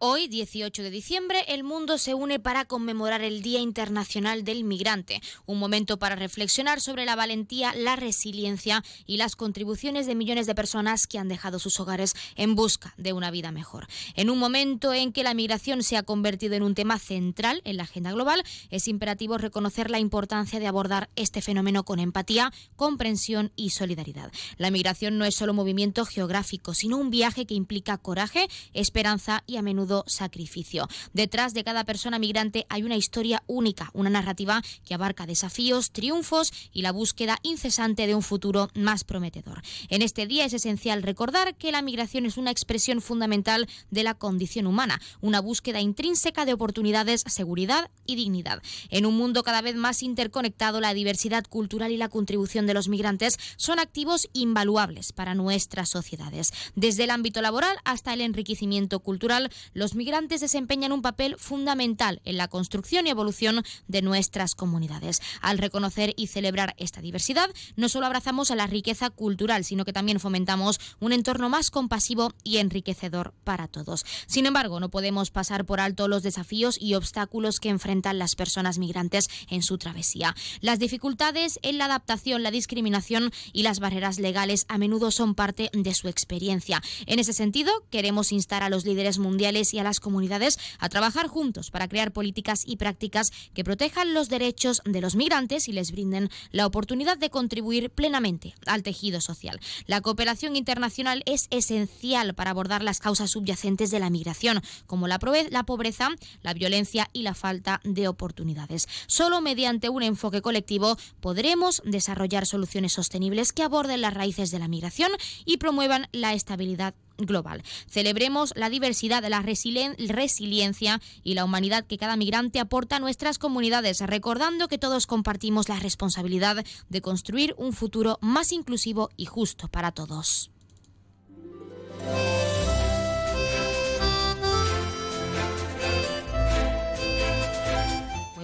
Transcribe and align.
Hoy, 0.00 0.28
18 0.28 0.84
de 0.84 0.92
diciembre, 0.92 1.44
el 1.48 1.64
mundo 1.64 1.98
se 1.98 2.14
une 2.14 2.38
para 2.38 2.66
conmemorar 2.66 3.20
el 3.22 3.42
Día 3.42 3.58
Internacional 3.58 4.44
del 4.44 4.62
Migrante, 4.62 5.20
un 5.44 5.58
momento 5.58 5.98
para 5.98 6.14
reflexionar 6.14 6.80
sobre 6.80 7.04
la 7.04 7.16
valentía, 7.16 7.74
la 7.74 7.96
resiliencia 7.96 8.84
y 9.06 9.16
las 9.16 9.34
contribuciones 9.34 10.06
de 10.06 10.14
millones 10.14 10.46
de 10.46 10.54
personas 10.54 11.08
que 11.08 11.18
han 11.18 11.26
dejado 11.26 11.58
sus 11.58 11.80
hogares 11.80 12.14
en 12.36 12.54
busca 12.54 12.94
de 12.96 13.12
una 13.12 13.32
vida 13.32 13.50
mejor. 13.50 13.88
En 14.14 14.30
un 14.30 14.38
momento 14.38 14.94
en 14.94 15.12
que 15.12 15.24
la 15.24 15.34
migración 15.34 15.82
se 15.82 15.96
ha 15.96 16.04
convertido 16.04 16.54
en 16.54 16.62
un 16.62 16.76
tema 16.76 17.00
central 17.00 17.60
en 17.64 17.76
la 17.76 17.82
agenda 17.82 18.12
global, 18.12 18.44
es 18.70 18.86
imperativo 18.86 19.36
reconocer 19.36 19.90
la 19.90 19.98
importancia 19.98 20.60
de 20.60 20.68
abordar 20.68 21.10
este 21.16 21.42
fenómeno 21.42 21.84
con 21.84 21.98
empatía, 21.98 22.52
comprensión 22.76 23.50
y 23.56 23.70
solidaridad. 23.70 24.30
La 24.58 24.70
migración 24.70 25.18
no 25.18 25.24
es 25.24 25.34
solo 25.34 25.54
movimiento 25.54 26.04
geográfico, 26.04 26.72
sino 26.72 26.98
un 26.98 27.10
viaje 27.10 27.46
que 27.46 27.54
implica 27.54 27.98
coraje, 27.98 28.46
esperanza 28.74 29.42
y 29.44 29.56
a 29.56 29.62
menudo 29.62 29.87
sacrificio. 30.06 30.88
Detrás 31.12 31.54
de 31.54 31.64
cada 31.64 31.84
persona 31.84 32.18
migrante 32.18 32.66
hay 32.68 32.82
una 32.82 32.96
historia 32.96 33.42
única, 33.46 33.90
una 33.94 34.10
narrativa 34.10 34.62
que 34.84 34.94
abarca 34.94 35.26
desafíos, 35.26 35.90
triunfos 35.90 36.52
y 36.72 36.82
la 36.82 36.92
búsqueda 36.92 37.38
incesante 37.42 38.06
de 38.06 38.14
un 38.14 38.22
futuro 38.22 38.70
más 38.74 39.04
prometedor. 39.04 39.62
En 39.88 40.02
este 40.02 40.26
día 40.26 40.44
es 40.44 40.52
esencial 40.52 41.02
recordar 41.02 41.56
que 41.56 41.72
la 41.72 41.82
migración 41.82 42.26
es 42.26 42.36
una 42.36 42.50
expresión 42.50 43.00
fundamental 43.00 43.68
de 43.90 44.02
la 44.02 44.14
condición 44.14 44.66
humana, 44.66 45.00
una 45.20 45.40
búsqueda 45.40 45.80
intrínseca 45.80 46.44
de 46.44 46.52
oportunidades, 46.52 47.24
seguridad 47.26 47.90
y 48.06 48.16
dignidad. 48.16 48.62
En 48.90 49.06
un 49.06 49.16
mundo 49.16 49.42
cada 49.42 49.62
vez 49.62 49.76
más 49.76 50.02
interconectado, 50.02 50.80
la 50.80 50.94
diversidad 50.94 51.44
cultural 51.44 51.92
y 51.92 51.96
la 51.96 52.08
contribución 52.08 52.66
de 52.66 52.74
los 52.74 52.88
migrantes 52.88 53.38
son 53.56 53.78
activos 53.78 54.28
invaluables 54.32 55.12
para 55.12 55.34
nuestras 55.34 55.88
sociedades. 55.88 56.52
Desde 56.74 57.04
el 57.04 57.10
ámbito 57.10 57.42
laboral 57.42 57.76
hasta 57.84 58.12
el 58.12 58.20
enriquecimiento 58.20 59.00
cultural, 59.00 59.50
los 59.78 59.94
migrantes 59.94 60.40
desempeñan 60.40 60.92
un 60.92 61.02
papel 61.02 61.36
fundamental 61.38 62.20
en 62.24 62.36
la 62.36 62.48
construcción 62.48 63.06
y 63.06 63.10
evolución 63.10 63.62
de 63.86 64.02
nuestras 64.02 64.54
comunidades. 64.54 65.22
Al 65.40 65.58
reconocer 65.58 66.14
y 66.16 66.26
celebrar 66.26 66.74
esta 66.78 67.00
diversidad, 67.00 67.48
no 67.76 67.88
solo 67.88 68.06
abrazamos 68.06 68.50
a 68.50 68.56
la 68.56 68.66
riqueza 68.66 69.10
cultural, 69.10 69.64
sino 69.64 69.84
que 69.84 69.92
también 69.92 70.20
fomentamos 70.20 70.80
un 71.00 71.12
entorno 71.12 71.48
más 71.48 71.70
compasivo 71.70 72.32
y 72.42 72.58
enriquecedor 72.58 73.32
para 73.44 73.68
todos. 73.68 74.04
Sin 74.26 74.46
embargo, 74.46 74.80
no 74.80 74.90
podemos 74.90 75.30
pasar 75.30 75.64
por 75.64 75.80
alto 75.80 76.08
los 76.08 76.22
desafíos 76.22 76.76
y 76.80 76.94
obstáculos 76.94 77.60
que 77.60 77.68
enfrentan 77.68 78.18
las 78.18 78.34
personas 78.34 78.78
migrantes 78.78 79.28
en 79.48 79.62
su 79.62 79.78
travesía. 79.78 80.34
Las 80.60 80.78
dificultades 80.78 81.60
en 81.62 81.78
la 81.78 81.84
adaptación, 81.84 82.42
la 82.42 82.50
discriminación 82.50 83.30
y 83.52 83.62
las 83.62 83.78
barreras 83.78 84.18
legales 84.18 84.66
a 84.68 84.78
menudo 84.78 85.10
son 85.10 85.34
parte 85.34 85.70
de 85.72 85.94
su 85.94 86.08
experiencia. 86.08 86.82
En 87.06 87.20
ese 87.20 87.32
sentido, 87.32 87.84
queremos 87.90 88.32
instar 88.32 88.62
a 88.62 88.70
los 88.70 88.84
líderes 88.84 89.18
mundiales 89.18 89.67
y 89.74 89.78
a 89.78 89.84
las 89.84 90.00
comunidades 90.00 90.58
a 90.78 90.88
trabajar 90.88 91.28
juntos 91.28 91.70
para 91.70 91.88
crear 91.88 92.12
políticas 92.12 92.62
y 92.66 92.76
prácticas 92.76 93.30
que 93.54 93.64
protejan 93.64 94.14
los 94.14 94.28
derechos 94.28 94.82
de 94.84 95.00
los 95.00 95.16
migrantes 95.16 95.68
y 95.68 95.72
les 95.72 95.92
brinden 95.92 96.30
la 96.50 96.66
oportunidad 96.66 97.18
de 97.18 97.30
contribuir 97.30 97.90
plenamente 97.90 98.54
al 98.66 98.82
tejido 98.82 99.20
social. 99.20 99.60
La 99.86 100.00
cooperación 100.00 100.56
internacional 100.56 101.22
es 101.26 101.46
esencial 101.50 102.34
para 102.34 102.50
abordar 102.50 102.82
las 102.82 103.00
causas 103.00 103.30
subyacentes 103.30 103.90
de 103.90 104.00
la 104.00 104.10
migración, 104.10 104.62
como 104.86 105.08
la, 105.08 105.18
pobreza, 105.18 106.08
la 106.42 106.54
violencia 106.54 107.08
y 107.12 107.22
la 107.22 107.34
falta 107.34 107.80
de 107.84 108.08
oportunidades. 108.08 108.88
Solo 109.06 109.40
mediante 109.40 109.88
un 109.88 110.02
enfoque 110.02 110.42
colectivo 110.42 110.96
podremos 111.20 111.82
desarrollar 111.84 112.46
soluciones 112.46 112.92
sostenibles 112.92 113.52
que 113.52 113.62
aborden 113.62 114.00
las 114.00 114.14
raíces 114.14 114.50
de 114.50 114.58
la 114.58 114.68
migración 114.68 115.10
y 115.44 115.58
promuevan 115.58 116.08
la 116.12 116.34
estabilidad 116.34 116.94
global. 117.18 117.62
Celebremos 117.88 118.52
la 118.56 118.70
diversidad, 118.70 119.24
la 119.26 119.42
resiliencia 119.42 121.00
y 121.22 121.34
la 121.34 121.44
humanidad 121.44 121.86
que 121.86 121.98
cada 121.98 122.16
migrante 122.16 122.60
aporta 122.60 122.96
a 122.96 123.00
nuestras 123.00 123.38
comunidades, 123.38 124.00
recordando 124.00 124.68
que 124.68 124.78
todos 124.78 125.06
compartimos 125.06 125.68
la 125.68 125.78
responsabilidad 125.78 126.64
de 126.88 127.02
construir 127.02 127.54
un 127.58 127.72
futuro 127.72 128.18
más 128.20 128.52
inclusivo 128.52 129.10
y 129.16 129.26
justo 129.26 129.68
para 129.68 129.92
todos. 129.92 130.50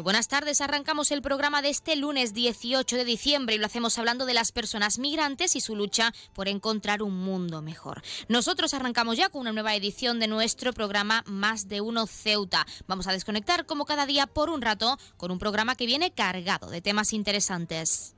Buenas 0.04 0.28
tardes. 0.28 0.60
Arrancamos 0.60 1.10
el 1.10 1.22
programa 1.22 1.62
de 1.62 1.70
este 1.70 1.96
lunes 1.96 2.34
18 2.34 2.96
de 2.96 3.04
diciembre 3.06 3.54
y 3.54 3.58
lo 3.58 3.66
hacemos 3.66 3.98
hablando 3.98 4.26
de 4.26 4.34
las 4.34 4.52
personas 4.52 4.98
migrantes 4.98 5.56
y 5.56 5.60
su 5.60 5.74
lucha 5.74 6.12
por 6.34 6.46
encontrar 6.46 7.02
un 7.02 7.16
mundo 7.16 7.62
mejor. 7.62 8.02
Nosotros 8.28 8.74
arrancamos 8.74 9.16
ya 9.16 9.30
con 9.30 9.40
una 9.40 9.52
nueva 9.52 9.74
edición 9.74 10.20
de 10.20 10.28
nuestro 10.28 10.74
programa 10.74 11.24
Más 11.26 11.68
de 11.68 11.80
Uno 11.80 12.06
Ceuta. 12.06 12.66
Vamos 12.86 13.06
a 13.06 13.12
desconectar 13.12 13.64
como 13.64 13.86
cada 13.86 14.04
día 14.04 14.26
por 14.26 14.50
un 14.50 14.60
rato 14.60 14.98
con 15.16 15.30
un 15.30 15.38
programa 15.38 15.74
que 15.74 15.86
viene 15.86 16.12
cargado 16.12 16.68
de 16.68 16.82
temas 16.82 17.14
interesantes. 17.14 18.14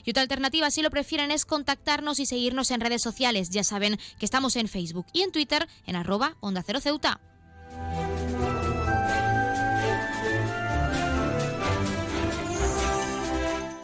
Y 0.05 0.09
otra 0.09 0.21
alternativa, 0.21 0.69
si 0.71 0.81
lo 0.81 0.89
prefieren, 0.89 1.31
es 1.31 1.45
contactarnos 1.45 2.19
y 2.19 2.25
seguirnos 2.25 2.71
en 2.71 2.81
redes 2.81 3.01
sociales. 3.01 3.49
Ya 3.51 3.63
saben 3.63 3.97
que 4.19 4.25
estamos 4.25 4.55
en 4.57 4.67
Facebook 4.67 5.05
y 5.13 5.21
en 5.21 5.31
Twitter 5.31 5.67
en 5.85 5.95
arroba 5.95 6.35
onda 6.41 6.61
cero 6.65 6.79
ceuta. 6.81 7.21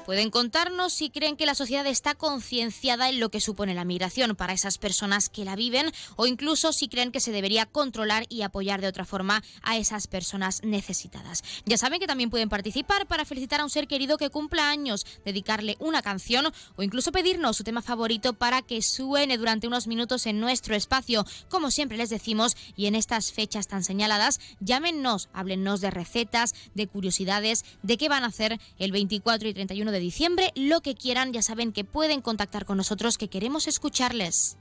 Pueden 0.06 0.30
contarnos 0.30 0.94
si 0.94 1.10
creen 1.10 1.36
que 1.36 1.48
la 1.48 1.56
sociedad 1.56 1.88
está 1.88 2.14
concienciada 2.14 3.10
en 3.10 3.20
lo 3.20 3.30
que 3.30 3.42
supone 3.42 3.74
la 3.74 3.86
migración 3.86 4.36
para 4.36 4.54
esas 4.54 4.78
personas 4.78 5.30
que 5.30 5.44
la 5.44 5.56
viven 5.56 5.92
o 6.16 6.28
incluso 6.28 6.74
si 6.74 6.88
creen 6.88 7.12
que 7.12 7.20
se 7.20 7.32
debería 7.32 7.66
controlar 7.66 8.28
y 8.30 8.44
apoyar 8.44 8.82
de 8.82 8.88
otra 8.88 9.06
forma 9.06 9.44
a 9.64 9.78
esas 9.78 10.06
personas 10.06 10.62
necesitadas. 10.64 11.44
Ya 11.66 11.80
saben 11.80 12.00
que 12.00 12.06
también 12.06 12.30
pueden 12.30 12.50
participar 12.50 13.08
para 13.08 13.26
felicitar 13.26 13.62
a 13.62 13.64
un 13.64 13.72
ser 13.72 13.88
querido 13.88 14.20
que 14.20 14.30
cumpla 14.30 14.70
años, 14.70 15.08
dedicarle 15.26 15.76
una 15.80 16.04
canción 16.04 16.54
o 16.76 16.84
incluso 16.84 17.12
pedirnos 17.12 17.58
su 17.58 17.64
tema 17.64 17.82
favorito 17.82 18.34
para 18.34 18.62
que 18.62 18.84
suene 18.84 19.40
durante 19.40 19.66
unos 19.66 19.88
minutos 19.88 20.28
en 20.28 20.40
nuestro 20.40 20.76
espacio. 20.76 21.26
Como 21.50 21.72
siempre 21.72 21.98
les 21.98 22.12
decimos, 22.12 22.56
y 22.76 22.86
en 22.86 22.94
estas 22.94 23.32
fechas 23.32 23.68
tan 23.68 23.84
señaladas, 23.84 24.40
llámenos, 24.60 25.30
háblennos 25.34 25.82
de 25.82 25.90
recetas, 25.90 26.54
de 26.76 26.86
curiosidades, 26.86 27.66
de 27.82 27.98
qué 27.98 28.08
van 28.08 28.24
a 28.24 28.28
hacer 28.28 28.60
el 28.78 28.92
24 28.92 29.50
y 29.50 29.54
31 29.56 29.92
de 29.92 29.95
de 29.96 30.02
diciembre, 30.02 30.52
lo 30.56 30.82
que 30.82 30.96
quieran, 30.96 31.34
ya 31.34 31.42
saben 31.42 31.72
que 31.72 31.84
pueden 31.84 32.22
contactar 32.22 32.66
con 32.66 32.78
nosotros, 32.78 33.18
que 33.18 33.30
queremos 33.30 33.68
escucharles. 33.68 34.58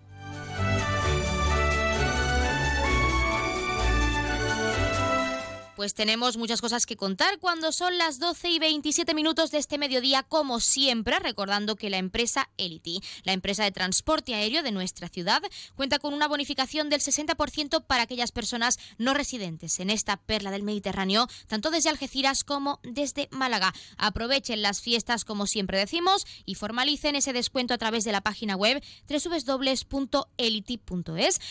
Pues 5.76 5.92
tenemos 5.92 6.36
muchas 6.36 6.60
cosas 6.60 6.86
que 6.86 6.96
contar 6.96 7.40
cuando 7.40 7.72
son 7.72 7.98
las 7.98 8.20
12 8.20 8.48
y 8.48 8.60
27 8.60 9.12
minutos 9.12 9.50
de 9.50 9.58
este 9.58 9.76
mediodía, 9.76 10.22
como 10.22 10.60
siempre, 10.60 11.18
recordando 11.18 11.74
que 11.74 11.90
la 11.90 11.96
empresa 11.96 12.48
Elity, 12.58 13.00
la 13.24 13.32
empresa 13.32 13.64
de 13.64 13.72
transporte 13.72 14.36
aéreo 14.36 14.62
de 14.62 14.70
nuestra 14.70 15.08
ciudad, 15.08 15.42
cuenta 15.74 15.98
con 15.98 16.14
una 16.14 16.28
bonificación 16.28 16.90
del 16.90 17.00
60% 17.00 17.84
para 17.86 18.04
aquellas 18.04 18.30
personas 18.30 18.78
no 18.98 19.14
residentes 19.14 19.80
en 19.80 19.90
esta 19.90 20.16
perla 20.16 20.52
del 20.52 20.62
Mediterráneo, 20.62 21.26
tanto 21.48 21.72
desde 21.72 21.90
Algeciras 21.90 22.44
como 22.44 22.78
desde 22.84 23.26
Málaga. 23.32 23.74
Aprovechen 23.96 24.62
las 24.62 24.80
fiestas, 24.80 25.24
como 25.24 25.48
siempre 25.48 25.76
decimos, 25.76 26.24
y 26.46 26.54
formalicen 26.54 27.16
ese 27.16 27.32
descuento 27.32 27.74
a 27.74 27.78
través 27.78 28.04
de 28.04 28.12
la 28.12 28.20
página 28.20 28.54
web 28.54 28.80
www.elity.es. 29.08 30.20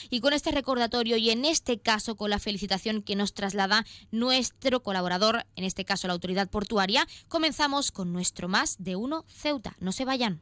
Y 0.10 0.22
con 0.22 0.32
este 0.32 0.52
recordatorio 0.52 1.18
y 1.18 1.30
en 1.30 1.44
este 1.44 1.78
caso 1.80 2.16
con 2.16 2.30
la 2.30 2.40
felicitación 2.40 3.02
que 3.02 3.18
nos 3.18 3.34
traslada 3.34 3.86
nuestro 4.14 4.84
colaborador, 4.84 5.46
en 5.56 5.64
este 5.64 5.86
caso 5.86 6.08
la 6.08 6.14
autoridad 6.14 6.48
portuaria, 6.48 7.08
comenzamos 7.28 7.92
con 7.92 8.14
nuestro 8.14 8.48
más 8.48 8.76
de 8.78 8.96
uno 8.96 9.26
Ceuta. 9.28 9.76
No 9.80 9.92
se 9.92 10.06
vayan. 10.06 10.40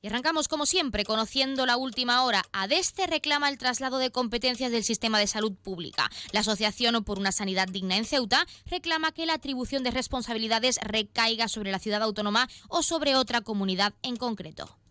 Y 0.00 0.08
arrancamos 0.08 0.48
como 0.48 0.66
siempre 0.66 1.04
conociendo 1.04 1.64
la 1.64 1.76
última 1.76 2.24
hora. 2.24 2.44
Adeste 2.52 3.06
reclama 3.06 3.48
el 3.48 3.58
traslado 3.58 3.98
de 3.98 4.10
competencias 4.10 4.72
del 4.72 4.82
sistema 4.82 5.20
de 5.20 5.28
salud 5.28 5.52
pública. 5.54 6.10
La 6.32 6.40
Asociación 6.40 7.04
por 7.04 7.20
una 7.20 7.30
Sanidad 7.30 7.68
Digna 7.68 7.96
en 7.96 8.04
Ceuta 8.04 8.46
reclama 8.66 9.12
que 9.12 9.26
la 9.26 9.34
atribución 9.34 9.84
de 9.84 9.92
responsabilidades 9.92 10.80
recaiga 10.82 11.46
sobre 11.46 11.70
la 11.70 11.78
ciudad 11.78 12.02
autónoma 12.02 12.48
o 12.68 12.82
sobre 12.82 13.14
otra 13.14 13.42
comunidad 13.42 13.94
en 14.02 14.16
concreto. 14.16 14.81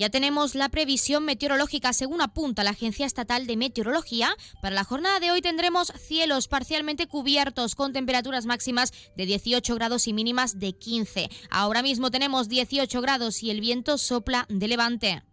Ya 0.00 0.08
tenemos 0.08 0.54
la 0.54 0.70
previsión 0.70 1.26
meteorológica 1.26 1.92
según 1.92 2.22
apunta 2.22 2.64
la 2.64 2.70
Agencia 2.70 3.04
Estatal 3.04 3.46
de 3.46 3.58
Meteorología. 3.58 4.34
Para 4.62 4.74
la 4.74 4.84
jornada 4.84 5.20
de 5.20 5.30
hoy 5.30 5.42
tendremos 5.42 5.92
cielos 5.94 6.48
parcialmente 6.48 7.06
cubiertos 7.06 7.74
con 7.74 7.92
temperaturas 7.92 8.46
máximas 8.46 8.94
de 9.14 9.26
18 9.26 9.74
grados 9.74 10.08
y 10.08 10.14
mínimas 10.14 10.58
de 10.58 10.72
15. 10.72 11.28
Ahora 11.50 11.82
mismo 11.82 12.10
tenemos 12.10 12.48
18 12.48 12.98
grados 13.02 13.42
y 13.42 13.50
el 13.50 13.60
viento 13.60 13.98
sopla 13.98 14.46
de 14.48 14.68
levante. 14.68 15.29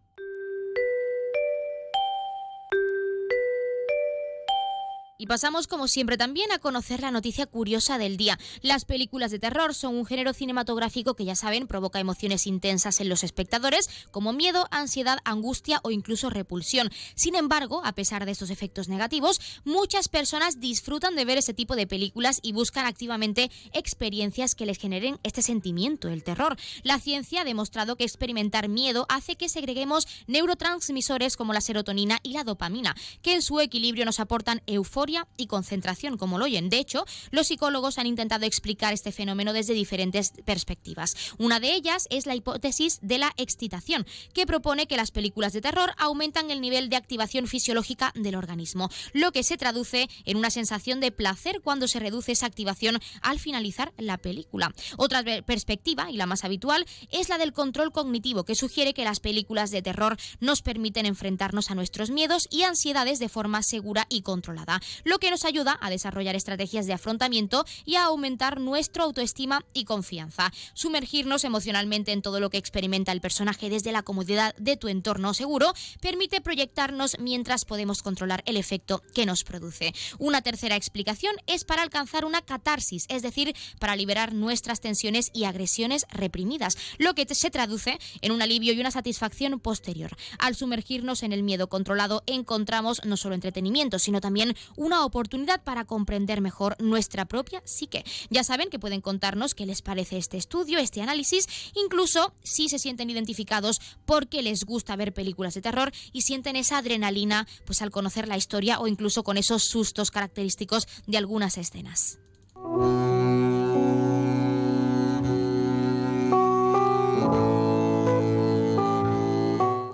Y 5.19 5.25
pasamos 5.25 5.65
como 5.65 5.87
siempre 5.87 6.15
también 6.15 6.51
a 6.51 6.59
conocer 6.59 7.01
la 7.01 7.09
noticia 7.09 7.47
curiosa 7.47 7.97
del 7.97 8.17
día. 8.17 8.37
Las 8.61 8.85
películas 8.85 9.31
de 9.31 9.39
terror 9.39 9.73
son 9.73 9.95
un 9.95 10.05
género 10.05 10.31
cinematográfico 10.31 11.15
que 11.15 11.25
ya 11.25 11.33
saben 11.33 11.65
provoca 11.65 11.99
emociones 11.99 12.45
intensas 12.45 13.01
en 13.01 13.09
los 13.09 13.23
espectadores 13.23 13.89
como 14.11 14.31
miedo, 14.31 14.67
ansiedad, 14.69 15.17
angustia 15.25 15.79
o 15.81 15.89
incluso 15.89 16.29
repulsión. 16.29 16.91
Sin 17.15 17.35
embargo, 17.35 17.81
a 17.83 17.93
pesar 17.93 18.27
de 18.27 18.31
estos 18.31 18.51
efectos 18.51 18.89
negativos, 18.89 19.41
muchas 19.65 20.07
personas 20.07 20.59
disfrutan 20.59 21.15
de 21.15 21.25
ver 21.25 21.39
ese 21.39 21.55
tipo 21.55 21.75
de 21.75 21.87
películas 21.87 22.37
y 22.43 22.51
buscan 22.51 22.85
activamente 22.85 23.49
experiencias 23.73 24.53
que 24.53 24.67
les 24.67 24.77
generen 24.77 25.19
este 25.23 25.41
sentimiento, 25.41 26.09
el 26.09 26.23
terror. 26.23 26.57
La 26.83 26.99
ciencia 26.99 27.41
ha 27.41 27.45
demostrado 27.45 27.95
que 27.95 28.03
experimentar 28.03 28.69
miedo 28.69 29.07
hace 29.09 29.35
que 29.35 29.49
segreguemos 29.49 30.07
neurotransmisores 30.27 31.37
como 31.37 31.53
la 31.53 31.61
serotonina 31.61 32.19
y 32.21 32.33
la 32.33 32.43
dopamina, 32.43 32.95
que 33.23 33.33
en 33.33 33.41
su 33.41 33.59
equilibrio 33.59 34.05
nos 34.05 34.19
aportan 34.19 34.61
euforia 34.67 35.06
y 35.37 35.47
concentración, 35.47 36.17
como 36.17 36.37
lo 36.37 36.45
oyen. 36.45 36.69
De 36.69 36.79
hecho, 36.79 37.05
los 37.31 37.47
psicólogos 37.47 37.97
han 37.97 38.07
intentado 38.07 38.45
explicar 38.45 38.93
este 38.93 39.11
fenómeno 39.11 39.53
desde 39.53 39.73
diferentes 39.73 40.33
perspectivas. 40.45 41.15
Una 41.37 41.59
de 41.59 41.73
ellas 41.73 42.07
es 42.09 42.25
la 42.25 42.35
hipótesis 42.35 42.99
de 43.01 43.17
la 43.17 43.33
excitación, 43.37 44.05
que 44.33 44.45
propone 44.45 44.87
que 44.87 44.97
las 44.97 45.11
películas 45.11 45.53
de 45.53 45.61
terror 45.61 45.93
aumentan 45.97 46.51
el 46.51 46.61
nivel 46.61 46.89
de 46.89 46.97
activación 46.97 47.47
fisiológica 47.47 48.11
del 48.15 48.35
organismo, 48.35 48.89
lo 49.13 49.31
que 49.31 49.43
se 49.43 49.57
traduce 49.57 50.09
en 50.25 50.37
una 50.37 50.49
sensación 50.49 50.99
de 50.99 51.11
placer 51.11 51.61
cuando 51.61 51.87
se 51.87 51.99
reduce 51.99 52.33
esa 52.33 52.45
activación 52.45 52.99
al 53.21 53.39
finalizar 53.39 53.93
la 53.97 54.17
película. 54.17 54.73
Otra 54.97 55.23
perspectiva, 55.45 56.11
y 56.11 56.17
la 56.17 56.25
más 56.25 56.43
habitual, 56.43 56.85
es 57.11 57.29
la 57.29 57.37
del 57.37 57.53
control 57.53 57.91
cognitivo, 57.91 58.43
que 58.43 58.55
sugiere 58.55 58.93
que 58.93 59.03
las 59.03 59.19
películas 59.19 59.71
de 59.71 59.81
terror 59.81 60.17
nos 60.39 60.61
permiten 60.61 61.05
enfrentarnos 61.05 61.71
a 61.71 61.75
nuestros 61.75 62.09
miedos 62.09 62.47
y 62.51 62.63
ansiedades 62.63 63.19
de 63.19 63.29
forma 63.29 63.63
segura 63.63 64.05
y 64.09 64.21
controlada 64.21 64.81
lo 65.03 65.19
que 65.19 65.31
nos 65.31 65.45
ayuda 65.45 65.77
a 65.81 65.89
desarrollar 65.89 66.35
estrategias 66.35 66.85
de 66.85 66.93
afrontamiento 66.93 67.65
y 67.85 67.95
a 67.95 68.05
aumentar 68.05 68.59
nuestra 68.59 69.03
autoestima 69.03 69.63
y 69.73 69.85
confianza. 69.85 70.51
Sumergirnos 70.73 71.43
emocionalmente 71.43 72.11
en 72.11 72.21
todo 72.21 72.39
lo 72.39 72.49
que 72.49 72.57
experimenta 72.57 73.11
el 73.11 73.21
personaje 73.21 73.69
desde 73.69 73.91
la 73.91 74.03
comodidad 74.03 74.55
de 74.57 74.77
tu 74.77 74.87
entorno 74.87 75.33
seguro 75.33 75.73
permite 76.01 76.41
proyectarnos 76.41 77.17
mientras 77.19 77.65
podemos 77.65 78.01
controlar 78.01 78.43
el 78.45 78.57
efecto 78.57 79.03
que 79.13 79.25
nos 79.25 79.43
produce. 79.43 79.93
Una 80.17 80.41
tercera 80.41 80.75
explicación 80.75 81.35
es 81.47 81.63
para 81.63 81.83
alcanzar 81.83 82.25
una 82.25 82.41
catarsis, 82.41 83.05
es 83.09 83.21
decir, 83.21 83.55
para 83.79 83.95
liberar 83.95 84.33
nuestras 84.33 84.81
tensiones 84.81 85.29
y 85.33 85.43
agresiones 85.45 86.05
reprimidas, 86.09 86.77
lo 86.97 87.13
que 87.13 87.27
se 87.33 87.51
traduce 87.51 87.99
en 88.21 88.31
un 88.31 88.41
alivio 88.41 88.73
y 88.73 88.79
una 88.79 88.91
satisfacción 88.91 89.59
posterior. 89.59 90.15
Al 90.39 90.55
sumergirnos 90.55 91.23
en 91.23 91.33
el 91.33 91.43
miedo 91.43 91.67
controlado 91.67 92.23
encontramos 92.25 93.01
no 93.05 93.17
solo 93.17 93.35
entretenimiento, 93.35 93.99
sino 93.99 94.21
también 94.21 94.55
una 94.87 95.05
oportunidad 95.05 95.61
para 95.63 95.85
comprender 95.85 96.41
mejor 96.41 96.81
nuestra 96.81 97.25
propia 97.25 97.61
psique. 97.65 98.05
Ya 98.29 98.43
saben 98.43 98.69
que 98.69 98.79
pueden 98.79 99.01
contarnos 99.01 99.53
qué 99.53 99.65
les 99.65 99.81
parece 99.81 100.17
este 100.17 100.37
estudio, 100.37 100.79
este 100.79 101.01
análisis, 101.01 101.47
incluso 101.75 102.33
si 102.41 102.69
se 102.69 102.79
sienten 102.79 103.09
identificados 103.09 103.81
porque 104.05 104.41
les 104.41 104.63
gusta 104.63 104.95
ver 104.95 105.13
películas 105.13 105.53
de 105.53 105.61
terror 105.61 105.91
y 106.13 106.21
sienten 106.21 106.55
esa 106.55 106.77
adrenalina 106.77 107.47
pues 107.65 107.81
al 107.81 107.91
conocer 107.91 108.27
la 108.29 108.37
historia 108.37 108.79
o 108.79 108.87
incluso 108.87 109.23
con 109.23 109.37
esos 109.37 109.65
sustos 109.65 110.09
característicos 110.09 110.87
de 111.05 111.17
algunas 111.17 111.57
escenas. 111.57 112.17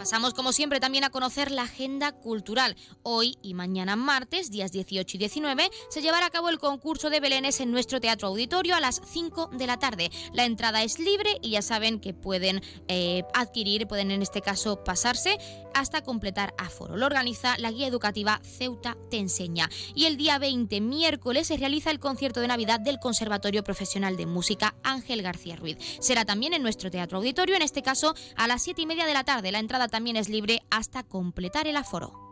Pasamos 0.04 0.34
como 0.34 0.52
siempre 0.52 0.82
también 0.82 1.06
a 1.06 1.12
conocer 1.12 1.50
la 1.50 1.62
agenda 1.62 2.12
cultural. 2.12 2.76
Hoy 3.04 3.38
y 3.42 3.54
mañana 3.54 3.96
martes, 3.96 4.52
días 4.52 4.74
18 4.74 5.16
y 5.16 5.18
19, 5.18 5.70
se 5.88 6.02
llevará 6.02 6.26
a 6.26 6.30
cabo 6.30 6.50
el 6.50 6.60
concurso 6.60 7.10
de 7.10 7.22
Belénes 7.22 7.62
en 7.62 7.72
nuestro 7.72 8.02
teatro 8.02 8.28
auditorio 8.28 8.76
a 8.76 8.82
las 8.82 9.00
5 9.06 9.52
de 9.54 9.66
la 9.66 9.80
tarde. 9.80 10.12
La 10.34 10.44
entrada 10.44 10.84
es 10.84 11.00
libre 11.00 11.38
y 11.42 11.52
ya 11.52 11.62
saben 11.62 12.02
que 12.02 12.14
pueden 12.14 12.62
eh, 12.90 13.24
adquirir, 13.34 13.88
pueden 13.88 14.12
en 14.12 14.22
este 14.22 14.42
caso 14.42 14.84
pasarse 14.84 15.38
hasta 15.74 16.02
completar 16.02 16.54
aforo. 16.58 16.98
Lo 16.98 17.06
organiza 17.06 17.58
la 17.58 17.72
guía 17.72 17.88
educativa 17.88 18.40
Ceuta 18.44 18.98
Te 19.10 19.18
Enseña. 19.18 19.70
Y 19.96 20.06
el 20.06 20.18
día 20.18 20.40
20, 20.40 20.82
miércoles, 20.82 21.48
se 21.48 21.58
realiza 21.58 21.92
el 21.92 22.00
concierto 22.00 22.40
de 22.40 22.48
Navidad 22.48 22.80
del 22.80 23.00
Conservatorio 23.00 23.64
Profesional 23.64 24.18
de 24.18 24.26
Música 24.26 24.76
Ángel 24.84 25.22
García 25.22 25.56
Ruiz. 25.56 25.78
Será 26.00 26.26
también 26.26 26.54
en 26.54 26.64
nuestro 26.64 26.92
teatro 26.92 27.18
auditorio, 27.18 27.56
en 27.56 27.62
este 27.62 27.82
caso 27.82 28.14
a 28.36 28.48
las 28.48 28.64
7 28.64 28.82
y 28.82 28.86
media 28.86 29.06
de 29.06 29.14
la 29.14 29.24
tarde. 29.24 29.52
La 29.52 29.60
entrada 29.60 29.88
también 29.88 30.16
es 30.16 30.30
libre 30.30 30.64
hasta 30.70 31.04
completar 31.04 31.68
el 31.68 31.78
aforo. 31.78 32.23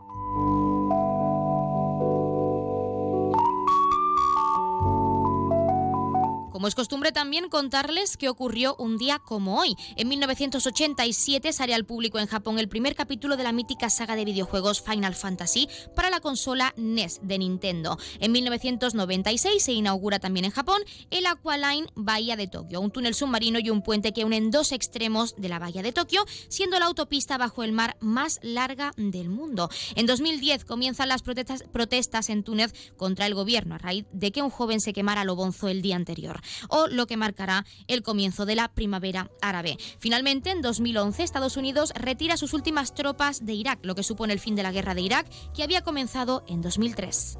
Como 6.61 6.67
es 6.67 6.75
costumbre 6.75 7.11
también 7.11 7.49
contarles 7.49 8.17
qué 8.17 8.29
ocurrió 8.29 8.75
un 8.75 8.99
día 8.99 9.17
como 9.17 9.59
hoy. 9.59 9.75
En 9.95 10.07
1987 10.09 11.53
sale 11.53 11.73
al 11.73 11.85
público 11.85 12.19
en 12.19 12.27
Japón 12.27 12.59
el 12.59 12.69
primer 12.69 12.93
capítulo 12.93 13.35
de 13.35 13.41
la 13.41 13.51
mítica 13.51 13.89
saga 13.89 14.15
de 14.15 14.25
videojuegos 14.25 14.79
Final 14.79 15.15
Fantasy 15.15 15.67
para 15.95 16.11
la 16.11 16.19
consola 16.19 16.71
NES 16.77 17.19
de 17.23 17.39
Nintendo. 17.39 17.97
En 18.19 18.31
1996 18.31 19.63
se 19.63 19.71
inaugura 19.71 20.19
también 20.19 20.45
en 20.45 20.51
Japón 20.51 20.83
el 21.09 21.25
Aqualine 21.25 21.87
Bahía 21.95 22.35
de 22.35 22.45
Tokio, 22.45 22.79
un 22.79 22.91
túnel 22.91 23.15
submarino 23.15 23.57
y 23.57 23.71
un 23.71 23.81
puente 23.81 24.13
que 24.13 24.23
unen 24.23 24.51
dos 24.51 24.71
extremos 24.71 25.33
de 25.37 25.49
la 25.49 25.57
bahía 25.57 25.81
de 25.81 25.93
Tokio, 25.93 26.23
siendo 26.47 26.77
la 26.77 26.85
autopista 26.85 27.39
bajo 27.39 27.63
el 27.63 27.71
mar 27.71 27.97
más 28.01 28.39
larga 28.43 28.91
del 28.97 29.29
mundo. 29.29 29.71
En 29.95 30.05
2010 30.05 30.65
comienzan 30.65 31.09
las 31.09 31.23
protestas, 31.23 31.63
protestas 31.71 32.29
en 32.29 32.43
Túnez 32.43 32.71
contra 32.97 33.25
el 33.25 33.33
gobierno 33.33 33.73
a 33.73 33.79
raíz 33.79 34.05
de 34.13 34.31
que 34.31 34.43
un 34.43 34.51
joven 34.51 34.79
se 34.79 34.93
quemara 34.93 35.23
lo 35.23 35.35
bonzo 35.35 35.67
el 35.67 35.81
día 35.81 35.95
anterior 35.95 36.39
o 36.69 36.87
lo 36.87 37.07
que 37.07 37.17
marcará 37.17 37.65
el 37.87 38.03
comienzo 38.03 38.45
de 38.45 38.55
la 38.55 38.73
primavera 38.73 39.29
árabe. 39.41 39.77
Finalmente, 39.99 40.51
en 40.51 40.61
2011, 40.61 41.23
Estados 41.23 41.57
Unidos 41.57 41.91
retira 41.95 42.37
sus 42.37 42.53
últimas 42.53 42.93
tropas 42.93 43.45
de 43.45 43.53
Irak, 43.53 43.79
lo 43.83 43.95
que 43.95 44.03
supone 44.03 44.33
el 44.33 44.39
fin 44.39 44.55
de 44.55 44.63
la 44.63 44.71
guerra 44.71 44.95
de 44.95 45.01
Irak, 45.01 45.27
que 45.53 45.63
había 45.63 45.81
comenzado 45.81 46.43
en 46.47 46.61
2003. 46.61 47.37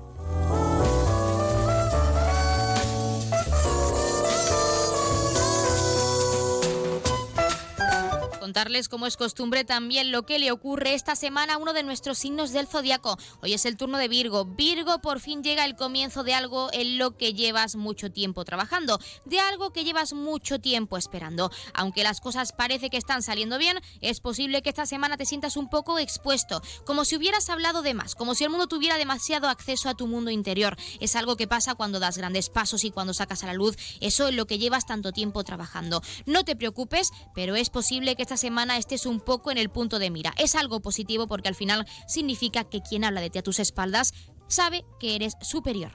Contarles, 8.52 8.90
como 8.90 9.08
es 9.08 9.16
costumbre, 9.16 9.64
también 9.64 10.12
lo 10.12 10.26
que 10.26 10.38
le 10.38 10.52
ocurre 10.52 10.94
esta 10.94 11.16
semana 11.16 11.54
a 11.54 11.58
uno 11.58 11.72
de 11.72 11.84
nuestros 11.84 12.18
signos 12.18 12.52
del 12.52 12.68
zodiaco. 12.68 13.18
Hoy 13.42 13.54
es 13.54 13.64
el 13.64 13.78
turno 13.78 13.98
de 13.98 14.10
Virgo. 14.10 14.44
Virgo, 14.44 15.00
por 15.00 15.22
fin 15.22 15.42
llega 15.42 15.64
el 15.64 15.78
comienzo 15.78 16.26
de 16.26 16.34
algo 16.34 16.68
en 16.74 16.98
lo 16.98 17.16
que 17.16 17.34
llevas 17.34 17.78
mucho 17.78 18.12
tiempo 18.12 18.44
trabajando, 18.44 19.00
de 19.24 19.40
algo 19.40 19.72
que 19.72 19.86
llevas 19.86 20.12
mucho 20.12 20.60
tiempo 20.60 20.98
esperando. 20.98 21.50
Aunque 21.74 22.04
las 22.04 22.20
cosas 22.20 22.52
parece 22.52 22.90
que 22.90 22.98
están 22.98 23.24
saliendo 23.24 23.58
bien, 23.58 23.80
es 24.02 24.20
posible 24.20 24.62
que 24.62 24.68
esta 24.68 24.86
semana 24.86 25.16
te 25.16 25.26
sientas 25.26 25.56
un 25.56 25.70
poco 25.70 25.98
expuesto, 25.98 26.62
como 26.86 27.06
si 27.06 27.16
hubieras 27.16 27.50
hablado 27.50 27.82
de 27.84 27.94
más, 27.94 28.16
como 28.16 28.36
si 28.36 28.44
el 28.44 28.50
mundo 28.50 28.68
tuviera 28.68 28.98
demasiado 28.98 29.48
acceso 29.48 29.88
a 29.88 29.96
tu 29.96 30.08
mundo 30.08 30.30
interior. 30.30 30.76
Es 31.00 31.16
algo 31.16 31.38
que 31.38 31.48
pasa 31.48 31.76
cuando 31.76 32.02
das 32.02 32.18
grandes 32.18 32.50
pasos 32.50 32.84
y 32.84 32.92
cuando 32.92 33.14
sacas 33.14 33.46
a 33.46 33.48
la 33.48 33.54
luz 33.54 33.78
eso 34.02 34.28
en 34.28 34.36
lo 34.36 34.46
que 34.46 34.58
llevas 34.58 34.86
tanto 34.86 35.14
tiempo 35.14 35.46
trabajando. 35.46 36.02
No 36.26 36.44
te 36.44 36.58
preocupes, 36.58 37.12
pero 37.34 37.56
es 37.56 37.70
posible 37.70 38.18
que 38.18 38.24
esta 38.24 38.41
semana 38.42 38.78
estés 38.78 39.06
un 39.06 39.20
poco 39.20 39.52
en 39.52 39.58
el 39.58 39.70
punto 39.70 40.00
de 40.00 40.10
mira. 40.10 40.34
Es 40.38 40.56
algo 40.56 40.82
positivo 40.82 41.28
porque 41.28 41.48
al 41.48 41.56
final 41.56 41.88
significa 42.08 42.66
que 42.66 42.82
quien 42.82 43.04
habla 43.04 43.22
de 43.22 43.30
ti 43.30 43.40
a 43.40 43.44
tus 43.44 43.60
espaldas 43.60 44.14
sabe 44.48 44.84
que 45.00 45.16
eres 45.16 45.34
superior. 45.42 45.94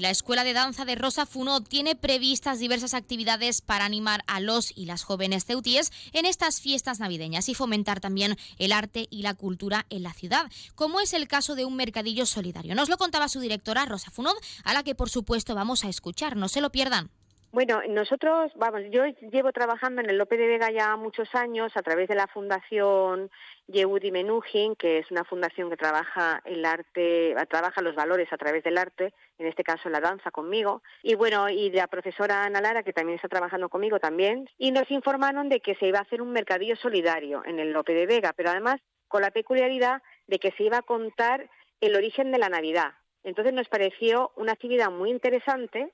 La 0.00 0.10
Escuela 0.10 0.44
de 0.44 0.54
Danza 0.54 0.84
de 0.84 0.94
Rosa 0.94 1.26
Funó 1.26 1.62
tiene 1.62 1.94
previstas 1.94 2.58
diversas 2.58 2.94
actividades 2.94 3.60
para 3.60 3.84
animar 3.84 4.22
a 4.26 4.40
los 4.40 4.76
y 4.76 4.86
las 4.86 5.04
jóvenes 5.04 5.44
ceutíes 5.44 5.92
en 6.12 6.24
estas 6.24 6.60
fiestas 6.60 7.00
navideñas 7.00 7.48
y 7.48 7.54
fomentar 7.54 8.00
también 8.00 8.36
el 8.58 8.72
arte 8.72 9.06
y 9.10 9.22
la 9.22 9.34
cultura 9.34 9.84
en 9.90 10.02
la 10.02 10.14
ciudad, 10.14 10.50
como 10.74 11.00
es 11.00 11.12
el 11.12 11.28
caso 11.28 11.54
de 11.54 11.66
un 11.66 11.76
mercadillo 11.76 12.24
solidario. 12.24 12.74
Nos 12.74 12.88
lo 12.88 12.96
contaba 12.96 13.28
su 13.28 13.40
directora 13.40 13.84
Rosa 13.84 14.10
Funó, 14.10 14.32
a 14.64 14.72
la 14.72 14.82
que 14.82 14.94
por 14.94 15.10
supuesto 15.10 15.54
vamos 15.54 15.84
a 15.84 15.88
escuchar. 15.88 16.36
No 16.36 16.48
se 16.48 16.62
lo 16.62 16.70
pierdan. 16.70 17.10
Bueno, 17.52 17.80
nosotros, 17.88 18.52
vamos, 18.54 18.82
yo 18.92 19.02
llevo 19.32 19.50
trabajando 19.50 20.00
en 20.00 20.08
el 20.08 20.18
Lope 20.18 20.36
de 20.36 20.46
Vega 20.46 20.70
ya 20.70 20.94
muchos 20.94 21.34
años 21.34 21.72
a 21.76 21.82
través 21.82 22.08
de 22.08 22.14
la 22.14 22.28
Fundación 22.28 23.28
Yehudi 23.70 24.10
Menuhin, 24.10 24.74
que 24.74 24.98
es 24.98 25.10
una 25.10 25.24
fundación 25.24 25.70
que 25.70 25.76
trabaja 25.76 26.42
el 26.44 26.64
arte, 26.64 27.34
trabaja 27.48 27.82
los 27.82 27.94
valores 27.94 28.32
a 28.32 28.36
través 28.36 28.64
del 28.64 28.78
arte, 28.78 29.14
en 29.38 29.46
este 29.46 29.62
caso 29.62 29.88
la 29.88 30.00
danza 30.00 30.30
conmigo, 30.30 30.82
y 31.02 31.14
bueno, 31.14 31.48
y 31.48 31.70
la 31.70 31.86
profesora 31.86 32.44
Ana 32.44 32.60
Lara, 32.60 32.82
que 32.82 32.92
también 32.92 33.16
está 33.16 33.28
trabajando 33.28 33.68
conmigo 33.68 34.00
también, 34.00 34.48
y 34.58 34.72
nos 34.72 34.90
informaron 34.90 35.48
de 35.48 35.60
que 35.60 35.76
se 35.76 35.86
iba 35.86 35.98
a 35.98 36.02
hacer 36.02 36.20
un 36.20 36.32
mercadillo 36.32 36.76
solidario 36.76 37.42
en 37.44 37.60
el 37.60 37.72
Lope 37.72 37.94
de 37.94 38.06
Vega, 38.06 38.32
pero 38.36 38.50
además 38.50 38.80
con 39.08 39.22
la 39.22 39.30
peculiaridad 39.30 40.02
de 40.26 40.38
que 40.38 40.52
se 40.52 40.64
iba 40.64 40.78
a 40.78 40.82
contar 40.82 41.48
el 41.80 41.96
origen 41.96 42.32
de 42.32 42.38
la 42.38 42.48
Navidad. 42.48 42.94
Entonces 43.22 43.52
nos 43.52 43.68
pareció 43.68 44.32
una 44.36 44.52
actividad 44.52 44.90
muy 44.90 45.10
interesante 45.10 45.92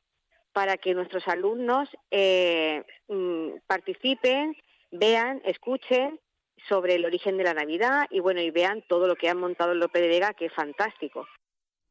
para 0.53 0.77
que 0.79 0.95
nuestros 0.95 1.29
alumnos 1.29 1.89
eh, 2.11 2.83
mm, 3.09 3.59
participen, 3.67 4.57
vean, 4.91 5.43
escuchen 5.45 6.19
sobre 6.69 6.95
el 6.95 7.05
origen 7.05 7.37
de 7.37 7.45
la 7.45 7.55
Navidad 7.55 8.07
y 8.11 8.21
bueno 8.21 8.41
y 8.41 8.51
vean 8.51 8.83
todo 8.89 9.07
lo 9.07 9.17
que 9.17 9.29
han 9.29 9.39
montado 9.39 9.73
en 9.73 9.81
López 9.81 10.03
de 10.03 10.09
Vega, 10.09 10.35
que 10.35 10.47
es 10.47 10.53
fantástico. 10.53 11.27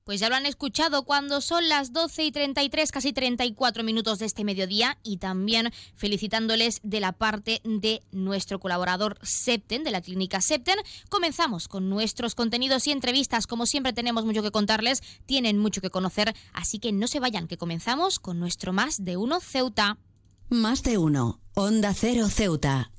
Pues 0.06 0.20
ya 0.20 0.30
lo 0.30 0.36
han 0.36 0.46
escuchado 0.46 1.04
cuando 1.04 1.42
son 1.42 1.68
las 1.68 1.92
12 1.92 2.26
y 2.26 2.32
33, 2.32 2.92
casi 2.92 3.12
34 3.12 3.84
minutos 3.84 4.20
de 4.20 4.28
este 4.28 4.44
mediodía 4.44 5.00
y 5.02 5.18
también 5.18 5.72
felicitándoles 5.96 6.80
de 6.84 7.00
la 7.00 7.12
parte 7.12 7.60
de 7.64 8.04
nuestro 8.12 8.60
colaborador 8.60 9.18
Septen, 9.24 9.84
de 9.84 9.90
la 9.90 10.02
clínica 10.02 10.42
Septen. 10.42 10.78
Comenzamos 11.10 11.68
con 11.68 11.90
nuestros 11.90 12.36
contenidos 12.36 12.86
y 12.86 12.92
entrevistas. 12.92 13.48
Como 13.48 13.66
siempre 13.66 13.94
tenemos 13.94 14.26
mucho 14.26 14.44
que 14.44 14.52
contarles, 14.52 15.02
tienen 15.26 15.58
mucho 15.58 15.82
que 15.82 15.90
conocer, 15.90 16.36
así 16.54 16.78
que 16.78 16.92
no 16.92 17.08
se 17.08 17.20
vayan, 17.20 17.48
que 17.48 17.58
comenzamos 17.58 18.20
con 18.20 18.40
nuestro 18.40 18.74
Más 18.74 19.04
de 19.04 19.18
Uno 19.18 19.40
Ceuta. 19.40 19.98
Más 20.50 20.84
de 20.84 21.00
Uno, 21.00 21.40
Onda 21.56 21.96
Cero 21.96 22.28
Ceuta, 22.30 22.92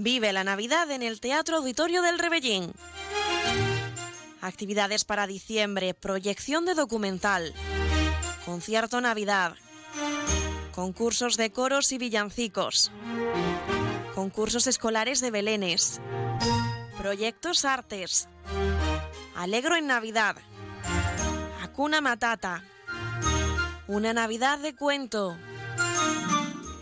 Vive 0.00 0.32
la 0.32 0.44
Navidad 0.44 0.88
en 0.92 1.02
el 1.02 1.20
Teatro 1.20 1.56
Auditorio 1.56 2.02
del 2.02 2.20
Rebellín. 2.20 2.72
Actividades 4.40 5.04
para 5.04 5.26
diciembre, 5.26 5.92
proyección 5.92 6.64
de 6.66 6.74
documental, 6.74 7.52
concierto 8.44 9.00
Navidad, 9.00 9.56
concursos 10.72 11.36
de 11.36 11.50
coros 11.50 11.90
y 11.90 11.98
villancicos, 11.98 12.92
concursos 14.14 14.68
escolares 14.68 15.20
de 15.20 15.32
belenes, 15.32 16.00
proyectos 16.96 17.64
artes, 17.64 18.28
Alegro 19.34 19.74
en 19.74 19.88
Navidad, 19.88 20.36
Acuna 21.60 22.00
Matata, 22.00 22.62
una 23.88 24.12
Navidad 24.12 24.60
de 24.60 24.76
cuento 24.76 25.36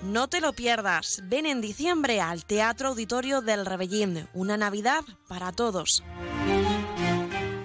no 0.07 0.29
te 0.29 0.41
lo 0.41 0.53
pierdas. 0.53 1.21
Ven 1.25 1.47
en 1.47 1.61
diciembre 1.61 2.21
al 2.21 2.45
Teatro 2.45 2.89
Auditorio 2.89 3.43
del 3.43 3.67
Rebellín. 3.67 4.29
Una 4.33 4.57
Navidad 4.57 5.03
para 5.29 5.53
todos. 5.53 6.03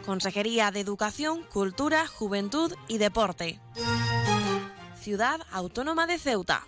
Consejería 0.05 0.71
de 0.71 0.79
Educación, 0.79 1.43
Cultura, 1.43 2.07
Juventud 2.07 2.73
y 2.87 2.97
Deporte. 2.97 3.61
Ciudad 4.99 5.39
Autónoma 5.51 6.07
de 6.07 6.17
Ceuta. 6.19 6.67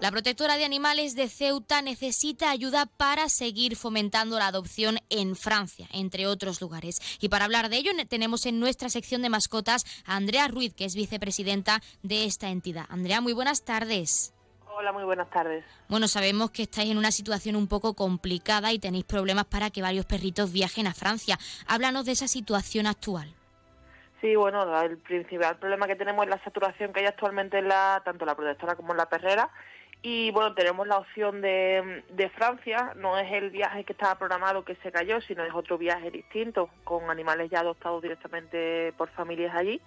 La 0.00 0.12
protectora 0.12 0.56
de 0.56 0.64
animales 0.64 1.16
de 1.16 1.28
Ceuta 1.28 1.82
necesita 1.82 2.50
ayuda 2.50 2.86
para 2.86 3.28
seguir 3.28 3.74
fomentando 3.74 4.38
la 4.38 4.46
adopción 4.46 4.98
en 5.10 5.34
Francia, 5.34 5.88
entre 5.92 6.28
otros 6.28 6.60
lugares. 6.60 7.18
Y 7.20 7.28
para 7.28 7.46
hablar 7.46 7.68
de 7.68 7.78
ello 7.78 7.90
tenemos 8.08 8.46
en 8.46 8.60
nuestra 8.60 8.90
sección 8.90 9.22
de 9.22 9.28
mascotas 9.28 9.84
a 10.06 10.14
Andrea 10.14 10.46
Ruiz, 10.46 10.72
que 10.72 10.84
es 10.84 10.94
vicepresidenta 10.94 11.80
de 12.04 12.26
esta 12.26 12.48
entidad. 12.50 12.84
Andrea, 12.90 13.20
muy 13.20 13.32
buenas 13.32 13.64
tardes. 13.64 14.32
Hola, 14.68 14.92
muy 14.92 15.02
buenas 15.02 15.28
tardes. 15.30 15.64
Bueno, 15.88 16.06
sabemos 16.06 16.52
que 16.52 16.62
estáis 16.62 16.92
en 16.92 16.98
una 16.98 17.10
situación 17.10 17.56
un 17.56 17.66
poco 17.66 17.94
complicada 17.94 18.72
y 18.72 18.78
tenéis 18.78 19.04
problemas 19.04 19.46
para 19.46 19.70
que 19.70 19.82
varios 19.82 20.06
perritos 20.06 20.52
viajen 20.52 20.86
a 20.86 20.94
Francia. 20.94 21.36
Háblanos 21.66 22.04
de 22.04 22.12
esa 22.12 22.28
situación 22.28 22.86
actual. 22.86 23.34
Sí, 24.20 24.36
bueno, 24.36 24.80
el 24.80 24.98
principal 24.98 25.56
problema 25.58 25.88
que 25.88 25.96
tenemos 25.96 26.24
es 26.24 26.30
la 26.30 26.42
saturación 26.44 26.92
que 26.92 27.00
hay 27.00 27.06
actualmente 27.06 27.58
en 27.58 27.66
la, 27.66 28.00
tanto 28.04 28.24
la 28.24 28.36
protectora 28.36 28.76
como 28.76 28.92
en 28.92 28.98
la 28.98 29.06
perrera. 29.06 29.50
Y 30.00 30.30
bueno, 30.30 30.54
tenemos 30.54 30.86
la 30.86 30.98
opción 30.98 31.40
de, 31.40 32.04
de 32.10 32.30
Francia, 32.30 32.92
no 32.96 33.18
es 33.18 33.32
el 33.32 33.50
viaje 33.50 33.84
que 33.84 33.92
estaba 33.92 34.14
programado 34.14 34.64
que 34.64 34.76
se 34.76 34.92
cayó, 34.92 35.20
sino 35.20 35.42
es 35.44 35.52
otro 35.52 35.76
viaje 35.76 36.10
distinto, 36.10 36.70
con 36.84 37.10
animales 37.10 37.50
ya 37.50 37.60
adoptados 37.60 38.00
directamente 38.00 38.92
por 38.96 39.08
familias 39.10 39.54
allí. 39.56 39.80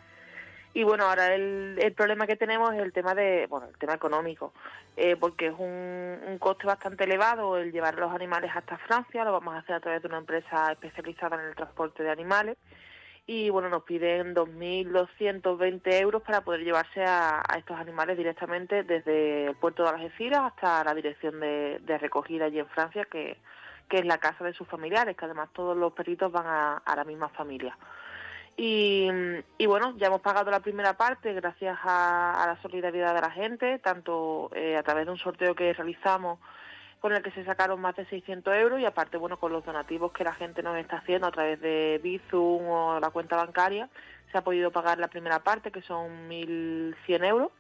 Y 0.73 0.83
bueno, 0.83 1.05
ahora 1.05 1.33
el, 1.33 1.77
el 1.81 1.93
problema 1.93 2.27
que 2.27 2.35
tenemos 2.35 2.73
es 2.73 2.81
el 2.81 2.93
tema 2.93 3.13
de, 3.13 3.47
bueno, 3.47 3.67
el 3.67 3.77
tema 3.77 3.93
económico, 3.93 4.53
eh, 4.95 5.15
porque 5.17 5.47
es 5.47 5.53
un, 5.57 6.19
un 6.25 6.37
coste 6.39 6.65
bastante 6.65 7.03
elevado 7.05 7.57
el 7.57 7.71
llevar 7.71 7.95
los 7.95 8.13
animales 8.13 8.51
hasta 8.53 8.77
Francia, 8.77 9.25
lo 9.25 9.33
vamos 9.33 9.53
a 9.53 9.59
hacer 9.59 9.75
a 9.75 9.79
través 9.81 10.01
de 10.01 10.07
una 10.07 10.17
empresa 10.17 10.71
especializada 10.71 11.37
en 11.41 11.47
el 11.47 11.55
transporte 11.55 12.03
de 12.03 12.09
animales 12.09 12.57
y 13.33 13.49
bueno, 13.49 13.69
nos 13.69 13.83
piden 13.83 14.35
2.220 14.35 15.81
euros 16.01 16.21
para 16.21 16.41
poder 16.41 16.65
llevarse 16.65 17.01
a, 17.05 17.41
estos 17.57 17.79
animales 17.79 18.17
directamente 18.17 18.83
desde 18.83 19.45
el 19.45 19.55
puerto 19.55 19.83
de 19.83 19.89
Algeciras 19.89 20.41
hasta 20.51 20.83
la 20.83 20.93
dirección 20.93 21.39
de, 21.39 21.97
recogida 22.01 22.45
allí 22.45 22.59
en 22.59 22.67
Francia, 22.67 23.05
que, 23.05 23.37
que, 23.87 23.99
es 23.99 24.05
la 24.05 24.17
casa 24.17 24.43
de 24.43 24.51
sus 24.51 24.67
familiares, 24.67 25.15
que 25.15 25.23
además 25.23 25.47
todos 25.53 25.77
los 25.77 25.93
perritos 25.93 26.29
van 26.29 26.45
a, 26.45 26.77
a 26.79 26.93
la 26.93 27.05
misma 27.05 27.29
familia. 27.29 27.77
Y, 28.57 29.07
y, 29.57 29.65
bueno, 29.65 29.95
ya 29.95 30.07
hemos 30.07 30.19
pagado 30.19 30.51
la 30.51 30.59
primera 30.59 30.97
parte 30.97 31.31
gracias 31.31 31.79
a, 31.83 32.43
a 32.43 32.47
la 32.47 32.61
solidaridad 32.61 33.15
de 33.15 33.21
la 33.21 33.31
gente, 33.31 33.79
tanto 33.79 34.51
eh, 34.53 34.75
a 34.75 34.83
través 34.83 35.05
de 35.05 35.11
un 35.13 35.17
sorteo 35.17 35.55
que 35.55 35.71
realizamos 35.71 36.39
con 37.01 37.13
el 37.13 37.23
que 37.23 37.31
se 37.31 37.43
sacaron 37.43 37.81
más 37.81 37.95
de 37.95 38.05
600 38.05 38.53
euros 38.55 38.79
y 38.79 38.85
aparte, 38.85 39.17
bueno, 39.17 39.37
con 39.37 39.51
los 39.51 39.65
donativos 39.65 40.11
que 40.11 40.23
la 40.23 40.35
gente 40.35 40.61
nos 40.61 40.77
está 40.77 40.97
haciendo 40.97 41.27
a 41.27 41.31
través 41.31 41.59
de 41.59 41.99
Bizum 42.01 42.67
o 42.67 42.99
la 42.99 43.09
cuenta 43.09 43.35
bancaria, 43.35 43.89
se 44.31 44.37
ha 44.37 44.43
podido 44.43 44.71
pagar 44.71 44.99
la 44.99 45.07
primera 45.07 45.39
parte, 45.39 45.71
que 45.71 45.81
son 45.81 46.29
1.100 46.29 47.25
euros. 47.25 47.51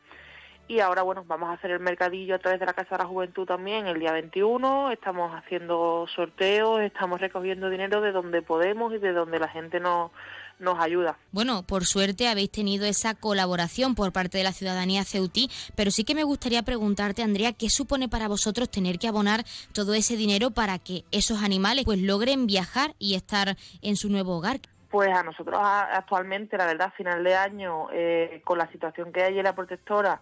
Y 0.71 0.79
ahora, 0.79 1.01
bueno, 1.01 1.25
vamos 1.27 1.49
a 1.49 1.53
hacer 1.55 1.71
el 1.71 1.81
mercadillo 1.81 2.33
a 2.33 2.39
través 2.39 2.57
de 2.61 2.65
la 2.65 2.71
Casa 2.71 2.95
de 2.95 3.03
la 3.03 3.09
Juventud 3.09 3.45
también 3.45 3.87
el 3.87 3.99
día 3.99 4.13
21. 4.13 4.91
Estamos 4.91 5.35
haciendo 5.35 6.07
sorteos, 6.15 6.79
estamos 6.79 7.19
recogiendo 7.19 7.69
dinero 7.69 7.99
de 7.99 8.13
donde 8.13 8.41
podemos 8.41 8.93
y 8.93 8.97
de 8.97 9.11
donde 9.11 9.37
la 9.37 9.49
gente 9.49 9.81
nos 9.81 10.11
nos 10.59 10.79
ayuda. 10.79 11.17
Bueno, 11.33 11.63
por 11.63 11.83
suerte 11.83 12.29
habéis 12.29 12.51
tenido 12.51 12.85
esa 12.85 13.15
colaboración 13.15 13.95
por 13.95 14.13
parte 14.13 14.37
de 14.37 14.45
la 14.45 14.53
ciudadanía 14.53 15.03
ceutí, 15.03 15.49
pero 15.75 15.91
sí 15.91 16.05
que 16.05 16.15
me 16.15 16.23
gustaría 16.23 16.63
preguntarte, 16.63 17.21
Andrea, 17.21 17.51
¿qué 17.51 17.69
supone 17.69 18.07
para 18.07 18.29
vosotros 18.29 18.71
tener 18.71 18.97
que 18.97 19.09
abonar 19.09 19.43
todo 19.73 19.93
ese 19.93 20.15
dinero 20.15 20.51
para 20.51 20.79
que 20.79 21.03
esos 21.11 21.43
animales 21.43 21.83
pues 21.83 21.99
logren 21.99 22.47
viajar 22.47 22.93
y 22.97 23.15
estar 23.15 23.57
en 23.81 23.97
su 23.97 24.09
nuevo 24.09 24.37
hogar? 24.37 24.61
Pues 24.89 25.09
a 25.09 25.23
nosotros 25.23 25.59
actualmente, 25.61 26.57
la 26.57 26.65
verdad, 26.65 26.93
final 26.95 27.25
de 27.25 27.35
año, 27.35 27.87
eh, 27.91 28.41
con 28.45 28.57
la 28.57 28.71
situación 28.71 29.11
que 29.11 29.23
hay 29.23 29.37
en 29.37 29.43
la 29.43 29.55
protectora, 29.55 30.21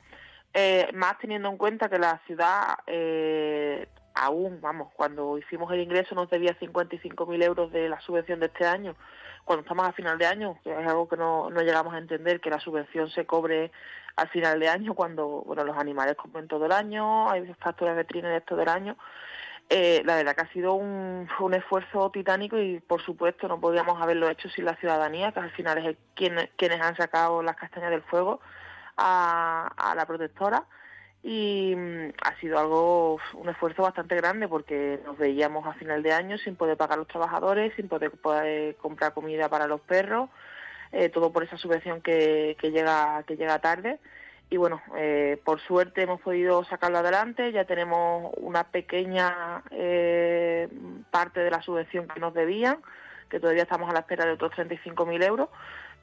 eh, 0.54 0.90
más 0.94 1.18
teniendo 1.20 1.50
en 1.50 1.58
cuenta 1.58 1.90
que 1.90 2.00
la 2.00 2.20
ciudad 2.26 2.80
eh, 2.88 3.88
aún, 4.16 4.60
vamos, 4.62 4.92
cuando 4.96 5.38
hicimos 5.38 5.72
el 5.72 5.82
ingreso 5.82 6.16
nos 6.16 6.30
debía 6.30 6.58
55.000 6.60 7.44
euros 7.44 7.72
de 7.72 7.88
la 7.88 8.00
subvención 8.02 8.40
de 8.40 8.48
este 8.48 8.66
año, 8.66 8.96
cuando 9.46 9.62
estamos 9.62 9.88
a 9.88 9.94
final 9.94 10.18
de 10.18 10.26
año, 10.26 10.60
que 10.64 10.72
es 10.72 10.88
algo 10.88 11.08
que 11.08 11.18
no, 11.18 11.50
no 11.50 11.62
llegamos 11.62 11.94
a 11.94 11.98
entender, 11.98 12.42
que 12.42 12.50
la 12.50 12.60
subvención 12.60 13.10
se 13.10 13.26
cobre 13.26 13.72
al 14.16 14.28
final 14.30 14.60
de 14.60 14.70
año, 14.70 14.94
cuando 14.94 15.28
bueno 15.28 15.64
los 15.64 15.78
animales 15.78 16.16
comen 16.16 16.48
todo 16.48 16.66
el 16.66 16.72
año, 16.72 17.30
hay 17.30 17.46
facturas 17.60 17.96
veterinarias 17.96 18.46
todo 18.46 18.62
el 18.62 18.70
año. 18.70 18.98
Eh, 19.70 20.02
la 20.04 20.16
verdad 20.16 20.36
que 20.36 20.42
ha 20.42 20.54
sido 20.54 20.74
un, 20.74 21.28
un, 21.40 21.54
esfuerzo 21.54 22.10
titánico 22.10 22.58
y 22.58 22.80
por 22.80 23.04
supuesto 23.04 23.48
no 23.48 23.60
podíamos 23.60 24.02
haberlo 24.02 24.28
hecho 24.28 24.50
sin 24.50 24.66
la 24.66 24.76
ciudadanía, 24.78 25.32
que 25.32 25.40
al 25.42 25.52
final 25.52 25.78
es 25.78 25.96
quien, 26.16 26.50
quienes 26.58 26.82
han 26.82 26.98
sacado 26.98 27.44
las 27.44 27.56
castañas 27.56 27.92
del 27.92 28.02
fuego 28.02 28.42
a, 29.00 29.72
a 29.78 29.96
la 29.96 30.06
protectora 30.06 30.66
y 31.24 31.74
mm, 31.76 32.14
ha 32.24 32.40
sido 32.40 32.60
algo 32.60 33.20
un 33.34 33.50
esfuerzo 33.50 33.84
bastante 33.84 34.16
grande 34.16 34.48
porque 34.48 35.00
nos 35.06 35.18
veíamos 35.18 35.66
a 35.68 35.74
final 35.74 36.02
de 36.02 36.14
año 36.14 36.38
sin 36.38 36.56
poder 36.56 36.78
pagar 36.78 36.98
a 36.98 37.00
los 37.00 37.08
trabajadores, 37.08 37.74
sin 37.76 37.90
poder, 37.90 38.12
comprar 38.78 39.14
comida 39.14 39.50
para 39.50 39.68
los 39.68 39.82
perros, 39.82 40.30
eh, 40.92 41.10
todo 41.10 41.32
por 41.32 41.44
esa 41.44 41.58
subvención 41.58 42.02
que, 42.02 42.56
que 42.60 42.72
llega 42.72 43.24
que 43.24 43.36
llega 43.36 43.60
tarde. 43.60 44.00
Y 44.52 44.58
bueno, 44.58 44.82
eh, 44.98 45.40
por 45.44 45.60
suerte 45.60 46.02
hemos 46.02 46.22
podido 46.22 46.64
sacarlo 46.64 46.98
adelante, 47.00 47.52
ya 47.52 47.66
tenemos 47.66 48.34
una 48.38 48.64
pequeña 48.64 49.62
eh, 49.70 50.68
parte 51.12 51.42
de 51.42 51.52
la 51.52 51.62
subvención 51.62 52.08
que 52.08 52.20
nos 52.20 52.34
debían, 52.34 52.80
que 53.30 53.40
todavía 53.40 53.64
estamos 53.64 53.90
a 53.90 53.94
la 53.94 54.00
espera 54.00 54.26
de 54.26 54.32
otros 54.32 54.52
35.000 54.54 55.24
euros, 55.24 55.50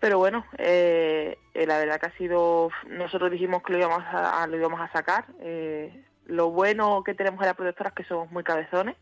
pero 0.00 0.18
bueno, 0.18 0.44
eh, 0.58 1.38
eh, 1.54 1.66
la 1.66 1.78
verdad 1.78 2.00
que 2.00 2.06
ha 2.06 2.16
sido, 2.18 2.70
nosotros 2.88 3.30
dijimos 3.30 3.62
que 3.62 3.72
lo 3.72 3.78
íbamos 3.78 4.02
a, 4.06 4.46
lo 4.46 4.56
íbamos 4.56 4.80
a 4.80 4.92
sacar. 4.92 5.26
Eh, 5.40 6.04
lo 6.26 6.50
bueno 6.50 7.02
que 7.04 7.14
tenemos 7.14 7.40
en 7.40 7.46
la 7.46 7.54
protectora 7.54 7.90
es 7.90 7.94
que 7.94 8.04
somos 8.04 8.30
muy 8.30 8.44
cabezones, 8.44 8.96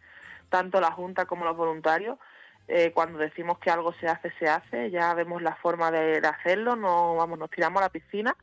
tanto 0.50 0.80
la 0.80 0.92
Junta 0.92 1.26
como 1.26 1.44
los 1.44 1.56
voluntarios. 1.56 2.18
Eh, 2.68 2.92
cuando 2.94 3.18
decimos 3.18 3.58
que 3.58 3.70
algo 3.70 3.92
se 3.94 4.08
hace, 4.08 4.32
se 4.38 4.48
hace, 4.48 4.90
ya 4.90 5.12
vemos 5.14 5.42
la 5.42 5.54
forma 5.56 5.90
de, 5.90 6.18
hacerlo, 6.26 6.76
no, 6.76 7.16
vamos, 7.16 7.38
nos 7.38 7.50
tiramos 7.50 7.80
a 7.82 7.86
la 7.86 7.90
piscina 7.90 8.34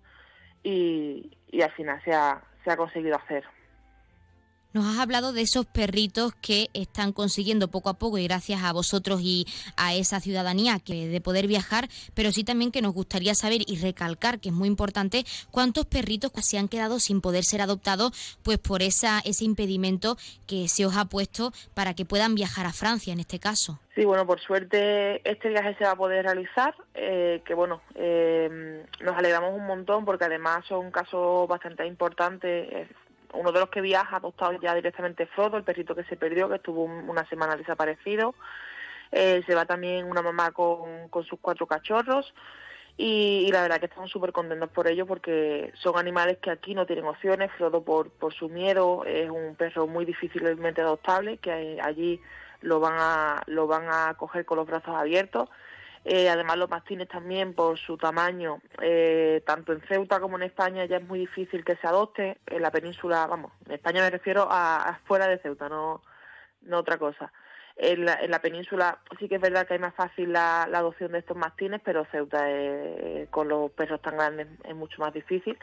y, 0.61 1.31
al 1.63 1.71
final 1.71 2.01
se 2.03 2.13
ha 2.13 2.77
conseguido 2.77 3.15
hacer. 3.15 3.45
Nos 4.73 4.85
has 4.85 4.99
hablado 4.99 5.33
de 5.33 5.41
esos 5.41 5.65
perritos 5.65 6.33
que 6.41 6.69
están 6.73 7.11
consiguiendo 7.11 7.67
poco 7.67 7.89
a 7.89 7.95
poco 7.95 8.17
y 8.17 8.23
gracias 8.23 8.63
a 8.63 8.71
vosotros 8.71 9.19
y 9.21 9.45
a 9.75 9.93
esa 9.93 10.21
ciudadanía 10.21 10.79
que 10.79 11.07
de 11.07 11.19
poder 11.19 11.47
viajar, 11.47 11.89
pero 12.13 12.31
sí 12.31 12.45
también 12.45 12.71
que 12.71 12.81
nos 12.81 12.93
gustaría 12.93 13.35
saber 13.35 13.61
y 13.67 13.79
recalcar 13.79 14.39
que 14.39 14.49
es 14.49 14.55
muy 14.55 14.69
importante 14.69 15.25
cuántos 15.51 15.85
perritos 15.85 16.31
se 16.41 16.57
han 16.57 16.69
quedado 16.69 16.99
sin 16.99 17.19
poder 17.19 17.43
ser 17.43 17.61
adoptados 17.61 18.11
pues 18.43 18.57
por 18.57 18.81
esa 18.81 19.19
ese 19.25 19.43
impedimento 19.43 20.17
que 20.47 20.67
se 20.67 20.85
os 20.85 20.95
ha 20.95 21.05
puesto 21.05 21.51
para 21.73 21.93
que 21.93 22.05
puedan 22.05 22.33
viajar 22.33 22.65
a 22.65 22.73
Francia 22.73 23.13
en 23.13 23.19
este 23.19 23.39
caso. 23.39 23.79
Sí, 23.93 24.05
bueno, 24.05 24.25
por 24.25 24.39
suerte 24.39 25.21
este 25.29 25.49
viaje 25.49 25.75
se 25.75 25.83
va 25.83 25.91
a 25.91 25.95
poder 25.97 26.23
realizar, 26.23 26.73
eh, 26.93 27.41
que 27.45 27.53
bueno, 27.53 27.81
eh, 27.95 28.85
nos 29.01 29.17
alegramos 29.17 29.53
un 29.53 29.67
montón 29.67 30.05
porque 30.05 30.25
además 30.25 30.65
son 30.65 30.91
casos 30.91 31.47
bastante 31.47 31.85
importantes, 31.85 32.87
uno 33.33 33.51
de 33.51 33.59
los 33.59 33.69
que 33.69 33.81
viaja 33.81 34.17
adoptado 34.17 34.59
ya 34.61 34.73
directamente 34.73 35.25
Frodo, 35.25 35.57
el 35.57 35.63
perrito 35.63 35.95
que 35.95 36.03
se 36.03 36.17
perdió, 36.17 36.49
que 36.49 36.55
estuvo 36.55 36.83
una 36.83 37.25
semana 37.27 37.55
desaparecido. 37.55 38.35
Eh, 39.11 39.43
se 39.45 39.55
va 39.55 39.65
también 39.65 40.05
una 40.05 40.21
mamá 40.21 40.51
con, 40.51 41.09
sus 41.25 41.39
cuatro 41.39 41.67
cachorros. 41.67 42.33
Y, 42.97 43.49
la 43.51 43.61
verdad 43.61 43.79
que 43.79 43.85
estamos 43.87 44.11
súper 44.11 44.31
contentos 44.31 44.69
por 44.69 44.87
ello 44.87 45.05
porque 45.05 45.71
son 45.75 45.97
animales 45.97 46.37
que 46.39 46.51
aquí 46.51 46.75
no 46.75 46.85
tienen 46.85 47.05
opciones. 47.05 47.51
Frodo 47.57 47.83
por, 47.83 48.09
por 48.11 48.33
su 48.33 48.49
miedo 48.49 49.03
es 49.05 49.29
un 49.29 49.55
perro 49.55 49.87
muy 49.87 50.05
difícilmente 50.05 50.81
adoptable 50.81 51.37
que 51.37 51.79
allí 51.81 52.21
lo 52.61 52.79
van 52.79 52.95
a, 52.97 53.41
lo 53.47 53.67
van 53.67 53.87
a 53.89 54.13
coger 54.15 54.45
con 54.45 54.57
los 54.57 54.67
brazos 54.67 54.95
abiertos. 54.95 55.49
Eh, 56.03 56.29
además, 56.29 56.57
los 56.57 56.69
mastines 56.69 57.07
también, 57.07 57.53
por 57.53 57.77
su 57.77 57.95
tamaño, 57.95 58.59
eh, 58.81 59.43
tanto 59.45 59.71
en 59.71 59.81
Ceuta 59.81 60.19
como 60.19 60.37
en 60.37 60.43
España, 60.43 60.85
ya 60.85 60.97
es 60.97 61.07
muy 61.07 61.19
difícil 61.19 61.63
que 61.63 61.75
se 61.75 61.87
adopte. 61.87 62.37
En 62.47 62.61
la 62.61 62.71
península, 62.71 63.27
vamos, 63.27 63.51
en 63.67 63.73
España 63.73 64.01
me 64.01 64.09
refiero 64.09 64.47
a, 64.49 64.89
a 64.89 64.99
fuera 65.05 65.27
de 65.27 65.37
Ceuta, 65.37 65.69
no, 65.69 66.01
otra 66.71 66.97
cosa. 66.97 67.31
En 67.75 68.05
la, 68.05 68.15
en 68.15 68.31
la, 68.31 68.39
península 68.39 68.99
sí 69.17 69.29
que 69.29 69.35
es 69.35 69.41
verdad 69.41 69.65
que 69.65 69.73
hay 69.75 69.79
más 69.79 69.95
fácil 69.95 70.33
la, 70.33 70.67
la 70.69 70.79
adopción 70.79 71.11
de 71.11 71.19
estos 71.19 71.37
mastines, 71.37 71.81
pero 71.83 72.05
Ceuta 72.11 72.49
es, 72.49 73.29
con 73.29 73.47
los 73.47 73.71
perros 73.71 74.01
tan 74.01 74.17
grandes 74.17 74.47
es 74.63 74.75
mucho 74.75 75.01
más 75.01 75.13
difícil. 75.13 75.57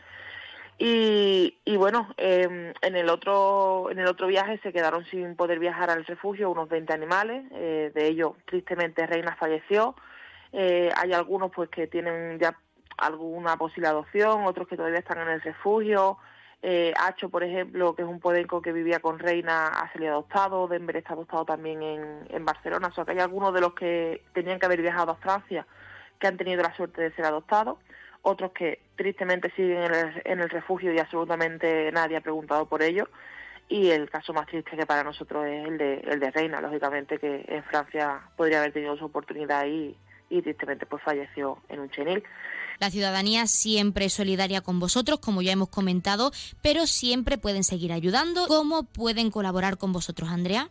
Y, 0.79 1.59
y 1.64 1.77
bueno, 1.77 2.14
eh, 2.16 2.72
en 2.83 2.96
el 2.96 3.11
otro 3.11 3.90
en 3.90 3.98
el 3.98 4.07
otro 4.07 4.29
viaje 4.29 4.61
se 4.62 4.72
quedaron 4.72 5.05
sin 5.07 5.35
poder 5.35 5.59
viajar 5.59 5.90
al 5.90 6.05
refugio 6.05 6.51
unos 6.51 6.68
20 6.68 6.92
animales, 6.92 7.44
eh, 7.53 7.90
de 7.92 8.07
ellos 8.07 8.35
tristemente 8.46 9.05
Reina 9.05 9.35
falleció, 9.35 9.96
eh, 10.53 10.91
hay 10.97 11.13
algunos 11.13 11.51
pues 11.51 11.69
que 11.69 11.87
tienen 11.87 12.39
ya 12.39 12.57
alguna 12.97 13.57
posible 13.57 13.89
adopción, 13.89 14.45
otros 14.45 14.69
que 14.69 14.77
todavía 14.77 14.99
están 14.99 15.19
en 15.21 15.29
el 15.29 15.41
refugio. 15.41 16.19
Eh, 16.61 16.93
Hacho, 16.99 17.29
por 17.29 17.45
ejemplo, 17.45 17.95
que 17.95 18.03
es 18.03 18.09
un 18.09 18.19
podenco 18.19 18.61
que 18.61 18.73
vivía 18.73 18.99
con 18.99 19.19
Reina, 19.19 19.69
ha 19.69 19.93
salido 19.93 20.13
adoptado. 20.13 20.67
Denver 20.67 20.97
está 20.97 21.13
adoptado 21.13 21.45
también 21.45 21.83
en, 21.83 22.27
en 22.31 22.45
Barcelona. 22.45 22.89
O 22.89 22.93
sea 22.93 23.05
que 23.05 23.13
hay 23.13 23.21
algunos 23.21 23.55
de 23.55 23.61
los 23.61 23.75
que 23.75 24.25
tenían 24.33 24.59
que 24.59 24.67
haber 24.67 24.83
viajado 24.83 25.13
a 25.13 25.17
Francia 25.17 25.67
que 26.19 26.27
han 26.27 26.37
tenido 26.37 26.63
la 26.63 26.75
suerte 26.75 27.01
de 27.01 27.13
ser 27.13 27.25
adoptados. 27.25 27.79
Otros 28.23 28.51
que 28.51 28.81
tristemente 28.97 29.53
siguen 29.55 29.85
en 29.85 29.95
el, 29.95 30.23
en 30.25 30.41
el 30.41 30.51
refugio 30.51 30.93
y 30.93 30.99
absolutamente 30.99 31.93
nadie 31.93 32.17
ha 32.17 32.21
preguntado 32.21 32.67
por 32.67 32.83
ellos. 32.83 33.09
Y 33.69 33.91
el 33.91 34.11
caso 34.11 34.33
más 34.33 34.47
triste 34.47 34.77
que 34.77 34.87
para 34.87 35.05
nosotros 35.05 35.47
es 35.47 35.69
el 35.69 35.79
de, 35.79 35.95
el 36.09 36.19
de 36.19 36.31
Reina, 36.33 36.61
lógicamente, 36.61 37.19
que 37.19 37.45
en 37.47 37.63
Francia 37.65 38.23
podría 38.37 38.59
haber 38.59 38.73
tenido 38.73 38.97
su 38.97 39.05
oportunidad 39.05 39.67
y, 39.67 39.97
y 40.31 40.43
tristemente 40.43 40.87
pues 40.87 41.03
falleció 41.03 41.59
en 41.69 41.81
un 41.81 41.91
chenil. 41.91 42.23
La 42.79 42.91
ciudadanía 42.91 43.47
siempre 43.47 44.05
es 44.05 44.12
solidaria 44.12 44.61
con 44.61 44.79
vosotros, 44.79 45.19
como 45.19 45.43
ya 45.43 45.53
hemos 45.53 45.69
comentado, 45.69 46.31
pero 46.62 46.87
siempre 46.87 47.38
pueden 47.38 47.64
seguir 47.64 47.93
ayudando. 47.93 48.47
¿Cómo 48.47 48.85
pueden 48.85 49.31
colaborar 49.31 49.79
con 49.79 49.93
vosotros, 49.93 50.29
Andrea? 50.31 50.71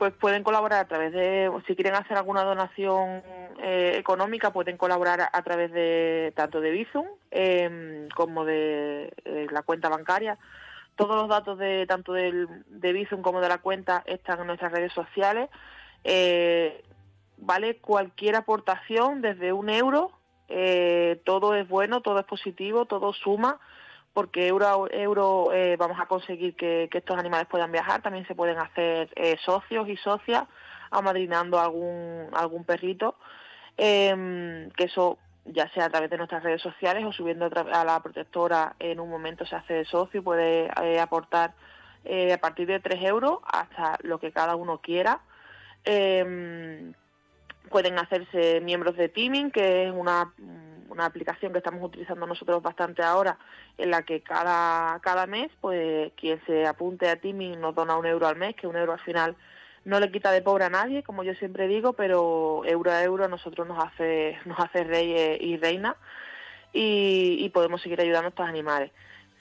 pues 0.00 0.14
pueden 0.14 0.42
colaborar 0.42 0.80
a 0.80 0.88
través 0.88 1.12
de, 1.12 1.50
si 1.66 1.74
quieren 1.74 1.94
hacer 1.94 2.16
alguna 2.16 2.42
donación 2.42 3.22
eh, 3.62 3.96
económica, 3.98 4.50
pueden 4.50 4.78
colaborar 4.78 5.28
a, 5.30 5.42
través 5.42 5.70
de 5.72 6.32
tanto 6.34 6.62
de 6.62 6.70
Bizum 6.70 7.04
em, 7.30 8.08
como 8.16 8.46
de, 8.46 9.12
la 9.52 9.60
cuenta 9.60 9.90
bancaria. 9.90 10.38
Todos 10.96 11.16
los 11.16 11.28
datos 11.28 11.58
de 11.58 11.84
tanto 11.86 12.14
del, 12.14 12.48
de 12.68 12.94
Bizum 12.94 13.20
como 13.20 13.42
de 13.42 13.50
la 13.50 13.58
cuenta 13.58 14.02
están 14.06 14.40
en 14.40 14.46
nuestras 14.46 14.72
redes 14.72 14.94
sociales. 14.94 15.50
Eh, 16.02 16.82
vale 17.40 17.78
cualquier 17.78 18.36
aportación 18.36 19.22
desde 19.22 19.52
un 19.52 19.68
euro, 19.70 20.12
eh, 20.48 21.20
todo 21.24 21.54
es 21.54 21.68
bueno, 21.68 22.00
todo 22.02 22.18
es 22.18 22.26
positivo, 22.26 22.84
todo 22.86 23.12
suma 23.12 23.58
porque 24.12 24.48
euro 24.48 24.90
euro 24.90 25.52
eh, 25.52 25.76
vamos 25.76 25.98
a 26.00 26.06
conseguir 26.06 26.56
que, 26.56 26.88
estos 26.92 27.16
animales 27.16 27.46
puedan 27.48 27.70
viajar. 27.70 28.02
También 28.02 28.26
se 28.26 28.34
pueden 28.34 28.58
hacer 28.58 29.08
eh, 29.14 29.36
socios 29.44 29.88
y 29.88 29.96
socias 29.96 30.44
amadrinando 30.90 31.60
algún, 31.60 32.26
algún 32.32 32.64
perrito, 32.64 33.14
em, 33.76 34.68
que 34.72 34.84
eso 34.84 35.18
ya 35.44 35.68
sea 35.70 35.84
a 35.84 35.88
través 35.88 36.10
de 36.10 36.18
nuestras 36.18 36.42
redes 36.42 36.60
sociales 36.60 37.04
o 37.04 37.12
subiendo 37.12 37.48
a 37.72 37.84
la 37.84 38.02
protectora 38.02 38.74
en 38.80 38.98
un 38.98 39.08
momento 39.08 39.46
se 39.46 39.54
hace 39.54 39.74
de 39.74 39.84
socio 39.84 40.20
y 40.20 40.24
puede 40.24 40.68
aportar 41.00 41.54
a 42.04 42.38
partir 42.38 42.66
de 42.66 42.80
3 42.80 43.04
euros 43.04 43.38
hasta 43.44 43.96
lo 44.02 44.18
que 44.18 44.32
cada 44.32 44.56
uno 44.56 44.78
quiera. 44.78 45.20
Em, 45.84 46.92
pueden 47.70 47.98
hacerse 47.98 48.60
miembros 48.60 48.96
de 48.96 49.08
Teaming, 49.08 49.50
que 49.50 49.86
es 49.86 49.92
una 49.92 50.32
una 50.90 51.06
aplicación 51.06 51.52
que 51.52 51.58
estamos 51.58 51.82
utilizando 51.82 52.26
nosotros 52.26 52.60
bastante 52.62 53.02
ahora, 53.02 53.38
en 53.78 53.90
la 53.90 54.02
que 54.02 54.22
cada, 54.22 54.98
cada 55.00 55.26
mes, 55.26 55.50
pues 55.60 56.12
quien 56.16 56.44
se 56.46 56.66
apunte 56.66 57.08
a 57.08 57.16
Teaming 57.16 57.60
nos 57.60 57.74
dona 57.74 57.96
un 57.96 58.06
euro 58.06 58.26
al 58.26 58.36
mes, 58.36 58.56
que 58.56 58.66
un 58.66 58.76
euro 58.76 58.92
al 58.92 59.00
final 59.00 59.36
no 59.84 59.98
le 60.00 60.10
quita 60.10 60.30
de 60.30 60.42
pobre 60.42 60.64
a 60.64 60.70
nadie, 60.70 61.02
como 61.02 61.22
yo 61.22 61.34
siempre 61.34 61.66
digo, 61.68 61.94
pero 61.94 62.62
euro 62.66 62.90
a 62.90 63.02
euro 63.02 63.24
a 63.24 63.28
nosotros 63.28 63.66
nos 63.66 63.82
hace, 63.82 64.38
nos 64.44 64.58
hace 64.58 64.84
rey 64.84 65.38
y 65.40 65.56
reina 65.56 65.96
y, 66.72 67.48
podemos 67.50 67.80
seguir 67.82 68.00
ayudando 68.00 68.26
a 68.26 68.30
estos 68.30 68.48
animales. 68.48 68.92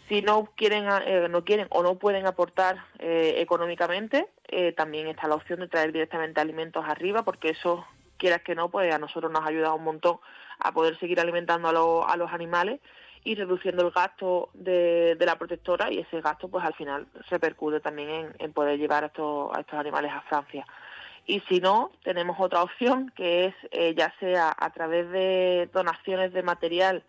Si 0.08 0.22
no 0.24 0.50
quieren, 0.56 0.86
eh, 1.06 1.28
no 1.30 1.44
quieren 1.44 1.68
o 1.70 1.84
no 1.84 1.96
pueden 1.96 2.26
aportar 2.26 2.78
eh, 2.98 3.36
económicamente, 3.38 4.28
eh, 4.48 4.72
también 4.72 5.08
está 5.08 5.28
la 5.28 5.36
opción 5.36 5.60
de 5.60 5.68
traer 5.68 5.92
directamente 5.92 6.42
alimentos 6.42 6.84
arriba, 6.88 7.24
porque 7.24 7.50
eso, 7.50 7.86
quieras 8.20 8.42
que 8.44 8.54
no, 8.54 8.70
pues 8.70 8.94
a 8.94 9.00
nosotros 9.00 9.32
nos 9.32 9.46
ayuda 9.48 9.74
un 9.74 9.84
montón 9.84 10.20
a 10.60 10.72
poder 10.72 11.00
seguir 11.00 11.20
alimentando 11.20 11.70
a, 12.06 12.18
los 12.18 12.32
animales 12.32 12.80
y 13.24 13.34
reduciendo 13.36 13.86
el 13.86 13.92
gasto 13.92 14.50
de, 14.54 15.18
la 15.20 15.38
protectora 15.38 15.92
y 15.92 16.00
ese 16.00 16.22
gasto 16.22 16.48
pues 16.48 16.64
al 16.64 16.76
final 16.76 17.08
repercute 17.30 17.80
también 17.80 18.34
en, 18.38 18.54
poder 18.54 18.78
llevar 18.78 19.04
a 19.04 19.08
estos, 19.08 19.56
a 19.56 19.62
estos 19.62 19.80
animales 19.80 20.12
a 20.12 20.22
Francia. 20.22 20.68
Y 21.26 21.42
si 21.42 21.60
no, 21.60 21.92
tenemos 22.04 22.38
otra 22.40 22.64
opción 22.64 23.12
que 23.16 23.46
es 23.46 23.56
eh, 23.72 23.94
ya 23.96 24.14
sea 24.20 24.56
a 24.58 24.70
través 24.72 25.10
de 25.12 25.70
donaciones 25.74 26.34
de 26.34 26.44
material 26.44 27.04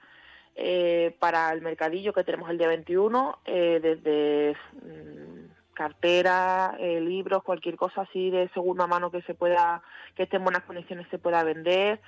eh, 0.56 1.16
para 1.18 1.52
el 1.52 1.62
mercadillo 1.62 2.12
que 2.12 2.24
tenemos 2.24 2.50
el 2.50 2.58
día 2.58 2.68
21, 2.68 3.38
eh, 3.46 3.80
desde 3.82 4.56
mm, 4.82 5.49
cartera, 5.80 6.76
libros, 6.78 7.42
cualquier 7.42 7.76
cosa 7.76 8.02
así 8.02 8.28
de 8.28 8.50
segunda 8.50 8.86
mano 8.86 9.10
que 9.10 9.22
se 9.22 9.32
pueda, 9.32 9.82
que 10.14 10.24
esté 10.24 10.36
en 10.36 10.44
buenas 10.44 10.64
condiciones 10.64 11.06
se 11.10 11.18
pueda 11.18 11.42
vender, 11.42 12.00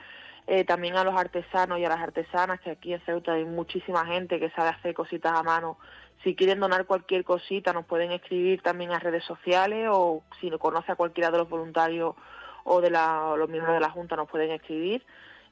eh, 0.46 0.64
también 0.64 0.96
a 0.96 1.04
los 1.04 1.14
artesanos 1.14 1.78
y 1.78 1.84
a 1.86 1.88
las 1.88 2.00
artesanas, 2.00 2.60
que 2.60 2.72
aquí 2.72 2.92
en 2.92 3.00
Ceuta 3.06 3.32
hay 3.32 3.46
muchísima 3.46 4.04
gente 4.04 4.38
que 4.38 4.50
sabe 4.50 4.68
hacer 4.68 4.92
cositas 4.92 5.32
a 5.32 5.42
mano. 5.42 5.78
Si 6.22 6.34
quieren 6.34 6.60
donar 6.60 6.84
cualquier 6.84 7.24
cosita, 7.24 7.72
nos 7.72 7.86
pueden 7.86 8.12
escribir 8.12 8.60
también 8.60 8.92
a 8.92 8.98
redes 8.98 9.24
sociales 9.24 9.88
o 9.90 10.22
si 10.38 10.50
no 10.50 10.58
conoce 10.58 10.92
a 10.92 10.96
cualquiera 10.96 11.30
de 11.30 11.38
los 11.38 11.48
voluntarios 11.48 12.14
o 12.64 12.80
de 12.82 12.90
los 12.90 13.48
miembros 13.48 13.74
de 13.74 13.80
la 13.80 13.90
Junta, 13.90 14.16
nos 14.16 14.28
pueden 14.28 14.50
escribir. 14.50 15.02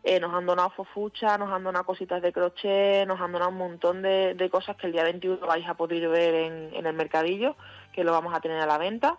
Eh, 0.02 0.18
nos 0.18 0.32
han 0.32 0.46
donado 0.46 0.70
fofucha, 0.70 1.36
nos 1.36 1.52
han 1.52 1.62
donado 1.62 1.84
cositas 1.84 2.22
de 2.22 2.32
crochet, 2.32 3.06
nos 3.06 3.20
han 3.20 3.32
donado 3.32 3.50
un 3.50 3.58
montón 3.58 4.00
de, 4.00 4.48
cosas 4.50 4.76
que 4.76 4.86
el 4.86 4.92
día 4.92 5.04
21 5.04 5.46
vais 5.46 5.68
a 5.68 5.74
poder 5.74 6.08
ver 6.08 6.34
en, 6.34 6.70
en 6.74 6.86
el 6.86 6.94
mercadillo, 6.94 7.56
que 7.92 8.02
lo 8.02 8.12
vamos 8.12 8.34
a 8.34 8.40
tener 8.40 8.58
a 8.60 8.66
la 8.66 8.78
venta. 8.78 9.18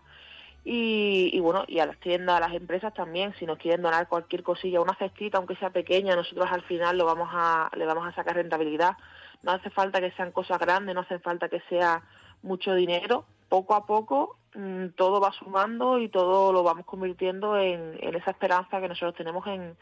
Y, 0.64 1.40
bueno, 1.40 1.64
y 1.68 1.80
a 1.80 1.88
las 1.88 1.98
tiendas, 1.98 2.38
a 2.38 2.40
las 2.40 2.54
empresas 2.54 2.94
también, 2.94 3.34
si 3.40 3.46
nos 3.46 3.58
quieren 3.58 3.82
donar 3.82 4.08
cualquier 4.08 4.44
cosilla, 4.44 4.82
una 4.82 4.96
cestita, 4.96 5.40
aunque 5.40 5.56
sea 5.56 5.72
pequeña, 5.72 6.16
nosotros 6.16 6.48
al 6.52 6.62
final 6.64 6.98
lo 6.98 7.06
vamos 7.06 7.30
a, 7.32 7.70
le 7.76 7.86
vamos 7.86 8.08
a 8.08 8.14
sacar 8.14 8.36
rentabilidad. 8.36 8.96
No 9.42 9.52
hace 9.52 9.72
falta 9.72 10.00
que 10.00 10.12
sean 10.12 10.32
cosas 10.32 10.60
grandes, 10.60 10.94
no 10.94 11.02
hace 11.02 11.18
falta 11.18 11.50
que 11.50 11.62
sea 11.62 12.04
mucho 12.44 12.76
dinero. 12.76 13.26
Poco 13.50 13.74
a 13.74 13.88
poco 13.88 14.38
mm, 14.54 14.90
todo 14.90 15.20
va 15.20 15.32
sumando 15.32 15.98
y 15.98 16.10
todo 16.10 16.54
lo 16.54 16.62
vamos 16.62 16.86
convirtiendo 16.86 17.58
en 17.58 17.98
esa 18.16 18.32
esperanza 18.32 18.80
que 18.80 18.88
nosotros 18.88 19.16
tenemos 19.16 19.46
en, 19.48 19.76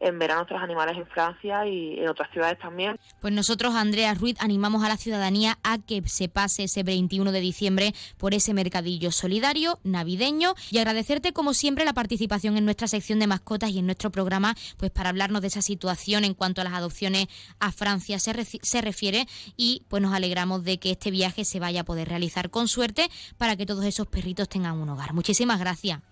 en 0.00 0.18
ver 0.18 0.32
a 0.32 0.36
nuestros 0.36 0.60
animales 0.62 0.96
en 0.96 1.06
Francia 1.06 1.66
y 1.66 1.98
en 1.98 2.08
otras 2.08 2.30
ciudades 2.32 2.58
también. 2.58 2.98
Pues 3.20 3.32
nosotros, 3.32 3.74
Andrea 3.74 4.14
Ruiz, 4.14 4.36
animamos 4.40 4.82
a 4.82 4.88
la 4.88 4.96
ciudadanía 4.96 5.58
a 5.62 5.78
que 5.78 6.02
se 6.06 6.28
pase 6.28 6.64
ese 6.64 6.82
21 6.82 7.32
de 7.32 7.40
diciembre 7.40 7.92
por 8.18 8.34
ese 8.34 8.54
mercadillo 8.54 9.12
solidario, 9.12 9.78
navideño, 9.84 10.54
y 10.70 10.78
agradecerte 10.78 11.32
como 11.32 11.54
siempre 11.54 11.84
la 11.84 11.92
participación 11.92 12.56
en 12.56 12.64
nuestra 12.64 12.88
sección 12.88 13.18
de 13.18 13.26
mascotas 13.26 13.70
y 13.70 13.78
en 13.78 13.86
nuestro 13.86 14.10
programa, 14.10 14.54
pues 14.78 14.90
para 14.90 15.10
hablarnos 15.10 15.42
de 15.42 15.48
esa 15.48 15.62
situación 15.62 16.24
en 16.24 16.34
cuanto 16.34 16.60
a 16.60 16.64
las 16.64 16.72
adopciones 16.72 17.26
a 17.58 17.72
Francia 17.72 18.18
se, 18.18 18.32
se 18.44 18.80
refiere 18.80 19.26
y 19.56 19.84
pues 19.88 20.02
nos 20.02 20.14
alegramos 20.14 20.64
de 20.64 20.78
que 20.78 20.92
este 20.92 21.10
viaje 21.10 21.44
se 21.44 21.60
vaya 21.60 21.82
a 21.82 21.84
poder 21.84 22.08
realizar 22.08 22.50
con 22.50 22.68
suerte 22.68 23.08
para 23.36 23.56
que 23.56 23.66
todos 23.66 23.84
esos 23.84 24.06
perritos 24.06 24.48
tengan 24.48 24.78
un 24.80 24.88
hogar. 24.88 25.12
Muchísimas 25.12 25.60
gracias. 25.60 26.09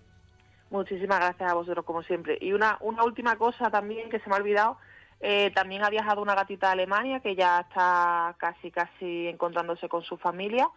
Muchísimas 0.69 1.19
gracias 1.19 1.51
a 1.51 1.55
vosotros, 1.55 1.83
como 1.83 2.03
siempre. 2.03 2.37
Y 2.41 2.53
una, 2.53 2.77
una 2.81 3.03
última 3.03 3.35
cosa 3.37 3.71
también 3.71 4.09
que 4.09 4.19
se 4.19 4.29
me 4.29 4.35
ha 4.35 4.39
olvidado. 4.39 4.77
Eh, 5.21 5.51
también 5.53 5.83
ha 5.83 5.89
viajado 5.89 6.21
una 6.21 6.35
gatita 6.35 6.69
a 6.69 6.71
Alemania 6.71 7.19
que 7.19 7.35
ya 7.35 7.61
está 7.61 8.35
casi, 8.37 8.71
casi 8.71 9.27
encontrándose 9.27 9.89
con 9.89 10.03
su 10.03 10.17
familia. 10.17 10.69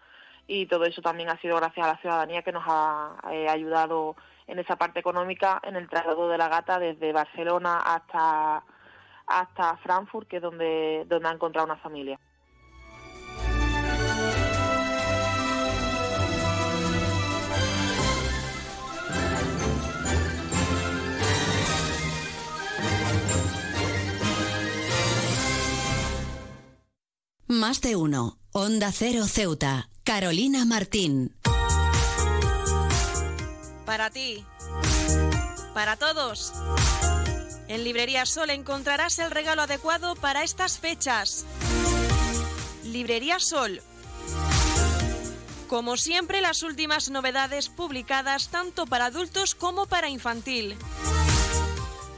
Y 0.46 0.66
todo 0.66 0.84
eso 0.84 1.02
también 1.02 1.28
ha 1.28 1.40
sido 1.40 1.56
gracias 1.56 1.86
a 1.86 1.92
la 1.92 1.98
ciudadanía 1.98 2.42
que 2.42 2.52
nos 2.52 2.64
ha 2.66 3.16
eh, 3.30 3.48
ayudado 3.48 4.16
en 4.46 4.58
esa 4.58 4.76
parte 4.76 4.98
económica 4.98 5.60
en 5.62 5.76
el 5.76 5.88
traslado 5.88 6.28
de 6.28 6.38
la 6.38 6.48
gata 6.48 6.78
desde 6.78 7.12
Barcelona 7.12 7.76
hasta, 7.78 8.64
hasta 9.26 9.76
Frankfurt, 9.78 10.26
que 10.26 10.36
es 10.36 10.42
donde, 10.42 11.04
donde 11.06 11.28
ha 11.28 11.32
encontrado 11.32 11.66
una 11.66 11.76
familia. 11.76 12.18
Más 27.52 27.82
de 27.82 27.96
uno. 27.96 28.38
Onda 28.52 28.90
Cero 28.92 29.26
Ceuta. 29.26 29.90
Carolina 30.04 30.64
Martín. 30.64 31.36
Para 33.84 34.08
ti. 34.08 34.42
Para 35.74 35.96
todos. 35.98 36.54
En 37.68 37.84
Librería 37.84 38.24
Sol 38.24 38.48
encontrarás 38.48 39.18
el 39.18 39.30
regalo 39.30 39.60
adecuado 39.60 40.14
para 40.16 40.44
estas 40.44 40.78
fechas. 40.78 41.44
Librería 42.84 43.38
Sol. 43.38 43.82
Como 45.68 45.98
siempre, 45.98 46.40
las 46.40 46.62
últimas 46.62 47.10
novedades 47.10 47.68
publicadas 47.68 48.48
tanto 48.48 48.86
para 48.86 49.06
adultos 49.06 49.54
como 49.54 49.84
para 49.84 50.08
infantil. 50.08 50.78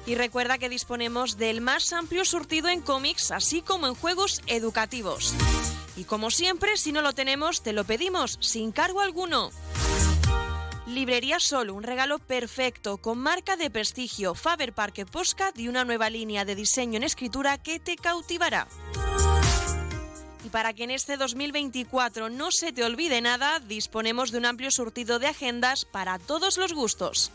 Y 0.07 0.17
recuerda 0.17 0.59
que 0.59 0.69
disponemos 0.69 1.39
del 1.39 1.61
más 1.61 1.93
amplio 1.93 2.25
surtido 2.25 2.69
en 2.69 2.83
cómics, 2.83 3.31
así 3.31 3.63
como 3.63 3.87
en 3.87 3.95
juegos 3.95 4.43
educativos. 4.47 5.35
Y 5.97 6.05
como 6.05 6.31
siempre, 6.31 6.77
si 6.77 6.93
no 6.93 7.01
lo 7.01 7.13
tenemos, 7.13 7.63
te 7.63 7.73
lo 7.73 7.85
pedimos 7.85 8.39
sin 8.41 8.73
cargo 8.73 9.01
alguno. 9.01 9.51
Librería 10.87 11.41
Solo, 11.41 11.75
un 11.75 11.83
regalo 11.83 12.19
perfecto 12.19 12.99
con 12.99 13.19
marca 13.19 13.57
de 13.57 13.71
prestigio 13.71 14.35
Faber 14.35 14.75
Parque 14.75 15.07
Postcard 15.07 15.59
y 15.59 15.69
una 15.69 15.85
nueva 15.85 16.11
línea 16.11 16.45
de 16.45 16.55
diseño 16.55 16.99
en 16.99 17.05
escritura 17.05 17.57
que 17.57 17.81
te 17.81 17.97
cautivará. 17.97 18.69
Y 20.45 20.51
para 20.51 20.75
que 20.75 20.85
en 20.85 20.91
este 20.91 21.17
2024 21.17 22.29
no 22.29 22.51
se 22.51 22.73
te 22.73 22.85
olvide 22.85 23.23
nada, 23.23 23.61
disponemos 23.61 24.31
de 24.31 24.39
un 24.39 24.45
amplio 24.45 24.71
surtido 24.71 25.19
de 25.19 25.29
agendas 25.29 25.87
para 25.87 26.19
todos 26.19 26.59
los 26.59 26.75
gustos. 26.75 27.33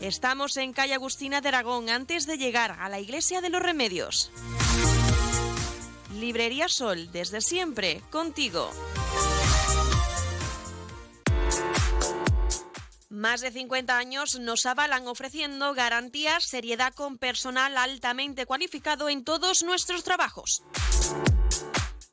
Estamos 0.00 0.56
en 0.56 0.72
calle 0.72 0.94
Agustina 0.94 1.42
de 1.42 1.48
Aragón 1.48 1.90
antes 1.90 2.26
de 2.26 2.38
llegar 2.38 2.74
a 2.80 2.88
la 2.88 3.00
Iglesia 3.00 3.42
de 3.42 3.50
los 3.50 3.60
Remedios. 3.60 4.32
Librería 6.14 6.68
Sol, 6.68 7.12
desde 7.12 7.42
siempre, 7.42 8.00
contigo. 8.10 8.70
Más 13.10 13.42
de 13.42 13.50
50 13.50 13.98
años 13.98 14.38
nos 14.40 14.64
avalan 14.64 15.06
ofreciendo 15.06 15.74
garantías, 15.74 16.44
seriedad 16.44 16.94
con 16.94 17.18
personal 17.18 17.76
altamente 17.76 18.46
cualificado 18.46 19.10
en 19.10 19.22
todos 19.22 19.62
nuestros 19.62 20.02
trabajos. 20.02 20.62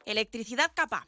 Electricidad 0.05 0.71
capa. 0.75 1.07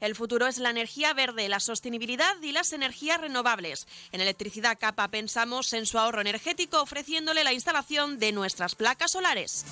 El 0.00 0.14
futuro 0.14 0.46
es 0.46 0.58
la 0.58 0.70
energía 0.70 1.12
verde, 1.12 1.48
la 1.48 1.60
sostenibilidad 1.60 2.34
y 2.42 2.52
las 2.52 2.72
energías 2.72 3.20
renovables. 3.20 3.86
En 4.12 4.20
Electricidad 4.20 4.78
Capa 4.78 5.08
pensamos 5.08 5.72
en 5.72 5.86
su 5.86 5.98
ahorro 5.98 6.20
energético 6.20 6.80
ofreciéndole 6.80 7.42
la 7.44 7.52
instalación 7.52 8.18
de 8.18 8.32
nuestras 8.32 8.74
placas 8.74 9.12
solares. 9.12 9.64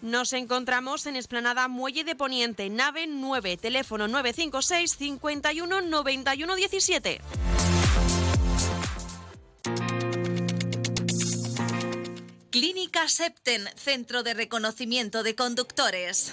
Nos 0.00 0.32
encontramos 0.32 1.06
en 1.06 1.16
Esplanada 1.16 1.66
Muelle 1.66 2.04
de 2.04 2.14
Poniente, 2.14 2.70
nave 2.70 3.08
9, 3.08 3.56
teléfono 3.56 4.06
956 4.06 4.96
51 4.96 5.80
91 5.82 6.54
17. 6.54 7.20
Clínica 12.50 13.08
Septen, 13.08 13.68
Centro 13.76 14.22
de 14.22 14.34
Reconocimiento 14.34 15.22
de 15.22 15.34
Conductores. 15.34 16.32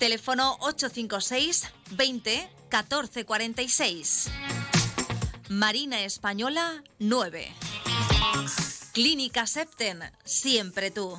Teléfono 0.00 0.56
856 0.60 1.68
20 1.90 2.50
14 2.70 3.24
46. 3.26 4.30
Marina 5.50 6.00
Española 6.04 6.82
9. 6.98 7.52
Clínica 8.94 9.46
Septen, 9.46 10.00
siempre 10.24 10.90
tú. 10.90 11.18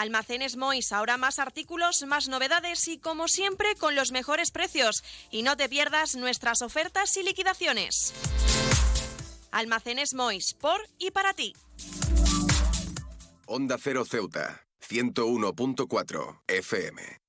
Almacenes 0.00 0.56
Mois, 0.56 0.92
ahora 0.92 1.18
más 1.18 1.38
artículos, 1.38 2.04
más 2.06 2.26
novedades 2.26 2.88
y 2.88 2.96
como 2.96 3.28
siempre 3.28 3.74
con 3.78 3.94
los 3.94 4.12
mejores 4.12 4.50
precios. 4.50 5.04
Y 5.30 5.42
no 5.42 5.58
te 5.58 5.68
pierdas 5.68 6.14
nuestras 6.14 6.62
ofertas 6.62 7.14
y 7.18 7.22
liquidaciones. 7.22 8.14
Almacenes 9.50 10.14
Mois, 10.14 10.54
por 10.58 10.80
y 10.98 11.10
para 11.10 11.34
ti. 11.34 11.52
Onda 13.44 13.76
Cero 13.78 14.06
Ceuta, 14.06 14.62
101.4 14.88 16.40
FM. 16.46 17.20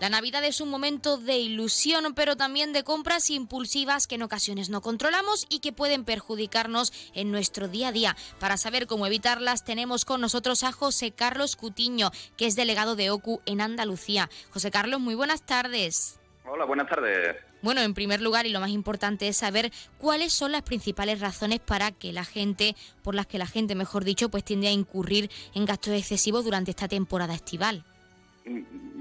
La 0.00 0.08
Navidad 0.08 0.44
es 0.44 0.60
un 0.60 0.68
momento 0.68 1.16
de 1.18 1.38
ilusión, 1.38 2.14
pero 2.14 2.36
también 2.36 2.72
de 2.72 2.84
compras 2.84 3.30
impulsivas 3.30 4.06
que 4.06 4.14
en 4.14 4.22
ocasiones 4.22 4.70
no 4.70 4.80
controlamos 4.80 5.44
y 5.48 5.58
que 5.58 5.72
pueden 5.72 6.04
perjudicarnos 6.04 6.92
en 7.14 7.32
nuestro 7.32 7.66
día 7.66 7.88
a 7.88 7.92
día. 7.92 8.16
Para 8.38 8.56
saber 8.58 8.86
cómo 8.86 9.08
evitarlas, 9.08 9.64
tenemos 9.64 10.04
con 10.04 10.20
nosotros 10.20 10.62
a 10.62 10.70
José 10.70 11.10
Carlos 11.10 11.56
Cutiño, 11.56 12.12
que 12.36 12.46
es 12.46 12.54
delegado 12.54 12.94
de 12.94 13.10
OCU 13.10 13.40
en 13.44 13.60
Andalucía. 13.60 14.30
José 14.50 14.70
Carlos, 14.70 15.00
muy 15.00 15.16
buenas 15.16 15.42
tardes. 15.42 16.20
Hola, 16.44 16.64
buenas 16.64 16.88
tardes. 16.88 17.36
Bueno, 17.60 17.80
en 17.80 17.92
primer 17.92 18.20
lugar 18.20 18.46
y 18.46 18.50
lo 18.50 18.60
más 18.60 18.70
importante 18.70 19.26
es 19.26 19.38
saber 19.38 19.72
cuáles 19.98 20.32
son 20.32 20.52
las 20.52 20.62
principales 20.62 21.18
razones 21.18 21.58
para 21.58 21.90
que 21.90 22.12
la 22.12 22.24
gente, 22.24 22.76
por 23.02 23.16
las 23.16 23.26
que 23.26 23.38
la 23.38 23.48
gente, 23.48 23.74
mejor 23.74 24.04
dicho, 24.04 24.28
pues 24.28 24.44
tiende 24.44 24.68
a 24.68 24.72
incurrir 24.72 25.28
en 25.54 25.64
gastos 25.64 25.94
excesivos 25.94 26.44
durante 26.44 26.70
esta 26.70 26.86
temporada 26.86 27.34
estival. 27.34 27.84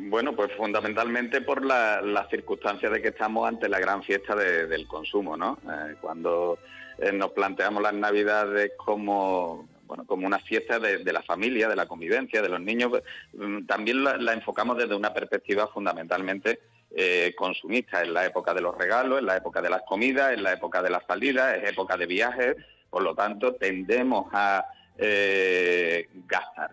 Bueno, 0.10 0.36
pues 0.36 0.52
fundamentalmente 0.56 1.42
por 1.42 1.66
las 1.66 2.30
circunstancias 2.30 2.92
de 2.92 3.02
que 3.02 3.10
estamos 3.10 3.48
ante 3.48 3.68
la 3.68 3.80
gran 3.80 4.04
fiesta 4.04 4.36
del 4.36 4.88
consumo, 4.88 5.36
¿no? 5.36 5.60
Eh, 5.64 5.96
cuando 6.00 6.60
eh, 6.98 7.12
nos 7.12 7.32
planteamos 7.32 7.82
las 7.84 7.94
Navidades 7.94 8.72
como 8.78 9.68
bueno, 9.86 10.06
como 10.06 10.28
una 10.28 10.40
fiesta 10.40 10.80
de, 10.80 11.14
la 11.14 11.24
familia, 11.24 11.70
de 11.70 11.76
la 11.76 11.88
convivencia, 11.88 12.42
de 12.42 12.50
los 12.50 12.60
niños, 12.60 12.92
mm, 13.34 13.66
también 13.66 14.04
la, 14.04 14.34
enfocamos 14.34 14.78
desde 14.78 14.96
una 14.96 15.14
perspectiva 15.14 15.68
fundamentalmente 15.68 16.60
eh, 16.92 17.34
consumista. 17.38 18.02
En 18.02 18.14
la 18.14 18.26
época 18.26 18.54
de 18.54 18.62
los 18.62 18.78
regalos, 18.78 19.20
en 19.20 19.26
la 19.26 19.38
época 19.38 19.62
de 19.62 19.70
las 19.70 19.84
comidas, 19.84 20.34
en 20.34 20.44
la 20.44 20.54
época 20.54 20.82
de 20.82 20.90
las 20.90 21.06
salidas, 21.06 21.58
es 21.58 21.70
época 21.70 21.96
de 21.96 22.06
viajes, 22.06 22.56
por 22.90 23.02
lo 23.02 23.16
tanto 23.16 23.56
tendemos 23.56 24.28
a 24.34 24.66
eh, 24.98 26.08
gastar. 26.28 26.72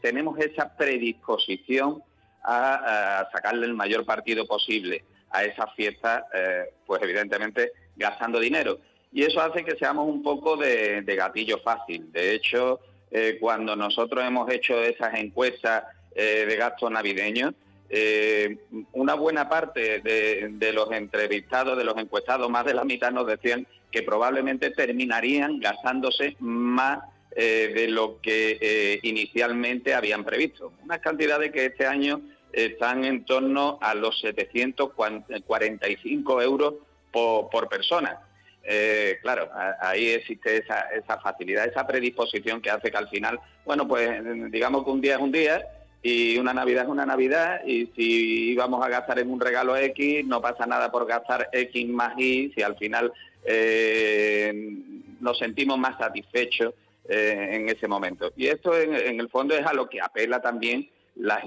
tenemos 0.00 0.38
esa 0.38 0.76
predisposición 0.76 2.02
a, 2.44 3.28
sacarle 3.32 3.66
el 3.66 3.74
mayor 3.74 4.04
partido 4.04 4.46
posible 4.46 5.04
a 5.30 5.44
esas 5.44 5.74
fiestas, 5.74 6.24
eh, 6.34 6.70
pues 6.86 7.02
evidentemente 7.02 7.72
gastando 7.96 8.40
dinero. 8.40 8.78
Y 9.12 9.22
eso 9.22 9.40
hace 9.40 9.64
que 9.64 9.76
seamos 9.76 10.06
un 10.06 10.22
poco 10.22 10.56
de, 10.56 11.02
gatillo 11.04 11.58
fácil. 11.58 12.10
De 12.12 12.34
hecho, 12.34 12.80
eh, 13.10 13.38
cuando 13.40 13.74
nosotros 13.76 14.24
hemos 14.24 14.50
hecho 14.50 14.82
esas 14.82 15.14
encuestas 15.14 15.84
eh, 16.14 16.44
de 16.48 16.56
gastos 16.56 16.90
navideños, 16.90 17.54
una 18.92 19.14
buena 19.14 19.48
parte 19.48 20.00
de, 20.00 20.72
los 20.74 20.92
entrevistados, 20.92 21.76
de 21.78 21.84
los 21.84 21.96
encuestados, 21.96 22.50
más 22.50 22.66
de 22.66 22.74
la 22.74 22.84
mitad 22.84 23.10
nos 23.10 23.26
decían 23.26 23.66
que 23.90 24.02
probablemente 24.02 24.70
terminarían 24.70 25.58
gastándose 25.58 26.36
más 26.38 26.98
de 27.34 27.86
lo 27.88 28.20
que 28.20 28.98
inicialmente 29.02 29.94
habían 29.94 30.24
previsto. 30.24 30.72
Unas 30.82 30.98
cantidades 30.98 31.52
que 31.52 31.66
este 31.66 31.86
año 31.86 32.20
están 32.52 33.04
en 33.04 33.24
torno 33.24 33.78
a 33.80 33.94
los 33.94 34.18
745 34.20 36.42
euros 36.42 36.74
por, 37.12 37.68
persona. 37.68 38.18
Eh, 38.62 39.18
claro, 39.22 39.48
ahí 39.80 40.08
existe 40.08 40.56
esa, 40.58 40.80
esa 40.90 41.18
facilidad, 41.20 41.66
esa 41.66 41.86
predisposición 41.86 42.60
que 42.60 42.70
hace 42.70 42.90
que 42.90 42.96
al 42.96 43.08
final, 43.08 43.38
bueno, 43.64 43.86
pues 43.88 44.20
digamos 44.50 44.84
que 44.84 44.90
un 44.90 45.00
día 45.00 45.14
es 45.14 45.20
un 45.20 45.32
día 45.32 45.66
y 46.02 46.36
una 46.38 46.52
Navidad 46.52 46.84
es 46.84 46.90
una 46.90 47.06
Navidad 47.06 47.62
y 47.66 47.86
si 47.96 48.50
íbamos 48.50 48.84
a 48.84 48.88
gastar 48.88 49.18
en 49.18 49.30
un 49.30 49.40
regalo 49.40 49.76
X, 49.76 50.24
no 50.26 50.40
pasa 50.40 50.66
nada 50.66 50.90
por 50.90 51.06
gastar 51.06 51.48
X 51.52 51.88
más 51.88 52.18
Y, 52.18 52.52
si 52.54 52.62
al 52.62 52.76
final 52.76 53.12
eh, 53.44 54.52
nos 55.20 55.38
sentimos 55.38 55.78
más 55.78 55.96
satisfechos 55.98 56.74
eh, 57.08 57.48
en 57.52 57.68
ese 57.68 57.88
momento. 57.88 58.32
Y 58.36 58.48
esto 58.48 58.78
en, 58.78 59.20
el 59.20 59.28
fondo 59.28 59.56
es 59.56 59.64
a 59.66 59.72
lo 59.72 59.88
que 59.88 60.00
apela 60.00 60.40
también 60.40 60.90
las, 61.16 61.42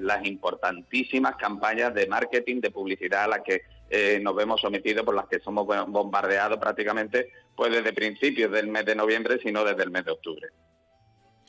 las 0.00 0.26
importantísimas 0.26 1.36
campañas 1.36 1.94
de 1.94 2.06
marketing, 2.06 2.60
de 2.60 2.70
publicidad 2.70 3.24
a 3.24 3.28
las 3.28 3.40
que 3.42 3.62
eh, 3.90 4.18
nos 4.22 4.34
vemos 4.34 4.60
sometidos, 4.60 5.04
por 5.04 5.14
las 5.14 5.26
que 5.26 5.38
somos 5.40 5.66
bombardeados 5.66 6.58
prácticamente 6.58 7.30
pues 7.54 7.70
desde 7.70 7.92
principios 7.92 8.50
del 8.50 8.68
mes 8.68 8.86
de 8.86 8.94
noviembre, 8.94 9.38
sino 9.42 9.64
desde 9.64 9.82
el 9.82 9.90
mes 9.90 10.06
de 10.06 10.12
octubre. 10.12 10.48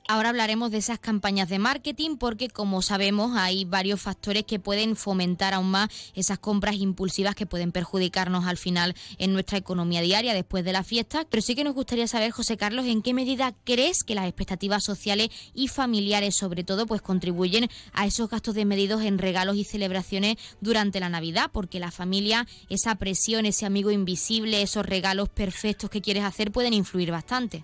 Ahora 0.05 0.29
hablaremos 0.29 0.69
de 0.69 0.79
esas 0.79 0.99
campañas 0.99 1.47
de 1.47 1.59
marketing 1.59 2.17
porque, 2.17 2.49
como 2.49 2.81
sabemos, 2.81 3.37
hay 3.37 3.63
varios 3.63 4.01
factores 4.01 4.43
que 4.43 4.59
pueden 4.59 4.97
fomentar 4.97 5.53
aún 5.53 5.71
más 5.71 5.87
esas 6.13 6.39
compras 6.39 6.75
impulsivas 6.75 7.35
que 7.35 7.45
pueden 7.45 7.71
perjudicarnos 7.71 8.45
al 8.45 8.57
final 8.57 8.95
en 9.17 9.31
nuestra 9.31 9.57
economía 9.57 10.01
diaria 10.01 10.33
después 10.33 10.65
de 10.65 10.73
la 10.73 10.83
fiesta. 10.83 11.25
Pero 11.29 11.41
sí 11.41 11.55
que 11.55 11.63
nos 11.63 11.73
gustaría 11.73 12.05
saber, 12.09 12.31
José 12.31 12.57
Carlos, 12.57 12.85
en 12.85 13.01
qué 13.01 13.13
medida 13.13 13.55
crees 13.63 14.03
que 14.03 14.13
las 14.13 14.25
expectativas 14.27 14.83
sociales 14.83 15.29
y 15.53 15.69
familiares, 15.69 16.35
sobre 16.35 16.65
todo, 16.65 16.85
pues 16.85 17.01
contribuyen 17.01 17.69
a 17.93 18.05
esos 18.05 18.29
gastos 18.29 18.55
desmedidos 18.55 19.03
en 19.03 19.19
regalos 19.19 19.55
y 19.55 19.63
celebraciones 19.63 20.35
durante 20.59 20.99
la 20.99 21.07
Navidad, 21.07 21.49
porque 21.53 21.79
la 21.79 21.91
familia, 21.91 22.45
esa 22.67 22.95
presión, 22.95 23.45
ese 23.45 23.65
amigo 23.65 23.89
invisible, 23.89 24.63
esos 24.63 24.85
regalos 24.85 25.29
perfectos 25.29 25.89
que 25.89 26.01
quieres 26.01 26.25
hacer 26.25 26.51
pueden 26.51 26.73
influir 26.73 27.09
bastante. 27.09 27.63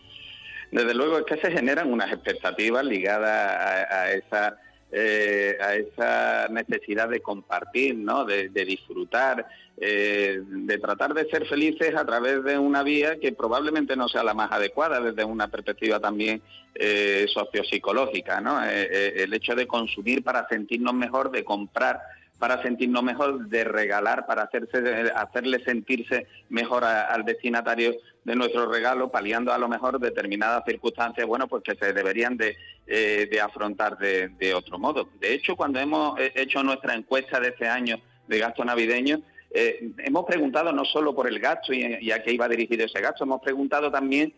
Desde 0.71 0.93
luego 0.93 1.19
es 1.19 1.25
que 1.25 1.37
se 1.37 1.51
generan 1.51 1.91
unas 1.91 2.11
expectativas 2.11 2.85
ligadas 2.85 3.87
a, 3.91 4.11
esa 4.11 4.57
eh, 4.91 5.55
a 5.61 5.75
esa 5.75 6.47
necesidad 6.49 7.09
de 7.09 7.21
compartir, 7.21 7.95
¿no? 7.95 8.25
de, 8.25 8.49
disfrutar, 8.49 9.47
eh, 9.77 10.41
de 10.43 10.77
tratar 10.79 11.13
de 11.13 11.29
ser 11.29 11.45
felices 11.45 11.95
a 11.95 12.03
través 12.05 12.43
de 12.43 12.57
una 12.57 12.81
vía 12.81 13.19
que 13.19 13.31
probablemente 13.31 13.95
no 13.95 14.09
sea 14.09 14.23
la 14.23 14.33
más 14.33 14.51
adecuada 14.51 14.99
desde 14.99 15.23
una 15.23 15.47
perspectiva 15.47 15.99
también 15.99 16.41
eh, 16.73 17.27
sociopsicológica. 17.31 18.41
¿no? 18.41 18.63
el 18.63 19.31
hecho 19.31 19.53
de 19.53 19.67
consumir 19.67 20.23
para 20.23 20.47
sentirnos 20.47 20.95
mejor, 20.95 21.29
de 21.29 21.43
comprar 21.43 21.99
para 22.39 22.61
sentirnos 22.63 23.03
mejor, 23.03 23.47
de 23.47 23.65
regalar 23.65 24.25
para 24.25 24.43
hacerse, 24.43 25.11
hacerle 25.13 25.63
sentirse 25.63 26.25
mejor 26.47 26.85
al 26.85 27.25
destinatario 27.25 27.95
de 28.23 28.35
nuestro 28.35 28.71
regalo, 28.71 29.11
paliando 29.11 29.51
a 29.51 29.57
lo 29.57 29.67
mejor 29.67 29.99
determinadas 29.99 30.63
circunstancias, 30.65 31.27
bueno, 31.27 31.47
pues 31.47 31.63
que 31.63 31.75
se 31.75 31.91
deberían 31.91 32.37
de, 32.37 32.55
eh, 32.87 33.29
afrontar 33.43 33.97
de, 33.97 34.53
otro 34.53 34.79
modo. 34.79 35.09
De 35.19 35.33
hecho, 35.33 35.55
cuando 35.55 35.79
hemos 35.79 36.17
eh, 36.19 36.31
hecho 36.35 36.63
nuestra 36.63 36.95
encuesta 36.95 37.39
de 37.39 37.49
este 37.49 37.67
año 37.67 37.99
de 38.27 38.39
gasto 38.39 38.63
navideño, 38.63 39.21
eh, 39.51 39.91
hemos 39.97 40.25
preguntado 40.25 40.71
no 40.71 40.85
solo 40.85 41.13
por 41.13 41.27
el 41.27 41.39
gasto 41.39 41.73
y, 41.73 42.11
a 42.11 42.23
qué 42.23 42.31
iba 42.31 42.47
dirigido 42.47 42.85
ese 42.85 43.01
gasto, 43.01 43.25
hemos 43.25 43.41
preguntado 43.41 43.91
también 43.91 44.33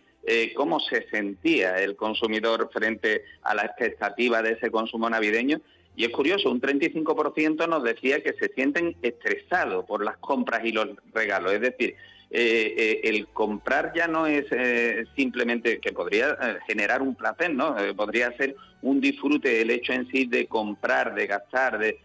cómo 0.55 0.79
se 0.79 1.09
sentía 1.09 1.79
el 1.79 1.95
consumidor 1.95 2.69
frente 2.71 3.23
a 3.41 3.55
la 3.55 3.63
expectativa 3.63 4.43
de 4.43 4.51
ese 4.51 4.69
consumo 4.69 5.09
navideño 5.09 5.59
y 5.95 6.05
es 6.05 6.11
curioso, 6.11 6.49
un 6.49 6.61
35% 6.61 7.67
nos 7.67 7.83
decía 7.83 8.21
que 8.21 8.33
se 8.33 8.49
sienten 8.53 8.95
estresados 9.01 9.85
por 9.85 10.03
las 10.03 10.17
compras 10.17 10.61
y 10.63 10.71
los 10.71 10.87
regalos. 11.13 11.53
Es 11.53 11.61
decir, 11.61 11.95
eh, 12.33 12.73
eh, 12.77 13.01
el 13.03 13.27
comprar 13.27 13.91
ya 13.93 14.07
no 14.07 14.25
es 14.25 14.45
eh, 14.51 15.03
simplemente 15.17 15.79
que 15.79 15.91
podría 15.91 16.37
generar 16.65 17.01
un 17.01 17.13
placer, 17.13 17.53
¿no? 17.53 17.75
podría 17.97 18.35
ser 18.37 18.55
un 18.81 19.01
disfrute 19.01 19.61
el 19.61 19.69
hecho 19.69 19.91
en 19.91 20.07
sí 20.07 20.25
de 20.25 20.47
comprar, 20.47 21.13
de 21.13 21.27
gastar, 21.27 21.77
de, 21.77 21.99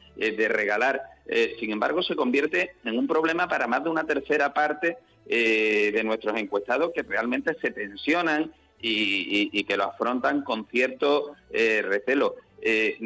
regalar. 0.48 1.00
sin 1.60 1.70
embargo, 1.70 2.02
se 2.02 2.16
convierte 2.16 2.72
en 2.84 2.98
un 2.98 3.06
problema 3.06 3.46
para 3.46 3.68
más 3.68 3.84
de 3.84 3.90
una 3.90 4.04
tercera 4.04 4.52
parte 4.52 4.98
de 5.26 6.02
nuestros 6.04 6.36
encuestados 6.36 6.90
que 6.92 7.02
realmente 7.02 7.56
se 7.60 7.70
tensionan 7.70 8.52
y 8.80 9.64
que 9.64 9.76
lo 9.76 9.84
afrontan 9.84 10.42
con 10.42 10.66
cierto 10.66 11.36
recelo 11.50 12.34
eh, 12.62 12.98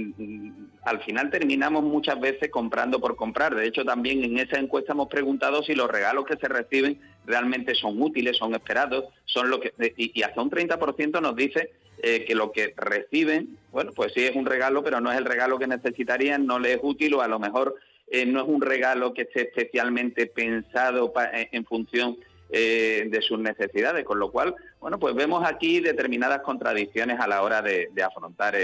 al 0.85 1.03
final 1.03 1.31
terminamos 1.31 1.83
muchas 1.83 2.21
veces 2.21 2.51
comprando 2.51 3.01
por 3.01 3.17
comprar. 3.17 3.55
De 3.55 3.67
hecho, 3.67 3.85
también 3.85 4.25
en 4.25 4.39
esa 4.39 4.59
encuesta 4.59 4.93
hemos 4.93 5.09
preguntado 5.09 5.63
si 5.63 5.75
los 5.75 5.91
regalos 5.91 6.25
que 6.25 6.37
se 6.37 6.49
reciben 6.49 7.01
realmente 7.27 7.75
son 7.75 8.01
útiles, 8.01 8.37
son 8.37 8.55
esperados, 8.55 9.05
son 9.25 9.51
lo 9.51 9.61
que 9.61 9.73
y, 9.97 10.23
hasta 10.23 10.41
un 10.41 10.51
30% 10.51 11.21
nos 11.21 11.37
dice 11.37 11.71
eh, 12.03 12.25
que 12.25 12.35
lo 12.35 12.53
que 12.53 12.73
reciben, 12.77 13.59
bueno, 13.73 13.93
pues 13.95 14.13
sí 14.15 14.25
es 14.25 14.35
un 14.35 14.47
regalo, 14.47 14.83
pero 14.83 15.01
no 15.01 15.13
es 15.13 15.19
el 15.19 15.25
regalo 15.25 15.59
que 15.59 15.67
necesitarían, 15.67 16.47
no 16.47 16.59
les 16.59 16.77
es 16.77 16.81
útil 16.83 17.15
o 17.15 17.21
a 17.21 17.29
lo 17.29 17.39
mejor 17.39 17.77
eh, 18.11 18.25
no 18.25 18.41
es 18.41 18.49
un 18.49 18.63
regalo 18.63 19.13
que 19.13 19.23
esté 19.23 19.43
especialmente 19.43 20.27
pensado 20.27 21.13
eh, 21.35 21.49
en 21.53 21.65
función 21.65 22.17
de 22.53 23.21
sus 23.23 23.39
necesidades, 23.39 24.05
con 24.05 24.19
lo 24.19 24.33
cual, 24.33 24.57
bueno, 24.81 24.99
pues 24.99 25.15
vemos 25.15 25.47
aquí 25.47 25.79
determinadas 25.79 26.41
contradicciones 26.41 27.21
a 27.21 27.29
la 27.29 27.43
hora 27.43 27.63
de 27.63 28.03
afrontar 28.03 28.57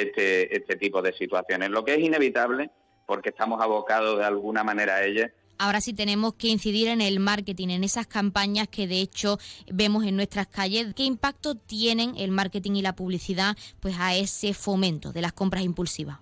este, 0.00 0.56
este 0.56 0.76
tipo 0.76 1.02
de 1.02 1.12
situaciones. 1.14 1.70
Lo 1.70 1.84
que 1.84 1.94
es 1.94 2.00
inevitable, 2.00 2.70
porque 3.06 3.30
estamos 3.30 3.60
abocados 3.62 4.18
de 4.18 4.24
alguna 4.24 4.62
manera 4.64 4.96
a 4.96 5.04
ellas, 5.04 5.30
Ahora 5.58 5.80
sí 5.80 5.94
tenemos 5.94 6.34
que 6.34 6.48
incidir 6.48 6.88
en 6.88 7.00
el 7.00 7.18
marketing, 7.18 7.68
en 7.68 7.82
esas 7.82 8.06
campañas 8.06 8.68
que 8.68 8.86
de 8.86 9.00
hecho 9.00 9.38
vemos 9.72 10.04
en 10.04 10.14
nuestras 10.14 10.46
calles. 10.48 10.92
¿Qué 10.94 11.04
impacto 11.04 11.54
tienen 11.54 12.14
el 12.18 12.30
marketing 12.30 12.72
y 12.72 12.82
la 12.82 12.94
publicidad 12.94 13.56
pues 13.80 13.96
a 13.98 14.14
ese 14.14 14.52
fomento 14.52 15.12
de 15.12 15.22
las 15.22 15.32
compras 15.32 15.64
impulsivas? 15.64 16.18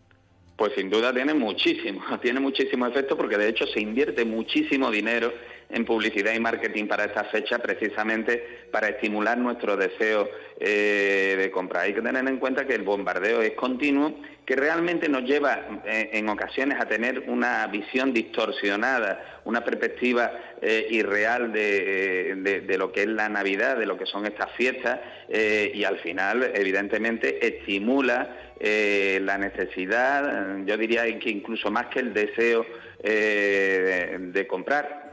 Pues 0.57 0.73
sin 0.77 0.89
duda 0.89 1.13
tiene 1.13 1.35
muchísimo, 1.35 2.01
tiene 2.23 2.39
muchísimo 2.39 2.87
efecto 2.87 3.17
porque 3.17 3.37
de 3.37 3.49
hecho 3.49 3.67
se 3.67 3.81
invierte 3.81 4.25
muchísimo 4.25 4.89
dinero 4.93 5.33
en 5.70 5.85
publicidad 5.85 6.33
y 6.35 6.40
marketing 6.40 6.87
para 6.87 7.05
esta 7.05 7.24
fecha 7.24 7.59
precisamente 7.59 8.66
para 8.70 8.88
estimular 8.88 9.38
nuestro 9.38 9.77
deseo 9.77 10.29
eh, 10.61 11.37
de 11.38 11.50
compra. 11.50 11.83
Hay 11.83 11.94
que 11.94 12.03
tener 12.03 12.27
en 12.27 12.38
cuenta 12.38 12.66
que 12.66 12.74
el 12.74 12.83
bombardeo 12.83 13.42
es 13.42 13.53
continuo, 13.53 14.14
que 14.44 14.57
realmente 14.57 15.09
nos 15.09 15.22
lleva 15.22 15.83
eh, 15.85 16.11
en 16.12 16.29
ocasiones 16.29 16.79
a 16.81 16.87
tener 16.87 17.24
una 17.29 17.66
visión 17.66 18.12
distorsionada, 18.12 19.40
una 19.44 19.64
perspectiva 19.64 20.33
eh, 20.61 20.87
irreal 20.90 21.53
de, 21.53 22.77
lo 22.79 22.92
que 22.92 23.03
es 23.03 23.09
la 23.09 23.29
Navidad, 23.29 23.77
de 23.79 23.87
lo 23.87 23.96
que 23.98 24.07
son 24.07 24.27
estas 24.27 24.53
fiestas, 24.53 25.00
y 25.29 25.83
al 25.85 25.98
final, 25.98 26.53
evidentemente, 26.55 27.44
estimula 27.46 28.53
la 28.61 29.38
necesidad, 29.38 30.59
yo 30.64 30.77
diría 30.77 31.05
que 31.18 31.31
incluso 31.31 31.70
más 31.70 31.87
que 31.87 32.00
el 32.00 32.12
deseo 32.12 32.64
de 33.03 34.46
comprar, 34.48 35.04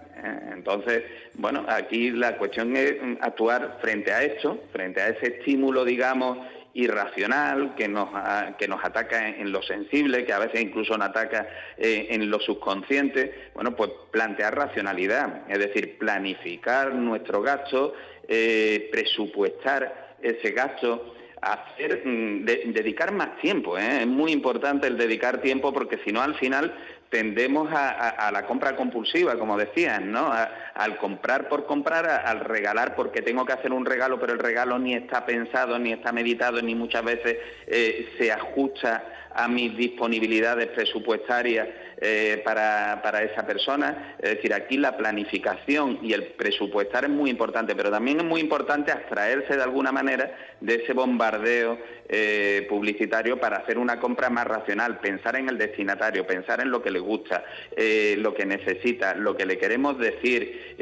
entonces, 0.51 1.03
bueno, 1.35 1.65
aquí 1.67 2.11
la 2.11 2.37
cuestión 2.37 2.75
es 2.75 2.95
actuar 3.21 3.79
frente 3.81 4.11
a 4.11 4.23
esto, 4.23 4.63
frente 4.71 5.01
a 5.01 5.09
ese 5.09 5.37
estímulo, 5.37 5.83
digamos, 5.83 6.37
irracional 6.73 7.75
que 7.75 7.87
nos, 7.87 8.09
que 8.57 8.67
nos 8.67 8.83
ataca 8.83 9.27
en, 9.27 9.51
lo 9.51 9.61
sensible, 9.61 10.25
que 10.25 10.33
a 10.33 10.39
veces 10.39 10.61
incluso 10.61 10.97
nos 10.97 11.09
ataca 11.09 11.47
eh, 11.77 12.07
en 12.11 12.29
lo 12.29 12.39
subconsciente, 12.39 13.49
bueno, 13.53 13.75
pues 13.75 13.91
plantear 14.11 14.55
racionalidad, 14.55 15.49
es 15.49 15.59
decir, 15.59 15.97
planificar 15.97 16.93
nuestro 16.93 17.41
gasto, 17.41 17.93
eh, 18.27 18.89
presupuestar 18.91 20.15
ese 20.21 20.51
gasto, 20.51 21.15
hacer 21.41 22.03
mm, 22.05 22.45
dedicar 22.45 23.11
más 23.11 23.37
tiempo. 23.41 23.77
¿eh? 23.77 24.01
Es 24.01 24.07
muy 24.07 24.31
importante 24.31 24.87
el 24.87 24.97
dedicar 24.97 25.41
tiempo 25.41 25.73
porque 25.73 25.99
si 26.05 26.11
no 26.11 26.21
al 26.21 26.35
final 26.35 26.73
tendemos 27.11 27.69
a, 27.73 28.31
la 28.31 28.47
compra 28.47 28.75
compulsiva, 28.77 29.37
como 29.37 29.57
decían, 29.57 30.13
¿no? 30.13 30.31
al 30.73 30.97
comprar 30.97 31.49
por 31.49 31.65
comprar, 31.65 32.07
al 32.07 32.39
regalar 32.39 32.95
porque 32.95 33.21
tengo 33.21 33.45
que 33.45 33.51
hacer 33.51 33.73
un 33.73 33.85
regalo, 33.85 34.17
pero 34.17 34.31
el 34.31 34.39
regalo 34.39 34.79
ni 34.79 34.93
está 34.95 35.25
pensado, 35.25 35.77
ni 35.77 35.91
está 35.91 36.13
meditado, 36.13 36.61
ni 36.61 36.73
muchas 36.73 37.03
veces 37.03 37.37
eh, 37.67 38.13
se 38.17 38.31
ajusta 38.31 39.03
a 39.35 39.47
mis 39.49 39.75
disponibilidades 39.75 40.67
presupuestarias 40.67 41.67
eh, 41.99 42.41
para, 42.45 43.01
para, 43.03 43.23
esa 43.23 43.45
persona. 43.45 44.15
Es 44.19 44.37
decir, 44.37 44.53
aquí 44.53 44.77
la 44.77 44.95
planificación 44.97 45.99
y 46.01 46.13
el 46.13 46.23
presupuestar 46.23 47.03
es 47.03 47.09
muy 47.09 47.29
importante, 47.29 47.75
pero 47.75 47.91
también 47.91 48.19
es 48.19 48.25
muy 48.25 48.41
importante 48.41 48.91
abstraerse 48.91 49.55
de 49.55 49.63
alguna 49.63 49.91
manera 49.91 50.33
de 50.61 50.75
ese 50.75 50.93
bombardeo 50.93 51.77
eh, 52.13 52.67
publicitario 52.67 53.39
para 53.39 53.57
hacer 53.57 53.77
una 53.77 53.97
compra 53.97 54.29
más 54.29 54.45
racional, 54.45 54.99
pensar 54.99 55.37
en 55.37 55.47
el 55.47 55.57
destinatario, 55.57 56.27
pensar 56.27 56.59
en 56.59 56.69
lo 56.69 56.81
que 56.81 56.91
le 56.91 56.99
gusta, 56.99 57.45
eh, 57.73 58.15
lo 58.17 58.33
que 58.33 58.45
necesita, 58.45 59.15
lo 59.15 59.37
que 59.37 59.45
le 59.45 59.57
queremos 59.57 59.97
decir, 59.97 60.75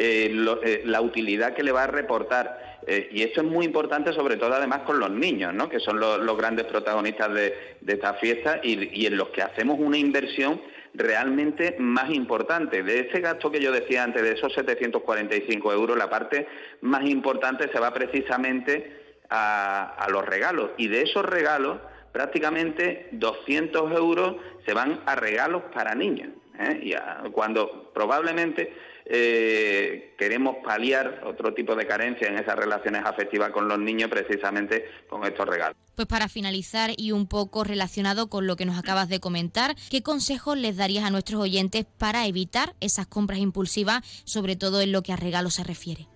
la 0.85 1.01
utilidad 1.01 1.53
que 1.53 1.61
le 1.61 1.71
va 1.71 1.83
a 1.83 1.87
reportar. 1.87 2.79
y 3.11 3.21
esto 3.21 3.41
es 3.41 3.47
muy 3.47 3.65
importante, 3.65 4.11
sobre 4.13 4.37
todo 4.37 4.55
además 4.55 4.79
con 4.79 4.99
los 4.99 5.11
niños, 5.11 5.53
¿no? 5.53 5.69
que 5.69 5.79
son 5.79 5.99
los, 5.99 6.37
grandes 6.37 6.65
protagonistas 6.65 7.31
de, 7.31 7.53
esta 7.85 8.15
fiesta 8.15 8.59
y, 8.63 8.99
y 8.99 9.05
en 9.05 9.15
los 9.15 9.29
que 9.29 9.43
hacemos 9.43 9.77
una 9.79 9.97
inversión 9.97 10.59
realmente 10.93 11.75
más 11.79 12.09
importante. 12.09 12.83
De 12.83 13.01
ese 13.01 13.19
gasto 13.19 13.51
que 13.51 13.59
yo 13.59 13.71
decía 13.71 14.03
antes, 14.03 14.21
de 14.23 14.31
esos 14.33 14.53
745 14.53 15.73
euros, 15.73 15.97
la 15.97 16.09
parte 16.09 16.47
más 16.81 17.07
importante 17.07 17.69
se 17.71 17.79
va 17.79 17.93
precisamente 17.93 18.98
a, 19.29 20.07
los 20.09 20.25
regalos. 20.25 20.71
Y 20.77 20.87
de 20.87 21.03
esos 21.03 21.23
regalos, 21.25 21.79
prácticamente 22.11 23.09
200 23.11 23.91
euros 23.93 24.35
se 24.65 24.73
van 24.73 25.01
a 25.05 25.15
regalos 25.15 25.63
para 25.73 25.95
niños. 25.95 26.29
¿eh? 26.59 26.79
Y 26.81 27.31
cuando 27.31 27.91
probablemente 27.93 28.73
eh, 29.11 30.13
queremos 30.19 30.57
paliar 30.63 31.23
otro 31.25 31.53
tipo 31.55 31.75
de 31.75 31.87
carencia 31.87 32.27
en 32.27 32.37
esas 32.37 32.55
relaciones 32.55 33.03
afectivas 33.03 33.49
con 33.49 33.67
los 33.67 33.79
niños 33.79 34.07
precisamente 34.07 34.85
con 35.09 35.23
estos 35.25 35.47
regalos. 35.47 35.75
Pues 35.95 36.07
para 36.07 36.29
finalizar 36.29 36.91
y 36.95 37.11
un 37.11 37.27
poco 37.27 37.63
relacionado 37.63 38.29
con 38.29 38.45
lo 38.45 38.55
que 38.55 38.65
nos 38.65 38.77
acabas 38.77 39.09
de 39.09 39.19
comentar, 39.19 39.75
¿qué 39.89 40.03
consejos 40.03 40.57
les 40.57 40.77
darías 40.77 41.05
a 41.05 41.09
nuestros 41.09 41.41
oyentes 41.41 41.85
para 41.97 42.27
evitar 42.27 42.75
esas 42.81 43.07
compras 43.07 43.39
impulsivas, 43.39 44.01
sobre 44.25 44.55
todo 44.55 44.79
en 44.81 44.91
lo 44.91 45.01
que 45.01 45.11
a 45.11 45.15
regalos 45.15 45.55
se 45.55 45.63
refiere? 45.63 46.07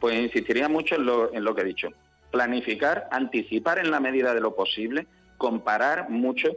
Pues 0.00 0.18
insistiría 0.18 0.68
mucho 0.68 0.94
en 0.94 1.04
lo, 1.04 1.34
en 1.34 1.44
lo 1.44 1.54
que 1.54 1.60
he 1.60 1.66
dicho. 1.66 1.88
Planificar, 2.30 3.08
anticipar 3.10 3.78
en 3.78 3.90
la 3.90 4.00
medida 4.00 4.34
de 4.34 4.40
lo 4.40 4.54
posible, 4.54 5.06
comparar 5.36 6.10
mucho. 6.10 6.50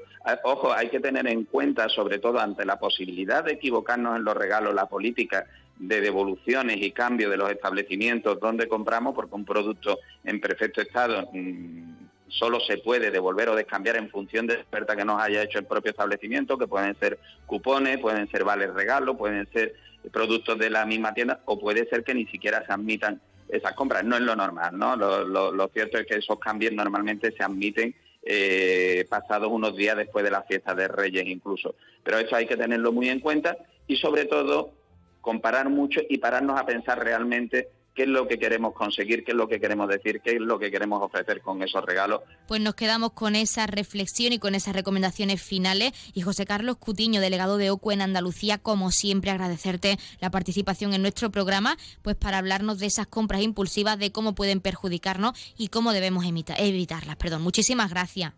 Ojo, 0.43 0.73
hay 0.73 0.89
que 0.89 0.99
tener 0.99 1.25
en 1.27 1.45
cuenta, 1.45 1.87
sobre 1.89 2.19
todo 2.19 2.39
ante 2.39 2.65
la 2.65 2.77
posibilidad 2.77 3.43
de 3.43 3.53
equivocarnos 3.53 4.17
en 4.17 4.23
los 4.23 4.35
regalos, 4.35 4.73
la 4.73 4.87
política 4.87 5.47
de 5.79 6.01
devoluciones 6.01 6.77
y 6.77 6.91
cambio 6.91 7.29
de 7.29 7.37
los 7.37 7.49
establecimientos 7.49 8.39
donde 8.39 8.67
compramos, 8.67 9.15
porque 9.15 9.35
un 9.35 9.45
producto 9.45 9.99
en 10.23 10.39
perfecto 10.39 10.81
estado 10.81 11.29
mm, 11.31 11.93
solo 12.27 12.59
se 12.59 12.77
puede 12.77 13.11
devolver 13.11 13.49
o 13.49 13.55
descambiar 13.55 13.95
en 13.95 14.09
función 14.09 14.47
de 14.47 14.57
la 14.57 14.63
oferta 14.63 14.95
que 14.95 15.05
nos 15.05 15.21
haya 15.21 15.43
hecho 15.43 15.59
el 15.59 15.65
propio 15.65 15.91
establecimiento, 15.91 16.57
que 16.57 16.67
pueden 16.67 16.95
ser 16.99 17.19
cupones, 17.45 17.99
pueden 17.99 18.29
ser 18.29 18.43
vales 18.43 18.73
regalo, 18.73 19.17
pueden 19.17 19.47
ser 19.51 19.75
productos 20.11 20.57
de 20.59 20.69
la 20.69 20.85
misma 20.85 21.13
tienda 21.13 21.39
o 21.45 21.57
puede 21.57 21.87
ser 21.87 22.03
que 22.03 22.13
ni 22.13 22.25
siquiera 22.25 22.65
se 22.65 22.73
admitan 22.73 23.21
esas 23.49 23.73
compras. 23.73 24.03
No 24.03 24.15
es 24.15 24.21
lo 24.21 24.35
normal, 24.35 24.77
¿no? 24.77 24.95
Lo, 24.95 25.67
cierto 25.69 25.97
es 25.97 26.05
que 26.05 26.15
esos 26.15 26.39
cambios 26.39 26.73
normalmente 26.73 27.31
se 27.31 27.43
admiten 27.43 27.95
eh, 28.23 29.05
pasados 29.09 29.49
unos 29.51 29.75
días 29.75 29.97
después 29.97 30.23
de 30.23 30.31
la 30.31 30.43
fiesta 30.43 30.73
de 30.73 30.87
Reyes 30.87 31.25
incluso. 31.27 31.75
Pero 32.03 32.17
eso 32.19 32.35
hay 32.35 32.45
que 32.45 32.57
tenerlo 32.57 32.91
muy 32.91 33.09
en 33.09 33.19
cuenta 33.19 33.57
y 33.87 33.95
sobre 33.97 34.25
todo 34.25 34.73
comparar 35.21 35.69
mucho 35.69 36.01
y 36.07 36.17
pararnos 36.17 36.59
a 36.59 36.65
pensar 36.65 37.03
realmente 37.03 37.69
qué 37.93 38.03
es 38.03 38.09
lo 38.09 38.27
que 38.27 38.39
queremos 38.39 38.73
conseguir, 38.73 39.23
qué 39.23 39.31
es 39.31 39.37
lo 39.37 39.47
que 39.47 39.59
queremos 39.59 39.87
decir, 39.87 40.21
qué 40.21 40.31
es 40.31 40.39
lo 40.39 40.59
que 40.59 40.71
queremos 40.71 41.01
ofrecer 41.01 41.41
con 41.41 41.61
esos 41.61 41.83
regalos. 41.85 42.21
Pues 42.47 42.61
nos 42.61 42.75
quedamos 42.75 43.11
con 43.13 43.35
esa 43.35 43.67
reflexión 43.67 44.33
y 44.33 44.39
con 44.39 44.55
esas 44.55 44.75
recomendaciones 44.75 45.41
finales. 45.41 45.93
Y 46.13 46.21
José 46.21 46.45
Carlos 46.45 46.77
Cutiño, 46.77 47.21
delegado 47.21 47.57
de 47.57 47.71
OCU 47.71 47.91
en 47.91 48.01
Andalucía, 48.01 48.57
como 48.57 48.91
siempre 48.91 49.31
agradecerte 49.31 49.97
la 50.19 50.31
participación 50.31 50.93
en 50.93 51.01
nuestro 51.01 51.31
programa, 51.31 51.77
pues 52.01 52.15
para 52.15 52.37
hablarnos 52.37 52.79
de 52.79 52.87
esas 52.87 53.07
compras 53.07 53.41
impulsivas, 53.41 53.99
de 53.99 54.11
cómo 54.11 54.35
pueden 54.35 54.61
perjudicarnos 54.61 55.33
y 55.57 55.67
cómo 55.67 55.93
debemos 55.93 56.25
evitarlas. 56.25 57.15
Perdón, 57.17 57.41
muchísimas 57.41 57.89
gracias. 57.89 58.33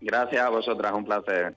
Gracias 0.00 0.44
a 0.44 0.48
vosotras, 0.48 0.92
un 0.94 1.04
placer. 1.04 1.56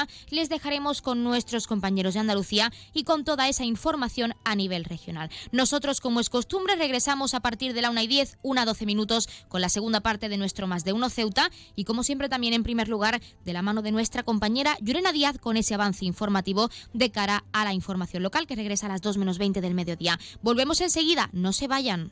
les 0.29 0.49
dejaremos 0.49 1.01
con 1.01 1.23
nuestros 1.23 1.67
compañeros 1.67 2.13
de 2.13 2.19
Andalucía 2.19 2.71
y 2.93 3.03
con 3.03 3.23
toda 3.23 3.47
esa 3.47 3.65
información 3.65 4.33
a 4.43 4.55
nivel 4.55 4.85
regional. 4.85 5.29
Nosotros, 5.51 6.01
como 6.01 6.19
es 6.19 6.29
costumbre, 6.29 6.75
regresamos 6.75 7.33
a 7.33 7.39
partir 7.39 7.73
de 7.73 7.81
la 7.81 7.89
1 7.89 8.01
y 8.01 8.07
10, 8.07 8.37
1 8.41 8.61
a 8.61 8.65
12 8.65 8.85
minutos, 8.85 9.29
con 9.47 9.61
la 9.61 9.69
segunda 9.69 10.01
parte 10.01 10.29
de 10.29 10.37
nuestro 10.37 10.67
Más 10.67 10.83
de 10.83 10.93
Uno 10.93 11.09
Ceuta 11.09 11.49
y, 11.75 11.85
como 11.85 12.03
siempre, 12.03 12.29
también 12.29 12.53
en 12.53 12.63
primer 12.63 12.87
lugar, 12.87 13.21
de 13.45 13.53
la 13.53 13.61
mano 13.61 13.81
de 13.81 13.91
nuestra 13.91 14.23
compañera 14.23 14.77
Yurena 14.81 15.11
Díaz 15.11 15.37
con 15.39 15.57
ese 15.57 15.73
avance 15.73 16.05
informativo 16.05 16.69
de 16.93 17.11
cara 17.11 17.43
a 17.51 17.63
la 17.63 17.73
información 17.73 18.23
local 18.23 18.47
que 18.47 18.55
regresa 18.55 18.87
a 18.87 18.89
las 18.89 19.01
2 19.01 19.17
menos 19.17 19.37
20 19.37 19.61
del 19.61 19.73
mediodía. 19.73 20.19
Volvemos 20.41 20.81
enseguida, 20.81 21.29
no 21.33 21.53
se 21.53 21.67
vayan. 21.67 22.11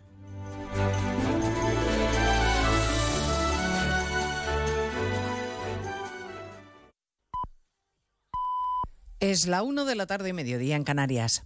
Es 9.21 9.47
la 9.47 9.63
1 9.63 9.83
de 9.83 9.95
la 9.95 10.05
tarde, 10.05 10.31
mediodía 10.31 10.77
en 10.77 10.85
Canarias. 10.85 11.43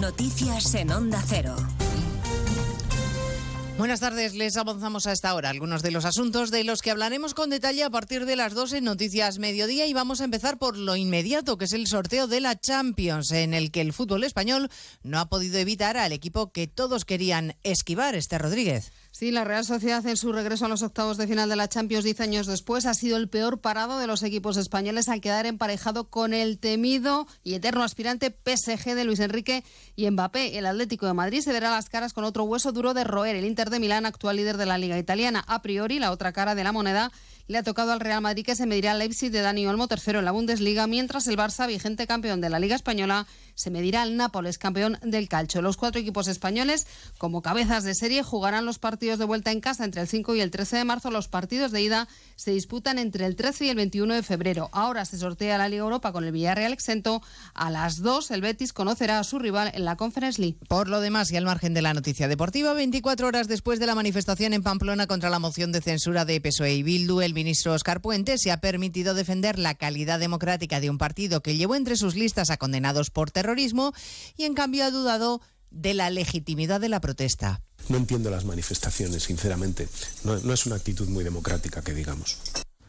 Noticias 0.00 0.74
en 0.74 0.90
Onda 0.90 1.22
Cero. 1.26 1.54
Buenas 3.76 4.00
tardes, 4.00 4.34
les 4.34 4.58
avanzamos 4.58 5.06
a 5.06 5.12
esta 5.12 5.34
hora 5.34 5.48
algunos 5.48 5.82
de 5.82 5.90
los 5.90 6.04
asuntos 6.04 6.50
de 6.50 6.64
los 6.64 6.82
que 6.82 6.90
hablaremos 6.90 7.32
con 7.32 7.48
detalle 7.48 7.82
a 7.82 7.88
partir 7.88 8.26
de 8.26 8.36
las 8.36 8.52
12 8.52 8.82
Noticias 8.82 9.38
Mediodía 9.38 9.86
y 9.86 9.94
vamos 9.94 10.20
a 10.20 10.24
empezar 10.24 10.58
por 10.58 10.76
lo 10.76 10.96
inmediato, 10.96 11.56
que 11.56 11.64
es 11.64 11.72
el 11.72 11.86
sorteo 11.86 12.26
de 12.26 12.40
la 12.40 12.60
Champions, 12.60 13.32
en 13.32 13.54
el 13.54 13.70
que 13.70 13.80
el 13.80 13.94
fútbol 13.94 14.24
español 14.24 14.70
no 15.02 15.18
ha 15.18 15.30
podido 15.30 15.58
evitar 15.58 15.96
al 15.96 16.12
equipo 16.12 16.52
que 16.52 16.66
todos 16.66 17.06
querían 17.06 17.56
esquivar, 17.62 18.14
este 18.14 18.36
Rodríguez. 18.36 18.92
Sí, 19.12 19.32
la 19.32 19.42
Real 19.42 19.64
Sociedad 19.64 20.06
en 20.06 20.16
su 20.16 20.32
regreso 20.32 20.66
a 20.66 20.68
los 20.68 20.82
octavos 20.82 21.16
de 21.16 21.26
final 21.26 21.48
de 21.48 21.56
la 21.56 21.68
Champions 21.68 22.04
10 22.04 22.20
años 22.20 22.46
después 22.46 22.86
ha 22.86 22.94
sido 22.94 23.16
el 23.16 23.28
peor 23.28 23.60
parado 23.60 23.98
de 23.98 24.06
los 24.06 24.22
equipos 24.22 24.56
españoles 24.56 25.08
al 25.08 25.20
quedar 25.20 25.46
emparejado 25.46 26.08
con 26.08 26.32
el 26.32 26.60
temido 26.60 27.26
y 27.42 27.54
eterno 27.54 27.82
aspirante 27.82 28.30
PSG 28.30 28.94
de 28.94 29.04
Luis 29.04 29.18
Enrique 29.18 29.64
y 29.96 30.08
Mbappé. 30.08 30.56
El 30.56 30.64
Atlético 30.64 31.06
de 31.06 31.14
Madrid 31.14 31.40
se 31.40 31.52
verá 31.52 31.72
las 31.72 31.88
caras 31.88 32.12
con 32.12 32.22
otro 32.22 32.44
hueso 32.44 32.70
duro 32.70 32.94
de 32.94 33.02
roer. 33.02 33.34
El 33.34 33.46
Inter 33.46 33.68
de 33.68 33.80
Milán, 33.80 34.06
actual 34.06 34.36
líder 34.36 34.56
de 34.56 34.66
la 34.66 34.78
Liga 34.78 34.96
Italiana, 34.96 35.44
a 35.48 35.60
priori 35.60 35.98
la 35.98 36.12
otra 36.12 36.32
cara 36.32 36.54
de 36.54 36.62
la 36.62 36.70
moneda 36.70 37.10
le 37.50 37.58
ha 37.58 37.64
tocado 37.64 37.90
al 37.90 37.98
Real 37.98 38.20
Madrid 38.20 38.44
que 38.44 38.54
se 38.54 38.64
medirá 38.64 38.92
al 38.92 39.00
Leipzig 39.00 39.32
de 39.32 39.40
Dani 39.40 39.66
Olmo, 39.66 39.88
tercero 39.88 40.20
en 40.20 40.24
la 40.24 40.30
Bundesliga, 40.30 40.86
mientras 40.86 41.26
el 41.26 41.36
Barça, 41.36 41.66
vigente 41.66 42.06
campeón 42.06 42.40
de 42.40 42.48
la 42.48 42.60
Liga 42.60 42.76
Española, 42.76 43.26
se 43.56 43.70
medirá 43.70 44.02
al 44.02 44.16
Nápoles, 44.16 44.56
campeón 44.56 44.98
del 45.02 45.28
calcio. 45.28 45.60
Los 45.60 45.76
cuatro 45.76 46.00
equipos 46.00 46.28
españoles, 46.28 46.86
como 47.18 47.42
cabezas 47.42 47.82
de 47.82 47.96
serie, 47.96 48.22
jugarán 48.22 48.66
los 48.66 48.78
partidos 48.78 49.18
de 49.18 49.24
vuelta 49.24 49.50
en 49.50 49.60
casa 49.60 49.84
entre 49.84 50.00
el 50.00 50.06
5 50.06 50.36
y 50.36 50.40
el 50.40 50.52
13 50.52 50.76
de 50.76 50.84
marzo. 50.84 51.10
Los 51.10 51.26
partidos 51.26 51.72
de 51.72 51.82
ida 51.82 52.08
se 52.36 52.52
disputan 52.52 52.98
entre 52.98 53.26
el 53.26 53.34
13 53.34 53.66
y 53.66 53.68
el 53.70 53.76
21 53.76 54.14
de 54.14 54.22
febrero. 54.22 54.70
Ahora 54.70 55.04
se 55.04 55.18
sortea 55.18 55.58
la 55.58 55.68
Liga 55.68 55.82
Europa 55.82 56.12
con 56.12 56.24
el 56.24 56.30
Villarreal 56.30 56.72
exento. 56.72 57.20
A 57.52 57.68
las 57.70 58.00
2 58.00 58.30
el 58.30 58.42
Betis 58.42 58.72
conocerá 58.72 59.18
a 59.18 59.24
su 59.24 59.40
rival 59.40 59.72
en 59.74 59.84
la 59.84 59.96
Conference 59.96 60.40
League. 60.40 60.56
Por 60.68 60.88
lo 60.88 61.00
demás 61.00 61.32
y 61.32 61.36
al 61.36 61.44
margen 61.44 61.74
de 61.74 61.82
la 61.82 61.94
noticia 61.94 62.28
deportiva, 62.28 62.74
24 62.74 63.26
horas 63.26 63.48
después 63.48 63.80
de 63.80 63.86
la 63.86 63.96
manifestación 63.96 64.52
en 64.52 64.62
Pamplona 64.62 65.08
contra 65.08 65.30
la 65.30 65.40
moción 65.40 65.72
de 65.72 65.80
censura 65.80 66.24
de 66.24 66.40
PSOE 66.40 66.74
y 66.74 66.82
Bildu, 66.84 67.20
el 67.20 67.34
ministro 67.40 67.72
Oscar 67.72 68.02
Puente 68.02 68.36
se 68.36 68.50
ha 68.50 68.60
permitido 68.60 69.14
defender 69.14 69.58
la 69.58 69.74
calidad 69.74 70.20
democrática 70.20 70.78
de 70.78 70.90
un 70.90 70.98
partido 70.98 71.42
que 71.42 71.56
llevó 71.56 71.74
entre 71.74 71.96
sus 71.96 72.14
listas 72.14 72.50
a 72.50 72.58
condenados 72.58 73.08
por 73.08 73.30
terrorismo 73.30 73.94
y 74.36 74.44
en 74.44 74.52
cambio 74.52 74.84
ha 74.84 74.90
dudado 74.90 75.40
de 75.70 75.94
la 75.94 76.10
legitimidad 76.10 76.82
de 76.82 76.90
la 76.90 77.00
protesta. 77.00 77.62
No 77.88 77.96
entiendo 77.96 78.28
las 78.30 78.44
manifestaciones, 78.44 79.22
sinceramente. 79.22 79.88
No, 80.22 80.36
no 80.38 80.52
es 80.52 80.66
una 80.66 80.76
actitud 80.76 81.08
muy 81.08 81.24
democrática, 81.24 81.80
que 81.80 81.94
digamos. 81.94 82.36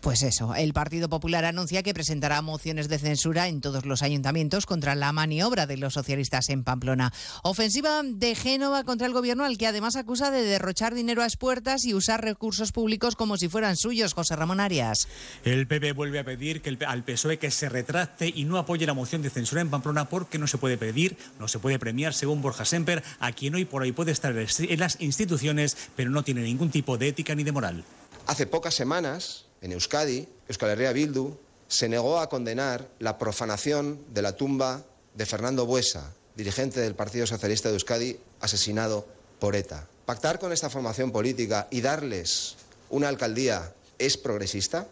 Pues 0.02 0.24
eso, 0.24 0.56
el 0.56 0.74
Partido 0.74 1.10
Popular 1.10 1.46
anuncia 1.46 1.84
que 1.84 1.94
presentará 1.94 2.42
mociones 2.42 2.90
de 2.90 2.98
censura 2.98 3.48
en 3.48 3.62
todos 3.62 3.86
los 3.86 4.02
ayuntamientos 4.02 4.66
contra 4.66 4.96
la 4.96 5.12
maniobra 5.12 5.68
de 5.68 5.78
los 5.78 5.94
socialistas 5.94 6.50
en 6.50 6.64
Pamplona. 6.64 7.14
Ofensiva 7.44 8.02
de 8.04 8.34
Génova 8.34 8.84
contra 8.84 9.06
el 9.06 9.14
gobierno 9.14 9.46
al 9.46 9.60
que 9.60 9.68
además 9.68 9.96
acusa 9.96 10.32
de 10.32 10.42
derrochar 10.42 10.96
dinero 10.96 11.22
a 11.22 11.26
expuertas 11.26 11.86
y 11.86 11.94
usar 11.94 12.24
recursos 12.24 12.72
públicos 12.72 13.16
como 13.16 13.38
si 13.38 13.48
fueran 13.48 13.78
suyos, 13.78 14.16
José 14.16 14.36
Ramón 14.36 14.60
Arias. 14.60 15.08
El 15.46 15.68
PP 15.68 15.92
vuelve 15.92 16.18
a 16.18 16.24
pedir 16.24 16.64
que 16.64 16.70
el, 16.70 16.80
al 16.88 17.04
PSOE 17.04 17.38
que 17.38 17.52
se 17.52 17.70
retracte 17.70 18.28
y 18.34 18.46
no 18.46 18.58
apoye 18.58 18.88
la 18.88 18.96
moción 18.96 19.22
de 19.22 19.30
censura 19.30 19.62
en 19.62 19.70
Pamplona 19.70 20.10
porque 20.10 20.40
no 20.40 20.48
se 20.48 20.58
puede 20.58 20.80
pedir, 20.80 21.16
no 21.40 21.48
se 21.48 21.60
puede 21.60 21.78
premiar, 21.78 22.16
según 22.16 22.42
Borja 22.42 22.66
Semper, 22.66 23.04
a 23.20 23.34
quien 23.34 23.54
hoy 23.54 23.66
por 23.66 23.84
hoy 23.84 23.92
puede 23.92 24.12
estar 24.12 24.36
en 24.36 24.80
las 24.80 25.00
instituciones, 25.00 25.78
pero 25.96 26.10
no 26.10 26.24
tiene 26.24 26.42
ningún 26.42 26.72
tipo 26.72 26.98
de 26.98 27.10
ética 27.10 27.36
ni 27.36 27.44
de 27.44 27.52
moral. 27.52 27.84
Hace 28.26 28.48
pocas 28.48 28.74
semanas 28.74 29.46
en 29.62 29.72
Euskadi, 29.72 30.28
Euskal 30.50 30.72
Herria 30.72 30.92
Bildu 30.92 31.38
se 31.68 31.88
negó 31.88 32.20
a 32.20 32.28
condenar 32.28 32.90
la 33.00 33.18
profanación 33.18 34.04
de 34.14 34.22
la 34.22 34.36
tumba 34.36 34.84
de 35.16 35.26
Fernando 35.26 35.66
Buesa, 35.66 36.12
dirigente 36.36 36.82
del 36.82 36.96
Partido 36.96 37.28
Socialista 37.28 37.70
de 37.70 37.76
Euskadi, 37.76 38.20
asesinado 38.42 39.06
por 39.40 39.56
ETA. 39.56 39.88
¿Pactar 40.06 40.40
con 40.40 40.52
esta 40.52 40.70
formación 40.70 41.12
política 41.12 41.68
y 41.72 41.82
darles 41.82 42.56
una 42.90 43.08
alcaldía 43.08 43.72
es 44.00 44.18
progresista? 44.18 44.88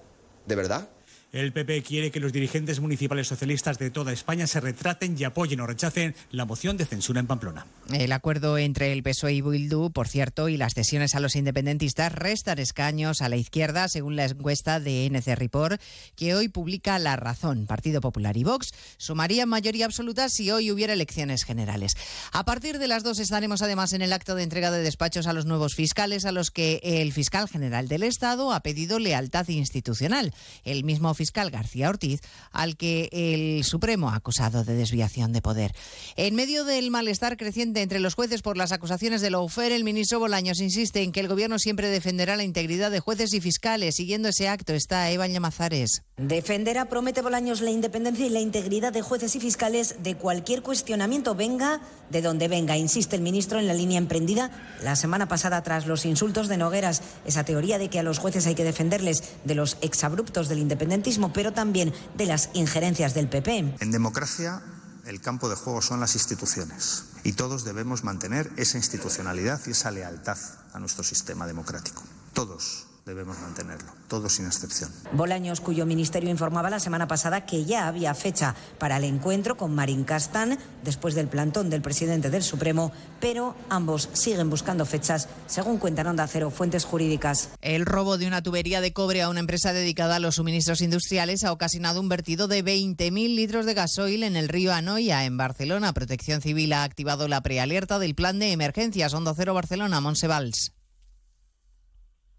¿De 0.46 0.56
verdad? 0.56 0.88
El 1.32 1.54
PP 1.54 1.84
quiere 1.84 2.10
que 2.10 2.20
los 2.20 2.34
dirigentes 2.34 2.80
municipales 2.80 3.28
socialistas 3.28 3.78
de 3.78 3.92
toda 3.92 4.12
España 4.12 4.48
se 4.48 4.60
retraten 4.60 5.16
y 5.16 5.26
apoyen 5.26 5.60
o 5.60 5.68
rechacen 5.68 6.16
la 6.32 6.46
moción 6.46 6.76
de 6.76 6.86
censura 6.86 7.20
en 7.20 7.28
Pamplona. 7.28 7.68
El 7.94 8.12
acuerdo 8.14 8.58
entre 8.58 8.92
el 8.94 9.04
PSOE 9.04 9.34
y 9.34 9.42
Bildu, 9.42 9.92
por 9.92 10.08
cierto, 10.08 10.50
y 10.50 10.58
las 10.58 10.74
cesiones 10.74 11.14
a 11.14 11.20
los 11.20 11.36
independentistas 11.36 12.12
restan 12.12 12.58
escaños 12.58 13.22
a 13.22 13.30
la 13.30 13.36
izquierda, 13.36 13.88
según 13.90 14.16
la 14.16 14.26
encuesta 14.26 14.80
de 14.80 15.06
NC 15.06 15.36
Report, 15.36 15.80
que 16.16 16.34
hoy 16.34 16.48
publica 16.48 16.98
La 16.98 17.16
Razón. 17.16 17.68
Partido 17.68 18.02
Popular 18.02 18.36
y 18.36 18.44
Vox 18.44 18.72
sumarían 18.98 19.50
mayoría 19.50 19.86
absoluta 19.86 20.30
si 20.30 20.50
hoy 20.50 20.72
hubiera 20.72 20.94
elecciones 20.94 21.44
generales. 21.44 21.96
A 22.32 22.44
partir 22.44 22.80
de 22.80 22.88
las 22.88 23.04
dos 23.04 23.20
estaremos 23.20 23.62
además 23.62 23.94
en 23.94 24.02
el 24.02 24.14
acto 24.14 24.34
de 24.34 24.42
entrega 24.42 24.72
de 24.72 24.82
despachos 24.82 25.28
a 25.28 25.34
los 25.34 25.46
nuevos 25.46 25.76
fiscales, 25.76 26.26
a 26.26 26.32
los 26.32 26.50
que 26.50 26.80
el 26.82 27.14
fiscal 27.14 27.48
general 27.48 27.88
del 27.88 28.02
Estado 28.02 28.52
ha 28.52 28.62
pedido 28.62 28.98
lealtad 28.98 29.48
institucional. 29.50 30.34
El 30.64 30.84
mismo 30.84 31.10
fiscal 31.20 31.52
García 31.52 31.90
Ortiz, 31.90 32.22
al 32.54 32.78
que 32.78 33.10
el 33.12 33.66
Supremo 33.66 34.10
ha 34.10 34.16
acusado 34.16 34.64
de 34.64 34.74
desviación 34.74 35.34
de 35.34 35.42
poder. 35.42 35.74
En 36.16 36.34
medio 36.34 36.64
del 36.64 36.92
malestar 36.92 37.36
creciente 37.36 37.82
entre 37.82 38.00
los 38.00 38.16
jueces 38.16 38.42
por 38.42 38.56
las 38.56 38.72
acusaciones 38.72 39.20
de 39.20 39.30
Loufer, 39.30 39.74
el 39.74 39.84
ministro 39.84 40.20
Bolaños 40.20 40.62
insiste 40.62 41.04
en 41.04 41.12
que 41.12 41.20
el 41.20 41.28
Gobierno 41.28 41.60
siempre 41.60 41.90
defenderá 41.90 42.38
la 42.38 42.46
integridad 42.46 42.90
de 42.90 43.02
jueces 43.02 43.34
y 43.34 43.42
fiscales. 43.42 43.96
Siguiendo 43.96 44.30
ese 44.30 44.48
acto 44.48 44.74
está 44.74 45.12
Eva 45.12 45.28
Llamazares. 45.28 46.04
Defenderá, 46.20 46.84
promete 46.86 47.22
Bolaños, 47.22 47.62
la 47.62 47.72
independencia 47.72 48.26
y 48.26 48.30
la 48.30 48.42
integridad 48.42 48.92
de 48.92 49.02
jueces 49.02 49.38
y 49.38 49.40
fiscales 49.40 49.96
de 50.04 50.18
cualquier 50.18 50.62
cuestionamiento, 50.62 51.34
venga 51.34 51.80
de 52.10 52.22
donde 52.22 52.50
venga, 52.50 52.76
insiste 52.76 53.16
el 53.16 53.22
ministro 53.22 53.58
en 53.58 53.68
la 53.68 53.74
línea 53.74 53.98
emprendida 53.98 54.52
la 54.84 54.98
semana 54.98 55.30
pasada 55.30 55.64
tras 55.64 55.88
los 55.88 56.06
insultos 56.06 56.50
de 56.50 56.58
Nogueras, 56.58 57.04
esa 57.26 57.46
teoría 57.46 57.78
de 57.78 57.90
que 57.90 58.00
a 58.00 58.04
los 58.04 58.20
jueces 58.20 58.46
hay 58.48 58.56
que 58.56 58.66
defenderles 58.66 59.24
de 59.46 59.56
los 59.56 59.78
exabruptos 59.80 60.50
del 60.50 60.60
independentismo 60.60 61.32
pero 61.32 61.54
también 61.54 61.94
de 62.18 62.26
las 62.26 62.50
injerencias 62.54 63.14
del 63.14 63.30
PP. 63.30 63.76
En 63.80 63.92
democracia, 63.92 64.62
el 65.06 65.22
campo 65.22 65.48
de 65.48 65.56
juego 65.56 65.82
son 65.82 66.02
las 66.02 66.16
instituciones 66.16 67.06
y 67.24 67.32
todos 67.32 67.64
debemos 67.64 68.04
mantener 68.04 68.52
esa 68.58 68.78
institucionalidad 68.78 69.62
y 69.68 69.72
esa 69.72 69.90
lealtad 69.90 70.38
a 70.74 70.80
nuestro 70.80 71.06
sistema 71.06 71.48
democrático. 71.48 72.04
Todos 72.34 72.89
debemos 73.10 73.40
mantenerlo, 73.40 73.92
todos 74.08 74.34
sin 74.34 74.46
excepción. 74.46 74.92
Bolaños, 75.14 75.62
cuyo 75.62 75.88
ministerio 75.88 76.30
informaba 76.30 76.70
la 76.70 76.80
semana 76.80 77.08
pasada 77.08 77.44
que 77.44 77.66
ya 77.66 77.88
había 77.88 78.14
fecha 78.14 78.56
para 78.78 78.98
el 78.98 79.04
encuentro 79.04 79.58
con 79.58 79.74
Marín 79.74 80.04
Castán 80.04 80.60
después 80.84 81.16
del 81.16 81.28
plantón 81.28 81.72
del 81.72 81.82
presidente 81.82 82.30
del 82.30 82.44
Supremo, 82.44 82.92
pero 83.20 83.56
ambos 83.68 84.10
siguen 84.14 84.52
buscando 84.52 84.86
fechas, 84.86 85.28
según 85.48 85.80
cuentan 85.80 86.06
Onda 86.06 86.28
Cero 86.28 86.52
fuentes 86.52 86.86
jurídicas. 86.86 87.50
El 87.62 87.88
robo 87.88 88.20
de 88.20 88.28
una 88.28 88.44
tubería 88.44 88.80
de 88.80 88.94
cobre 88.94 89.24
a 89.24 89.30
una 89.30 89.40
empresa 89.40 89.74
dedicada 89.74 90.18
a 90.18 90.20
los 90.20 90.36
suministros 90.36 90.82
industriales 90.82 91.44
ha 91.44 91.52
ocasionado 91.52 92.00
un 92.00 92.10
vertido 92.10 92.48
de 92.48 92.64
20.000 92.64 93.36
litros 93.36 93.66
de 93.66 93.74
gasoil 93.74 94.22
en 94.22 94.36
el 94.36 94.50
río 94.50 94.72
Anoia, 94.72 95.26
en 95.26 95.36
Barcelona. 95.36 95.94
Protección 95.94 96.42
Civil 96.42 96.74
ha 96.74 96.84
activado 96.84 97.28
la 97.28 97.42
prealerta 97.42 97.98
del 97.98 98.14
plan 98.14 98.38
de 98.38 98.52
emergencias 98.52 99.16
Onda 99.16 99.34
Cero 99.36 99.56
Barcelona, 99.56 100.00
Monsevals. 100.00 100.74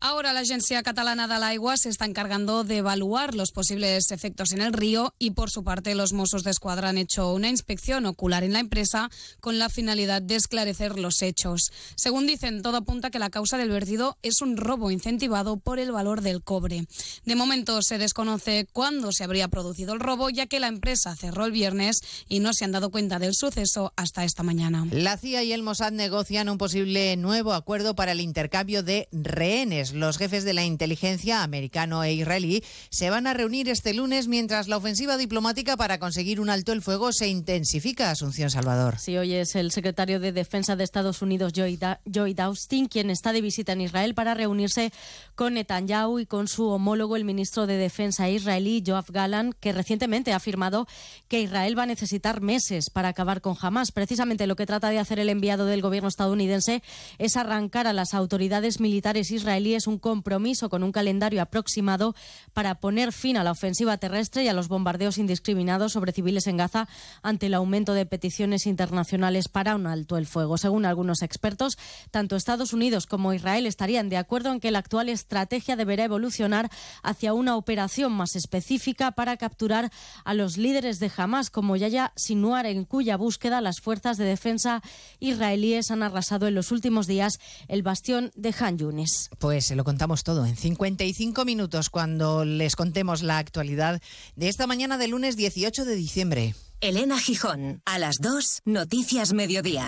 Ahora 0.03 0.32
la 0.32 0.40
Agencia 0.40 0.82
Catalana 0.82 1.28
de 1.28 1.38
l'Aigua 1.38 1.76
se 1.76 1.90
está 1.90 2.07
encargando 2.07 2.64
de 2.64 2.78
evaluar 2.78 3.34
los 3.34 3.53
posibles 3.53 4.11
efectos 4.12 4.53
en 4.53 4.62
el 4.62 4.72
río 4.72 5.12
y 5.18 5.32
por 5.32 5.51
su 5.51 5.62
parte 5.62 5.94
los 5.94 6.14
Mossos 6.14 6.42
de 6.42 6.51
Escuadra 6.51 6.88
han 6.88 6.96
hecho 6.96 7.34
una 7.34 7.51
inspección 7.51 8.07
ocular 8.07 8.42
en 8.42 8.55
la 8.55 8.61
empresa 8.61 9.11
con 9.40 9.59
la 9.59 9.68
finalidad 9.68 10.22
de 10.22 10.36
esclarecer 10.36 10.98
los 10.98 11.20
hechos. 11.20 11.70
Según 11.96 12.26
dicen, 12.26 12.62
todo 12.62 12.78
apunta 12.78 13.11
que 13.11 13.18
la 13.18 13.28
causa 13.28 13.59
del 13.59 13.68
vertido 13.68 14.16
es 14.22 14.40
un 14.40 14.57
robo 14.57 14.90
incentivado 14.90 15.59
por 15.59 15.78
el 15.78 15.92
valor 15.92 16.22
del 16.22 16.42
cobre. 16.42 16.86
De 17.26 17.36
momento 17.36 17.82
se 17.82 17.98
desconoce 17.98 18.66
cuándo 18.72 19.12
se 19.12 19.24
habría 19.24 19.48
producido 19.48 19.92
el 19.92 20.01
robo 20.01 20.30
ya 20.30 20.46
que 20.46 20.61
la 20.61 20.68
empresa 20.68 21.14
cerró 21.14 21.44
el 21.44 21.53
viernes 21.53 22.01
y 22.26 22.40
no 22.40 22.55
se 22.55 22.64
han 22.64 22.72
dado 22.72 22.90
cuenta 22.90 23.18
del 23.18 23.34
suceso 23.34 23.92
hasta 23.96 24.24
esta 24.24 24.42
mañana. 24.44 24.86
La 24.90 25.18
CIA 25.18 25.42
y 25.42 25.53
el 25.53 25.62
Mossad 25.62 25.92
negocian 25.92 26.48
un 26.48 26.57
posible 26.57 27.18
nuevo 27.18 27.53
acuerdo 27.53 27.94
para 27.94 28.12
el 28.12 28.20
intercambio 28.22 28.82
de 28.82 29.07
rehenes 29.12 29.89
los 29.93 30.18
jefes 30.18 30.45
de 30.45 30.53
la 30.53 30.64
inteligencia 30.64 31.43
americano 31.43 32.03
e 32.05 32.12
israelí 32.12 32.62
se 32.91 33.11
van 33.11 33.26
a 33.26 33.34
reunir 33.34 33.68
este 33.68 33.95
lunes 33.95 34.28
mientras 34.28 34.68
la 34.68 34.76
ofensiva 34.76 35.16
diplomática 35.16 35.76
para 35.76 35.99
conseguir 35.99 36.41
un 36.41 36.51
alto 36.51 36.72
el 36.72 36.82
fuego 36.82 37.12
se 37.12 37.28
intensifica. 37.28 38.11
Asunción 38.11 38.51
Salvador. 38.51 38.99
Sí, 38.99 39.16
hoy 39.16 39.34
es 39.34 39.55
el 39.57 39.72
secretario 39.72 40.20
de 40.20 40.32
Defensa 40.32 40.76
de 40.76 40.84
Estados 40.84 41.22
Unidos, 41.22 41.53
Joy 41.53 42.34
Austin, 42.38 42.86
quien 42.86 43.11
está 43.11 43.32
de 43.32 43.41
visita 43.41 43.72
en 43.72 43.82
Israel 43.82 44.14
para 44.14 44.34
reunirse 44.34 44.93
con 45.34 45.55
Netanyahu 45.55 46.18
y 46.18 46.26
con 46.26 46.49
su 46.49 46.68
homólogo, 46.68 47.16
el 47.16 47.24
ministro 47.24 47.66
de 47.66 47.76
Defensa 47.76 48.28
israelí, 48.28 48.82
Joab 48.86 49.11
Galan, 49.11 49.55
que 49.59 49.72
recientemente 49.72 50.32
ha 50.32 50.36
afirmado 50.36 50.86
que 51.28 51.41
Israel 51.41 51.78
va 51.78 51.84
a 51.84 51.86
necesitar 51.86 52.41
meses 52.41 52.91
para 52.91 53.09
acabar 53.09 53.41
con 53.41 53.57
Hamas. 53.61 53.93
Precisamente 53.93 54.47
lo 54.47 54.57
que 54.57 54.66
trata 54.66 54.91
de 54.91 54.99
hacer 54.99 55.18
el 55.18 55.28
enviado 55.28 55.66
del 55.66 55.82
gobierno 55.82 56.09
estadounidense 56.09 56.82
es 57.18 57.36
arrancar 57.36 57.86
a 57.86 57.93
las 57.93 58.14
autoridades 58.14 58.80
militares 58.80 59.30
israelíes 59.30 59.80
un 59.87 59.99
compromiso 59.99 60.68
con 60.68 60.83
un 60.83 60.93
calendario 60.93 61.43
aproximado 61.43 62.14
para 62.53 62.76
poner 62.76 63.12
fin 63.12 63.37
a 63.37 63.45
la 63.45 63.53
ofensiva 63.53 63.99
terrestre 63.99 64.45
y 64.45 64.49
a 64.49 64.53
los 64.53 64.68
bombardeos 64.68 65.18
indiscriminados 65.18 65.93
sobre 65.93 66.12
civiles 66.12 66.47
en 66.47 66.57
Gaza 66.57 66.89
ante 67.22 67.47
el 67.47 67.55
aumento 67.55 67.95
de 67.95 68.07
peticiones 68.07 68.66
internacionales 68.66 69.49
para 69.49 69.74
un 69.74 69.87
alto 69.87 70.16
el 70.16 70.26
fuego. 70.26 70.59
Según 70.59 70.85
algunos 70.85 71.22
expertos, 71.22 71.78
tanto 72.11 72.37
Estados 72.37 72.72
Unidos 72.72 73.07
como 73.07 73.33
Israel 73.33 73.66
estarían 73.66 74.09
de 74.09 74.16
acuerdo 74.16 74.53
en 74.53 74.61
que 74.61 74.70
la 74.70 74.78
actual 74.78 75.09
estrategia 75.09 75.76
deberá 75.76 76.05
evolucionar 76.05 76.70
hacia 77.03 77.35
una 77.35 77.57
operación 77.57 78.12
más 78.12 78.37
específica 78.37 79.12
para 79.12 79.37
capturar 79.37 79.91
a 80.24 80.35
los 80.35 80.57
líderes 80.57 80.99
de 80.99 81.11
Hamas, 81.16 81.51
como 81.51 81.76
Yaya 81.76 82.12
Sinuar, 82.16 82.66
en 82.66 82.85
cuya 82.85 83.16
búsqueda 83.16 83.61
las 83.61 83.81
fuerzas 83.81 84.16
de 84.16 84.24
defensa 84.24 84.83
israelíes 85.18 85.91
han 85.91 86.03
arrasado 86.03 86.47
en 86.47 86.55
los 86.55 86.72
últimos 86.72 87.07
días 87.07 87.39
el 87.68 87.83
bastión 87.83 88.33
de 88.35 88.55
Han 88.59 88.78
Yunis. 88.78 89.31
Pues 89.39 89.70
se 89.71 89.77
lo 89.77 89.85
contamos 89.85 90.25
todo 90.25 90.47
en 90.47 90.57
55 90.57 91.45
minutos 91.45 91.91
cuando 91.91 92.45
les 92.45 92.75
contemos 92.75 93.23
la 93.23 93.39
actualidad 93.39 94.03
de 94.35 94.49
esta 94.49 94.66
mañana 94.66 94.99
de 94.99 95.07
lunes 95.07 95.37
18 95.37 95.85
de 95.85 95.95
diciembre. 95.95 96.57
Elena 96.81 97.21
Gijón, 97.21 97.81
a 97.85 98.01
las 98.01 98.16
2, 98.18 98.62
Noticias 98.64 99.33
Mediodía. 99.33 99.87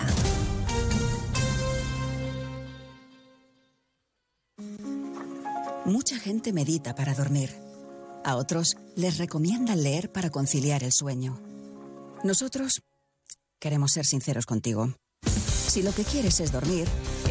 Mucha 5.83 6.17
gente 6.17 6.53
medita 6.53 6.95
para 6.95 7.13
dormir. 7.13 7.49
A 8.23 8.37
otros 8.37 8.77
les 8.95 9.17
recomiendan 9.17 9.83
leer 9.83 10.13
para 10.13 10.29
conciliar 10.29 10.85
el 10.85 10.93
sueño. 10.93 11.41
Nosotros 12.23 12.83
queremos 13.59 13.91
ser 13.91 14.05
sinceros 14.05 14.45
contigo. 14.45 14.93
Si 15.67 15.81
lo 15.83 15.93
que 15.93 16.05
quieres 16.05 16.39
es 16.39 16.53
dormir, 16.53 16.87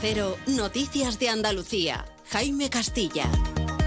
Cero, 0.00 0.36
Noticias 0.46 1.18
de 1.18 1.28
Andalucía. 1.28 2.04
Jaime 2.30 2.70
Castilla. 2.70 3.24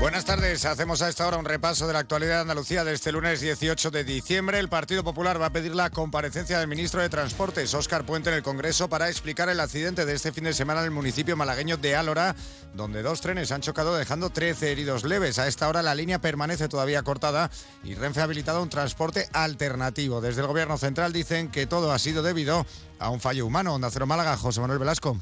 Buenas 0.02 0.26
tardes. 0.26 0.66
Hacemos 0.66 1.02
a 1.02 1.08
esta 1.08 1.26
hora 1.26 1.38
un 1.38 1.46
repaso 1.46 1.88
de 1.88 1.94
la 1.94 2.00
actualidad 2.00 2.36
de 2.36 2.42
Andalucía 2.42 2.84
de 2.84 2.94
este 2.94 3.14
lunes 3.14 3.40
18 3.40 3.92
de 3.92 4.04
diciembre. 4.04 4.60
El 4.60 4.68
Partido 4.68 5.06
Popular 5.06 5.42
va 5.42 5.46
a 5.46 5.54
pedir 5.54 5.74
la 5.74 5.90
comparecencia 5.90 6.60
del 6.60 6.68
ministro 6.68 7.02
de 7.02 7.08
Transportes, 7.08 7.74
Óscar 7.74 8.06
Puente, 8.06 8.30
en 8.30 8.36
el 8.36 8.44
Congreso 8.44 8.90
para 8.90 9.08
explicar 9.08 9.48
el 9.48 9.62
accidente 9.62 10.06
de 10.06 10.14
este 10.14 10.34
fin 10.34 10.44
de 10.44 10.54
semana 10.54 10.82
en 10.82 10.88
el 10.88 10.92
municipio 10.92 11.38
malagueño 11.38 11.78
de 11.78 11.96
Álora, 11.96 12.36
donde 12.74 13.04
dos 13.04 13.22
trenes 13.22 13.54
han 13.54 13.62
chocado 13.62 13.96
dejando 13.96 14.32
13 14.32 14.72
heridos 14.72 15.06
leves. 15.06 15.40
A 15.40 15.48
esta 15.48 15.70
hora 15.70 15.82
la 15.82 15.96
línea 15.96 16.20
permanece 16.20 16.68
todavía 16.68 17.04
cortada 17.04 17.50
y 17.86 17.94
Renfe 17.94 18.20
ha 18.20 18.24
habilitado 18.24 18.62
un 18.62 18.70
transporte 18.70 19.30
alternativo. 19.32 20.20
Desde 20.20 20.42
el 20.42 20.48
Gobierno 20.48 20.78
Central 20.78 21.14
dicen 21.14 21.50
que 21.50 21.68
todo 21.68 21.94
ha 21.94 22.00
sido 22.00 22.22
debido 22.22 22.66
a 23.00 23.10
un 23.10 23.22
fallo 23.22 23.46
humano. 23.46 23.76
Onda 23.76 23.90
Cero 23.92 24.08
Málaga, 24.08 24.36
José 24.36 24.60
Manuel 24.60 24.80
Velasco. 24.80 25.16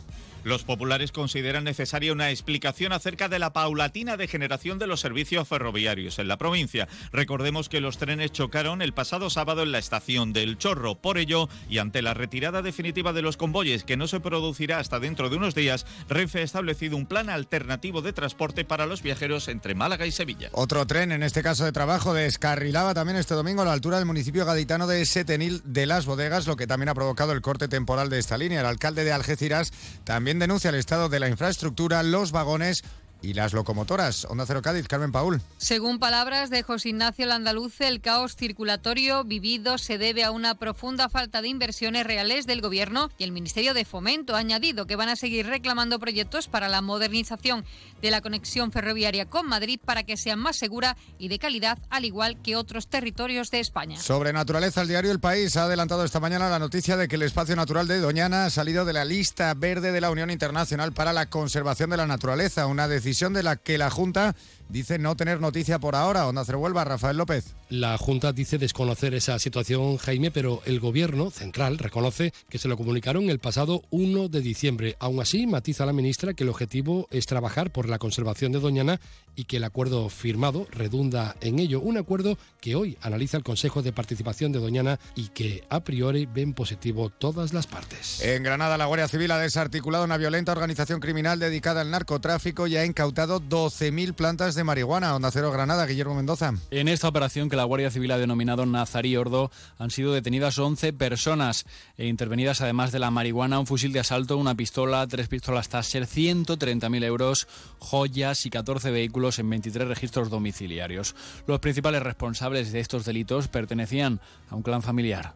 Los 0.43 0.63
populares 0.63 1.11
consideran 1.11 1.63
necesaria 1.63 2.13
una 2.13 2.29
explicación 2.31 2.93
acerca 2.93 3.27
de 3.27 3.39
la 3.39 3.53
paulatina 3.53 4.17
degeneración 4.17 4.79
de 4.79 4.87
los 4.87 5.01
servicios 5.01 5.47
ferroviarios 5.47 6.17
en 6.19 6.27
la 6.27 6.37
provincia. 6.37 6.87
Recordemos 7.11 7.69
que 7.69 7.81
los 7.81 7.97
trenes 7.97 8.31
chocaron 8.31 8.81
el 8.81 8.93
pasado 8.93 9.29
sábado 9.29 9.63
en 9.63 9.71
la 9.71 9.79
estación 9.79 10.33
del 10.33 10.57
Chorro. 10.57 10.95
Por 10.95 11.17
ello, 11.17 11.49
y 11.69 11.77
ante 11.79 12.01
la 12.01 12.13
retirada 12.13 12.61
definitiva 12.61 13.13
de 13.13 13.21
los 13.21 13.37
convoyes, 13.37 13.83
que 13.83 13.97
no 13.97 14.07
se 14.07 14.19
producirá 14.19 14.79
hasta 14.79 14.99
dentro 14.99 15.29
de 15.29 15.37
unos 15.37 15.55
días, 15.55 15.85
Renfe 16.07 16.39
ha 16.39 16.43
establecido 16.43 16.97
un 16.97 17.05
plan 17.05 17.29
alternativo 17.29 18.01
de 18.01 18.13
transporte 18.13 18.65
para 18.65 18.85
los 18.85 19.01
viajeros 19.01 19.47
entre 19.49 19.75
Málaga 19.75 20.05
y 20.05 20.11
Sevilla. 20.11 20.49
Otro 20.53 20.87
tren, 20.87 21.11
en 21.11 21.23
este 21.23 21.43
caso 21.43 21.65
de 21.65 21.71
trabajo, 21.71 22.13
descarrilaba 22.13 22.93
también 22.93 23.17
este 23.17 23.33
domingo 23.33 23.61
a 23.61 23.65
la 23.65 23.73
altura 23.73 23.97
del 23.97 24.05
municipio 24.05 24.45
gaditano 24.45 24.87
de 24.87 25.05
Setenil 25.05 25.61
de 25.65 25.85
las 25.85 26.05
Bodegas, 26.05 26.47
lo 26.47 26.55
que 26.55 26.67
también 26.67 26.89
ha 26.89 26.95
provocado 26.95 27.33
el 27.33 27.41
corte 27.41 27.67
temporal 27.67 28.09
de 28.09 28.19
esta 28.19 28.37
línea. 28.37 28.61
El 28.61 28.65
alcalde 28.65 29.03
de 29.03 29.11
Algeciras 29.11 29.71
también 30.03 30.38
denuncia 30.39 30.69
el 30.69 30.75
estado 30.75 31.09
de 31.09 31.19
la 31.19 31.29
infraestructura, 31.29 32.01
los 32.03 32.31
vagones 32.31 32.83
y 33.21 33.33
las 33.33 33.53
locomotoras. 33.53 34.25
Onda 34.25 34.45
Cero 34.45 34.61
Cádiz, 34.61 34.87
Carmen 34.87 35.11
Paul. 35.11 35.41
Según 35.57 35.99
palabras 35.99 36.49
de 36.49 36.63
José 36.63 36.89
Ignacio 36.89 37.25
Landaluce, 37.25 37.87
el 37.87 38.01
caos 38.01 38.35
circulatorio 38.35 39.23
vivido 39.23 39.77
se 39.77 39.97
debe 39.97 40.23
a 40.23 40.31
una 40.31 40.55
profunda 40.55 41.09
falta 41.09 41.41
de 41.41 41.49
inversiones 41.49 42.05
reales 42.05 42.47
del 42.47 42.61
Gobierno 42.61 43.09
y 43.17 43.23
el 43.23 43.31
Ministerio 43.31 43.73
de 43.73 43.85
Fomento 43.85 44.35
ha 44.35 44.39
añadido 44.39 44.87
que 44.87 44.95
van 44.95 45.09
a 45.09 45.15
seguir 45.15 45.47
reclamando 45.47 45.99
proyectos 45.99 46.47
para 46.47 46.69
la 46.69 46.81
modernización 46.81 47.65
de 48.01 48.11
la 48.11 48.21
conexión 48.21 48.71
ferroviaria 48.71 49.25
con 49.25 49.47
Madrid 49.47 49.79
para 49.83 50.03
que 50.03 50.17
sea 50.17 50.35
más 50.35 50.55
segura 50.55 50.95
y 51.17 51.27
de 51.27 51.39
calidad, 51.39 51.77
al 51.89 52.05
igual 52.05 52.41
que 52.41 52.55
otros 52.55 52.87
territorios 52.87 53.51
de 53.51 53.59
España. 53.59 53.99
Sobre 53.99 54.31
naturaleza, 54.31 54.81
el 54.81 54.87
diario 54.87 55.11
El 55.11 55.19
País 55.19 55.57
ha 55.57 55.63
adelantado 55.63 56.05
esta 56.05 56.19
mañana 56.19 56.49
la 56.49 56.59
noticia 56.59 56.95
de 56.95 57.07
que 57.07 57.15
el 57.15 57.23
espacio 57.23 57.55
natural 57.55 57.87
de 57.87 57.99
Doñana 57.99 58.45
ha 58.45 58.49
salido 58.49 58.85
de 58.85 58.93
la 58.93 59.03
lista 59.03 59.53
verde 59.53 59.91
de 59.91 60.01
la 60.01 60.11
Unión 60.11 60.31
Internacional 60.31 60.93
para 60.93 61.11
la 61.11 61.29
Conservación 61.29 61.89
de 61.89 61.97
la 61.97 62.07
Naturaleza, 62.07 62.65
una 62.65 62.87
decisión 62.87 63.08
de 63.33 63.43
la 63.43 63.55
que 63.55 63.77
la 63.77 63.89
Junta 63.89 64.35
dice 64.69 64.99
no 64.99 65.15
tener 65.15 65.41
noticia 65.41 65.79
por 65.79 65.95
ahora. 65.95 66.27
Onda 66.27 66.45
Cero 66.45 66.59
Huelva, 66.59 66.85
Rafael 66.85 67.17
López. 67.17 67.55
La 67.69 67.97
Junta 67.97 68.31
dice 68.31 68.57
desconocer 68.57 69.13
esa 69.13 69.37
situación, 69.39 69.97
Jaime, 69.97 70.31
pero 70.31 70.61
el 70.65 70.79
Gobierno 70.79 71.29
central 71.31 71.77
reconoce 71.77 72.33
que 72.49 72.57
se 72.57 72.67
lo 72.67 72.77
comunicaron 72.77 73.29
el 73.29 73.39
pasado 73.39 73.83
1 73.89 74.29
de 74.29 74.41
diciembre. 74.41 74.95
Aún 74.99 75.19
así, 75.19 75.45
matiza 75.45 75.85
la 75.85 75.93
ministra 75.93 76.33
que 76.33 76.43
el 76.43 76.49
objetivo 76.49 77.07
es 77.11 77.25
trabajar 77.25 77.71
por 77.71 77.89
la 77.89 77.99
conservación 77.99 78.51
de 78.51 78.59
Doñana 78.59 78.99
y 79.35 79.45
que 79.45 79.57
el 79.57 79.63
acuerdo 79.63 80.09
firmado 80.09 80.67
redunda 80.71 81.35
en 81.41 81.59
ello. 81.59 81.79
Un 81.81 81.97
acuerdo 81.97 82.37
que 82.61 82.75
hoy 82.75 82.97
analiza 83.01 83.37
el 83.37 83.43
Consejo 83.43 83.81
de 83.81 83.93
Participación 83.93 84.51
de 84.51 84.59
Doñana 84.59 84.99
y 85.15 85.29
que 85.29 85.63
a 85.69 85.83
priori 85.83 86.25
ven 86.25 86.53
positivo 86.53 87.09
todas 87.09 87.53
las 87.53 87.67
partes. 87.67 88.21
En 88.21 88.43
Granada, 88.43 88.77
la 88.77 88.85
Guardia 88.85 89.07
Civil 89.07 89.31
ha 89.31 89.37
desarticulado 89.37 90.03
una 90.03 90.17
violenta 90.17 90.51
organización 90.51 90.99
criminal 90.99 91.39
dedicada 91.39 91.81
al 91.81 91.91
narcotráfico 91.91 92.67
y 92.67 92.77
ha 92.77 92.85
incautado 92.85 93.41
12.000 93.41 94.13
plantas 94.13 94.55
de 94.55 94.58
marihuana. 94.63 95.15
Onda 95.15 95.31
Cero 95.31 95.51
Granada, 95.51 95.85
Guillermo 95.85 96.15
Mendoza. 96.15 96.53
En 96.71 96.87
esta 96.87 97.07
operación 97.07 97.49
que 97.49 97.55
la 97.55 97.63
Guardia 97.63 97.91
Civil 97.91 98.11
ha 98.11 98.17
denominado 98.17 98.65
Nazarí 98.65 99.15
Ordo 99.17 99.51
han 99.77 99.91
sido 99.91 100.13
detenidas 100.13 100.57
11 100.57 100.93
personas 100.93 101.65
e 101.97 102.07
intervenidas 102.07 102.61
además 102.61 102.91
de 102.91 102.99
la 102.99 103.11
marihuana, 103.11 103.59
un 103.59 103.67
fusil 103.67 103.93
de 103.93 103.99
asalto, 103.99 104.37
una 104.37 104.55
pistola, 104.55 105.07
tres 105.07 105.27
pistolas 105.27 105.69
Taser, 105.69 106.07
130.000 106.07 107.03
euros, 107.03 107.47
joyas 107.79 108.45
y 108.45 108.49
14 108.49 108.91
vehículos 108.91 109.39
en 109.39 109.49
23 109.49 109.87
registros 109.87 110.29
domiciliarios. 110.29 111.15
Los 111.47 111.59
principales 111.59 112.03
responsables 112.03 112.71
de 112.71 112.79
estos 112.79 113.05
delitos 113.05 113.47
pertenecían 113.47 114.19
a 114.49 114.55
un 114.55 114.63
clan 114.63 114.81
familiar. 114.81 115.33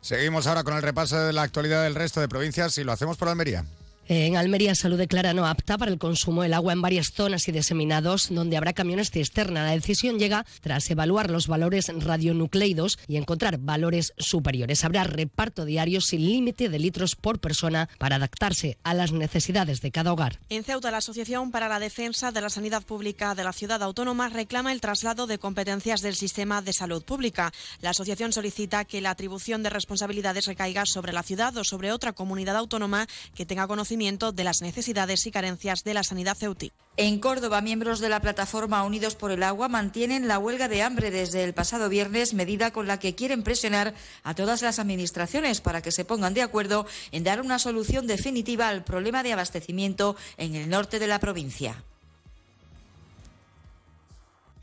Seguimos 0.00 0.46
ahora 0.46 0.64
con 0.64 0.76
el 0.76 0.82
repaso 0.82 1.18
de 1.18 1.32
la 1.32 1.42
actualidad 1.42 1.82
del 1.82 1.94
resto 1.94 2.20
de 2.20 2.28
provincias 2.28 2.76
y 2.78 2.84
lo 2.84 2.92
hacemos 2.92 3.16
por 3.16 3.28
Almería. 3.28 3.64
En 4.06 4.36
Almería 4.36 4.74
Salud 4.74 4.98
declara 4.98 5.32
no 5.32 5.46
apta 5.46 5.78
para 5.78 5.90
el 5.90 5.98
consumo 5.98 6.42
del 6.42 6.52
agua 6.52 6.74
en 6.74 6.82
varias 6.82 7.10
zonas 7.14 7.48
y 7.48 7.52
diseminados 7.52 8.28
donde 8.28 8.58
habrá 8.58 8.74
camiones 8.74 9.10
cisterna. 9.10 9.64
La 9.64 9.70
decisión 9.70 10.18
llega 10.18 10.44
tras 10.60 10.90
evaluar 10.90 11.30
los 11.30 11.46
valores 11.46 11.90
radionucleidos 11.90 12.98
y 13.08 13.16
encontrar 13.16 13.56
valores 13.56 14.12
superiores. 14.18 14.84
Habrá 14.84 15.04
reparto 15.04 15.64
diario 15.64 16.02
sin 16.02 16.20
límite 16.20 16.68
de 16.68 16.78
litros 16.78 17.16
por 17.16 17.38
persona 17.38 17.88
para 17.96 18.16
adaptarse 18.16 18.76
a 18.82 18.92
las 18.92 19.12
necesidades 19.12 19.80
de 19.80 19.90
cada 19.90 20.12
hogar. 20.12 20.38
En 20.50 20.64
Ceuta, 20.64 20.90
la 20.90 20.98
Asociación 20.98 21.50
para 21.50 21.70
la 21.70 21.78
Defensa 21.78 22.30
de 22.30 22.42
la 22.42 22.50
Sanidad 22.50 22.82
Pública 22.82 23.34
de 23.34 23.44
la 23.44 23.54
Ciudad 23.54 23.82
Autónoma 23.82 24.28
reclama 24.28 24.72
el 24.72 24.82
traslado 24.82 25.26
de 25.26 25.38
competencias 25.38 26.02
del 26.02 26.14
sistema 26.14 26.60
de 26.60 26.74
salud 26.74 27.02
pública. 27.02 27.54
La 27.80 27.90
asociación 27.90 28.34
solicita 28.34 28.84
que 28.84 29.00
la 29.00 29.10
atribución 29.10 29.62
de 29.62 29.70
responsabilidades 29.70 30.44
recaiga 30.44 30.84
sobre 30.84 31.14
la 31.14 31.22
ciudad 31.22 31.56
o 31.56 31.64
sobre 31.64 31.90
otra 31.90 32.12
comunidad 32.12 32.56
autónoma 32.56 33.06
que 33.34 33.46
tenga 33.46 33.66
conocimiento 33.66 33.93
de 33.94 34.44
las 34.44 34.60
necesidades 34.60 35.24
y 35.24 35.30
carencias 35.30 35.84
de 35.84 35.94
la 35.94 36.02
sanidad 36.02 36.36
ceutí. 36.36 36.72
En 36.96 37.20
Córdoba, 37.20 37.60
miembros 37.60 38.00
de 38.00 38.08
la 38.08 38.20
plataforma 38.20 38.82
Unidos 38.82 39.14
por 39.14 39.30
el 39.30 39.42
Agua 39.42 39.68
mantienen 39.68 40.26
la 40.26 40.38
huelga 40.38 40.66
de 40.68 40.82
hambre 40.82 41.12
desde 41.12 41.44
el 41.44 41.54
pasado 41.54 41.88
viernes, 41.88 42.34
medida 42.34 42.72
con 42.72 42.88
la 42.88 42.98
que 42.98 43.14
quieren 43.14 43.44
presionar 43.44 43.94
a 44.24 44.34
todas 44.34 44.62
las 44.62 44.80
administraciones 44.80 45.60
para 45.60 45.80
que 45.80 45.92
se 45.92 46.04
pongan 46.04 46.34
de 46.34 46.42
acuerdo 46.42 46.86
en 47.12 47.22
dar 47.22 47.40
una 47.40 47.60
solución 47.60 48.08
definitiva 48.08 48.68
al 48.68 48.82
problema 48.82 49.22
de 49.22 49.32
abastecimiento 49.32 50.16
en 50.38 50.56
el 50.56 50.68
norte 50.68 50.98
de 50.98 51.06
la 51.06 51.20
provincia. 51.20 51.84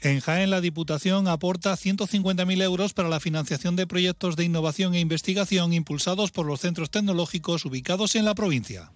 En 0.01 0.19
Jaén, 0.19 0.49
la 0.49 0.61
Diputación 0.61 1.27
aporta 1.27 1.77
150.000 1.77 2.63
euros 2.63 2.93
para 2.93 3.07
la 3.07 3.19
financiación 3.19 3.75
de 3.75 3.85
proyectos 3.85 4.35
de 4.35 4.43
innovación 4.43 4.95
e 4.95 4.99
investigación 4.99 5.73
impulsados 5.73 6.31
por 6.31 6.47
los 6.47 6.59
centros 6.59 6.89
tecnológicos 6.89 7.65
ubicados 7.65 8.15
en 8.15 8.25
la 8.25 8.33
provincia. 8.33 8.91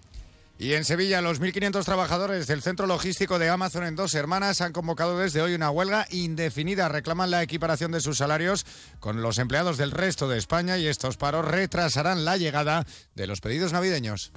Y 0.58 0.74
en 0.74 0.86
Sevilla, 0.86 1.22
los 1.22 1.42
1.500 1.42 1.84
trabajadores 1.84 2.48
del 2.48 2.62
centro 2.62 2.88
logístico 2.88 3.40
de 3.40 3.50
Amazon 3.50 3.84
en 3.84 3.98
Dos 3.98 4.16
Hermanas 4.16 4.62
han 4.62 4.72
convocado 4.72 5.20
desde 5.20 5.42
hoy 5.42 5.54
una 5.54 5.70
huelga 5.70 6.08
indefinida. 6.12 6.88
Reclaman 6.88 7.30
la 7.30 7.44
equiparación 7.44 7.92
de 7.92 8.00
sus 8.00 8.20
salarios 8.20 8.66
con 9.00 9.22
los 9.22 9.38
empleados 9.38 9.78
del 9.78 9.92
resto 9.92 10.30
de 10.30 10.38
España 10.38 10.78
y 10.78 10.88
estos 10.88 11.18
paros 11.18 11.46
retrasarán 11.46 12.24
la 12.24 12.38
llegada 12.38 12.86
de 13.16 13.28
los 13.28 13.42
pedidos 13.42 13.74
navideños. 13.74 14.32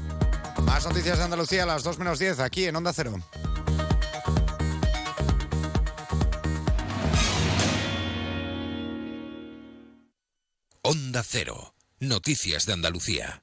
Más 0.62 0.85
noticias 0.87 1.19
de 1.19 1.25
Andalucía 1.25 1.62
a 1.62 1.66
las 1.66 1.85
2 1.85 1.99
menos 1.99 2.19
10 2.19 2.41
aquí 2.41 2.64
en 2.64 2.75
Onda 2.75 2.93
Cero. 2.93 3.14
Onda 10.83 11.23
Cero. 11.23 11.75
Noticias 12.01 12.66
de 12.66 12.73
Andalucía. 12.73 13.43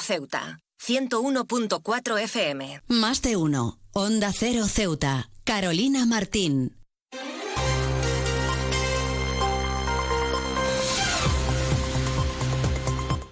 Cero 0.00 0.26
Ceuta, 0.30 0.60
101.4 0.80 2.22
FM. 2.22 2.82
Más 2.88 3.22
de 3.22 3.36
uno. 3.36 3.78
Onda 3.92 4.32
Cero 4.32 4.66
Ceuta. 4.66 5.30
Carolina 5.44 6.06
Martín. 6.06 6.76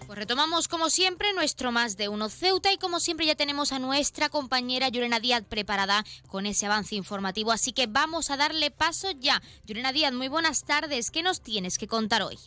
Pues 0.07 0.19
retomamos 0.19 0.69
como 0.69 0.91
siempre 0.91 1.33
nuestro 1.33 1.73
más 1.73 1.97
de 1.97 2.09
uno 2.09 2.29
Ceuta 2.29 2.73
y 2.73 2.77
como 2.77 3.01
siempre 3.01 3.27
ya 3.27 3.35
tenemos 3.35 3.73
a 3.73 3.79
nuestra 3.79 4.29
compañera 4.29 4.89
Yurena 4.89 5.21
Díaz 5.21 5.45
preparada 5.49 6.05
con 6.27 6.45
ese 6.45 6.67
avance 6.67 6.97
informativo, 6.97 7.53
así 7.53 7.73
que 7.73 7.87
vamos 7.87 8.31
a 8.31 8.37
darle 8.37 8.71
paso 8.71 9.11
ya. 9.13 9.43
Yurena 9.65 9.93
Díaz, 9.93 10.13
muy 10.13 10.29
buenas 10.29 10.65
tardes, 10.65 11.11
¿qué 11.11 11.23
nos 11.23 11.41
tienes 11.41 11.79
que 11.79 11.89
contar 11.89 12.23
hoy? 12.23 12.39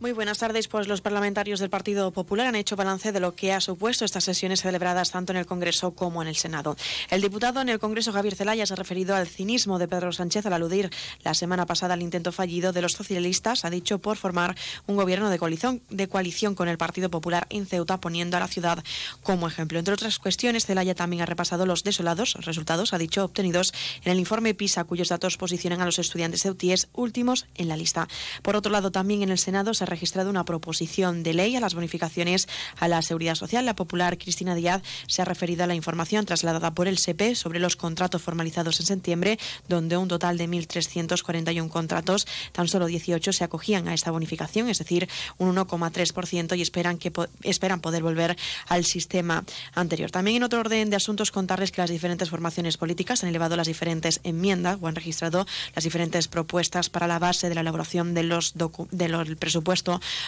Muy 0.00 0.12
buenas 0.12 0.38
tardes. 0.38 0.68
Pues 0.68 0.86
los 0.86 1.00
parlamentarios 1.00 1.58
del 1.58 1.70
Partido 1.70 2.12
Popular 2.12 2.46
han 2.46 2.54
hecho 2.54 2.76
balance 2.76 3.10
de 3.10 3.18
lo 3.18 3.34
que 3.34 3.52
ha 3.52 3.60
supuesto 3.60 4.04
estas 4.04 4.22
sesiones 4.22 4.62
celebradas 4.62 5.10
tanto 5.10 5.32
en 5.32 5.38
el 5.38 5.46
Congreso 5.46 5.90
como 5.90 6.22
en 6.22 6.28
el 6.28 6.36
Senado. 6.36 6.76
El 7.10 7.20
diputado 7.20 7.60
en 7.60 7.68
el 7.68 7.80
Congreso, 7.80 8.12
Javier 8.12 8.36
Zelaya, 8.36 8.64
se 8.64 8.74
ha 8.74 8.76
referido 8.76 9.16
al 9.16 9.26
cinismo 9.26 9.76
de 9.80 9.88
Pedro 9.88 10.12
Sánchez 10.12 10.46
al 10.46 10.52
aludir 10.52 10.90
la 11.24 11.34
semana 11.34 11.66
pasada 11.66 11.94
al 11.94 12.02
intento 12.02 12.30
fallido 12.30 12.72
de 12.72 12.80
los 12.80 12.92
socialistas, 12.92 13.64
ha 13.64 13.70
dicho, 13.70 13.98
por 13.98 14.16
formar 14.16 14.54
un 14.86 14.94
gobierno 14.94 15.30
de 15.30 15.38
coalición, 15.40 15.82
de 15.90 16.08
coalición 16.08 16.54
con 16.54 16.68
el 16.68 16.78
Partido 16.78 17.10
Popular 17.10 17.48
en 17.50 17.66
Ceuta, 17.66 17.98
poniendo 17.98 18.36
a 18.36 18.40
la 18.40 18.46
ciudad 18.46 18.84
como 19.24 19.48
ejemplo. 19.48 19.80
Entre 19.80 19.94
otras 19.94 20.20
cuestiones, 20.20 20.64
Zelaya 20.64 20.94
también 20.94 21.22
ha 21.22 21.26
repasado 21.26 21.66
los 21.66 21.82
desolados 21.82 22.34
resultados, 22.34 22.92
ha 22.92 22.98
dicho, 22.98 23.24
obtenidos 23.24 23.74
en 24.04 24.12
el 24.12 24.20
informe 24.20 24.54
PISA, 24.54 24.84
cuyos 24.84 25.08
datos 25.08 25.36
posicionan 25.36 25.80
a 25.80 25.86
los 25.86 25.98
estudiantes 25.98 26.42
ceutíes 26.42 26.86
últimos 26.92 27.46
en 27.56 27.66
la 27.66 27.76
lista. 27.76 28.06
Por 28.42 28.54
otro 28.54 28.70
lado, 28.70 28.92
también 28.92 29.22
en 29.22 29.30
el 29.30 29.38
Senado 29.38 29.74
se 29.74 29.87
registrado 29.88 30.30
una 30.30 30.44
proposición 30.44 31.22
de 31.22 31.34
ley 31.34 31.56
a 31.56 31.60
las 31.60 31.74
bonificaciones 31.74 32.48
a 32.78 32.88
la 32.88 33.02
seguridad 33.02 33.34
social. 33.34 33.64
La 33.64 33.74
popular 33.74 34.18
Cristina 34.18 34.54
Díaz 34.54 34.82
se 35.06 35.22
ha 35.22 35.24
referido 35.24 35.64
a 35.64 35.66
la 35.66 35.74
información 35.74 36.26
trasladada 36.26 36.74
por 36.74 36.88
el 36.88 36.98
SEPE 36.98 37.34
sobre 37.34 37.60
los 37.60 37.76
contratos 37.76 38.22
formalizados 38.22 38.80
en 38.80 38.86
septiembre, 38.86 39.38
donde 39.68 39.96
un 39.96 40.08
total 40.08 40.38
de 40.38 40.48
1.341 40.48 41.68
contratos, 41.68 42.26
tan 42.52 42.68
solo 42.68 42.86
18 42.86 43.32
se 43.32 43.44
acogían 43.44 43.88
a 43.88 43.94
esta 43.94 44.10
bonificación, 44.10 44.68
es 44.68 44.78
decir, 44.78 45.08
un 45.38 45.54
1,3% 45.54 46.56
y 46.56 46.62
esperan, 46.62 46.98
que, 46.98 47.12
esperan 47.42 47.80
poder 47.80 48.02
volver 48.02 48.36
al 48.66 48.84
sistema 48.84 49.44
anterior. 49.74 50.10
También 50.10 50.38
en 50.38 50.42
otro 50.42 50.60
orden 50.60 50.90
de 50.90 50.96
asuntos 50.96 51.30
contarles 51.30 51.72
que 51.72 51.80
las 51.80 51.90
diferentes 51.90 52.30
formaciones 52.30 52.76
políticas 52.76 53.22
han 53.22 53.30
elevado 53.30 53.56
las 53.56 53.66
diferentes 53.66 54.20
enmiendas 54.24 54.78
o 54.80 54.86
han 54.86 54.94
registrado 54.94 55.46
las 55.74 55.84
diferentes 55.84 56.28
propuestas 56.28 56.90
para 56.90 57.06
la 57.06 57.18
base 57.18 57.48
de 57.48 57.54
la 57.54 57.62
elaboración 57.62 58.14
de 58.14 58.22
los 58.22 58.54
del 58.90 59.36
presupuesto 59.36 59.77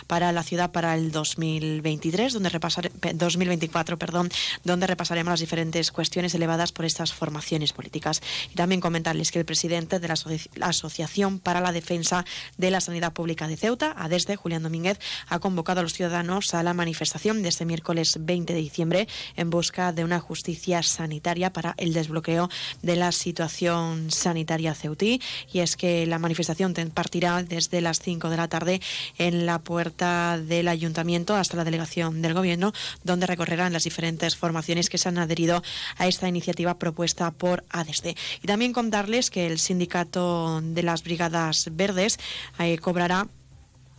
para 0.06 0.32
la 0.32 0.42
ciudad 0.42 0.70
para 0.70 0.94
el 0.94 1.12
2023, 1.12 2.32
donde 2.32 2.48
repasar, 2.48 2.90
2024, 3.14 3.98
perdón, 3.98 4.30
donde 4.64 4.86
repasaremos 4.86 5.30
las 5.30 5.40
diferentes 5.40 5.90
cuestiones 5.92 6.34
elevadas 6.34 6.72
por 6.72 6.84
estas 6.84 7.12
formaciones 7.12 7.72
políticas. 7.72 8.20
Y 8.52 8.54
también 8.54 8.80
comentarles 8.80 9.30
que 9.30 9.38
el 9.38 9.44
presidente 9.44 9.98
de 9.98 10.08
la, 10.08 10.14
Asociación 10.60 11.38
para 11.38 11.60
la 11.60 11.72
Defensa 11.72 12.24
de 12.58 12.70
la 12.70 12.80
Sanidad 12.80 13.12
Pública 13.12 13.48
de 13.48 13.56
Ceuta, 13.56 13.94
ADESDE, 13.96 14.36
Julián 14.36 14.62
Domínguez, 14.62 14.98
ha 15.28 15.38
convocado 15.38 15.80
a 15.80 15.82
los 15.82 15.94
ciudadanos 15.94 16.54
a 16.54 16.62
la 16.62 16.74
manifestación 16.74 17.42
de 17.42 17.48
este 17.48 17.64
miércoles 17.64 18.18
20 18.20 18.52
de 18.52 18.60
diciembre 18.60 19.08
en 19.36 19.50
busca 19.50 19.92
de 19.92 20.04
una 20.04 20.20
justicia 20.20 20.82
sanitaria 20.82 21.52
para 21.52 21.74
el 21.76 21.92
desbloqueo 21.92 22.48
de 22.82 22.96
la 22.96 23.12
situación 23.12 24.10
sanitaria 24.10 24.74
ceutí. 24.74 25.20
Y 25.52 25.60
es 25.60 25.76
que 25.76 26.06
la 26.06 26.18
manifestación 26.18 26.74
partirá 26.94 27.42
desde 27.42 27.80
las 27.80 28.00
5 28.00 28.28
de 28.30 28.36
la 28.36 28.48
tarde 28.48 28.80
en 29.18 29.39
la 29.46 29.58
puerta 29.58 30.38
del 30.38 30.68
ayuntamiento 30.68 31.34
hasta 31.34 31.56
la 31.56 31.64
delegación 31.64 32.22
del 32.22 32.34
gobierno, 32.34 32.72
donde 33.04 33.26
recorrerán 33.26 33.72
las 33.72 33.84
diferentes 33.84 34.36
formaciones 34.36 34.88
que 34.88 34.98
se 34.98 35.08
han 35.08 35.18
adherido 35.18 35.62
a 35.96 36.06
esta 36.06 36.28
iniciativa 36.28 36.78
propuesta 36.78 37.30
por 37.30 37.64
ADESDE. 37.70 38.16
Y 38.42 38.46
también 38.46 38.72
contarles 38.72 39.30
que 39.30 39.46
el 39.46 39.58
sindicato 39.58 40.60
de 40.62 40.82
las 40.82 41.02
Brigadas 41.02 41.68
Verdes 41.72 42.18
eh, 42.58 42.78
cobrará 42.78 43.28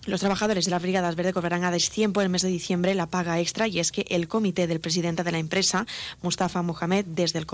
los 0.06 0.20
trabajadores 0.20 0.66
de 0.66 0.72
las 0.72 0.82
Brigadas 0.82 1.16
Verde 1.16 1.32
cobrarán 1.32 1.64
a 1.64 1.70
destiempo 1.70 2.22
el 2.22 2.30
mes 2.30 2.41
de 2.41 2.47
diciembre 2.47 2.95
la 2.95 3.06
paga 3.06 3.39
extra 3.39 3.68
y 3.68 3.80
es 3.80 3.91
que 3.91 4.04
el 4.10 4.28
comité 4.28 4.66
del 4.66 4.80
presidente 4.80 5.24
de 5.24 5.32
la 5.32 5.38
empresa, 5.38 5.86
Mustafa 6.24 6.64
Mohamed, 6.64 7.06
desde, 7.06 7.38
el 7.38 7.45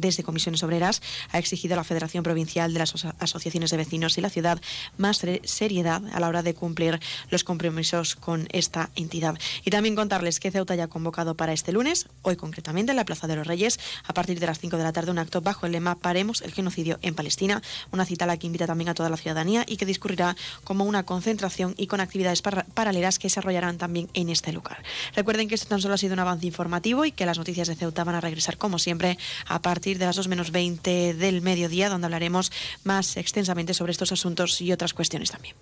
desde 0.00 0.22
Comisiones 0.22 0.62
Obreras, 0.62 1.02
ha 1.32 1.38
exigido 1.38 1.74
a 1.74 1.76
la 1.76 1.82
Federación 1.82 2.22
Provincial 2.22 2.72
de 2.72 2.78
las 2.78 2.94
Asociaciones 3.18 3.72
de 3.72 3.76
Vecinos 3.76 4.16
y 4.18 4.20
la 4.20 4.30
ciudad 4.30 4.60
más 4.98 5.20
seriedad 5.42 6.00
a 6.12 6.20
la 6.20 6.28
hora 6.28 6.44
de 6.44 6.54
cumplir 6.54 7.00
los 7.28 7.42
compromisos 7.42 8.14
con 8.14 8.46
esta 8.52 8.90
entidad. 8.94 9.36
Y 9.64 9.70
también 9.70 9.96
contarles 9.96 10.38
que 10.38 10.52
Ceuta 10.52 10.76
ya 10.76 10.84
ha 10.84 10.88
convocado 10.88 11.34
para 11.34 11.52
este 11.52 11.72
lunes, 11.72 12.06
hoy 12.22 12.36
concretamente 12.36 12.92
en 12.92 12.96
la 12.96 13.04
Plaza 13.04 13.26
de 13.26 13.34
los 13.34 13.48
Reyes, 13.48 13.80
a 14.06 14.14
partir 14.14 14.38
de 14.38 14.46
las 14.46 14.60
5 14.60 14.76
de 14.76 14.84
la 14.84 14.92
tarde, 14.92 15.10
un 15.10 15.18
acto 15.18 15.40
bajo 15.40 15.66
el 15.66 15.72
lema 15.72 15.96
Paremos 15.96 16.40
el 16.42 16.52
genocidio 16.52 17.00
en 17.02 17.16
Palestina, 17.16 17.62
una 17.90 18.04
cita 18.04 18.26
a 18.26 18.28
la 18.28 18.36
que 18.36 18.46
invita 18.46 18.68
también 18.68 18.90
a 18.90 18.94
toda 18.94 19.10
la 19.10 19.16
ciudadanía 19.16 19.64
y 19.66 19.76
que 19.76 19.86
discurrirá 19.86 20.36
como 20.62 20.84
una 20.84 21.02
concentración 21.02 21.47
y 21.76 21.86
con 21.86 22.00
actividades 22.00 22.42
paralelas 22.42 23.18
que 23.18 23.28
se 23.28 23.38
desarrollarán 23.38 23.78
también 23.78 24.08
en 24.14 24.28
este 24.28 24.52
lugar. 24.52 24.82
Recuerden 25.14 25.48
que 25.48 25.54
esto 25.54 25.68
tan 25.68 25.80
solo 25.80 25.94
ha 25.94 25.98
sido 25.98 26.14
un 26.14 26.18
avance 26.18 26.46
informativo 26.46 27.04
y 27.04 27.12
que 27.12 27.26
las 27.26 27.38
noticias 27.38 27.68
de 27.68 27.76
Ceuta 27.76 28.04
van 28.04 28.16
a 28.16 28.20
regresar 28.20 28.58
como 28.58 28.78
siempre 28.78 29.16
a 29.46 29.62
partir 29.62 29.98
de 29.98 30.06
las 30.06 30.16
2 30.16 30.28
menos 30.28 30.50
20 30.50 31.14
del 31.14 31.40
mediodía, 31.40 31.88
donde 31.88 32.06
hablaremos 32.06 32.52
más 32.84 33.16
extensamente 33.16 33.74
sobre 33.74 33.92
estos 33.92 34.12
asuntos 34.12 34.60
y 34.60 34.72
otras 34.72 34.94
cuestiones 34.94 35.30
también. 35.30 35.54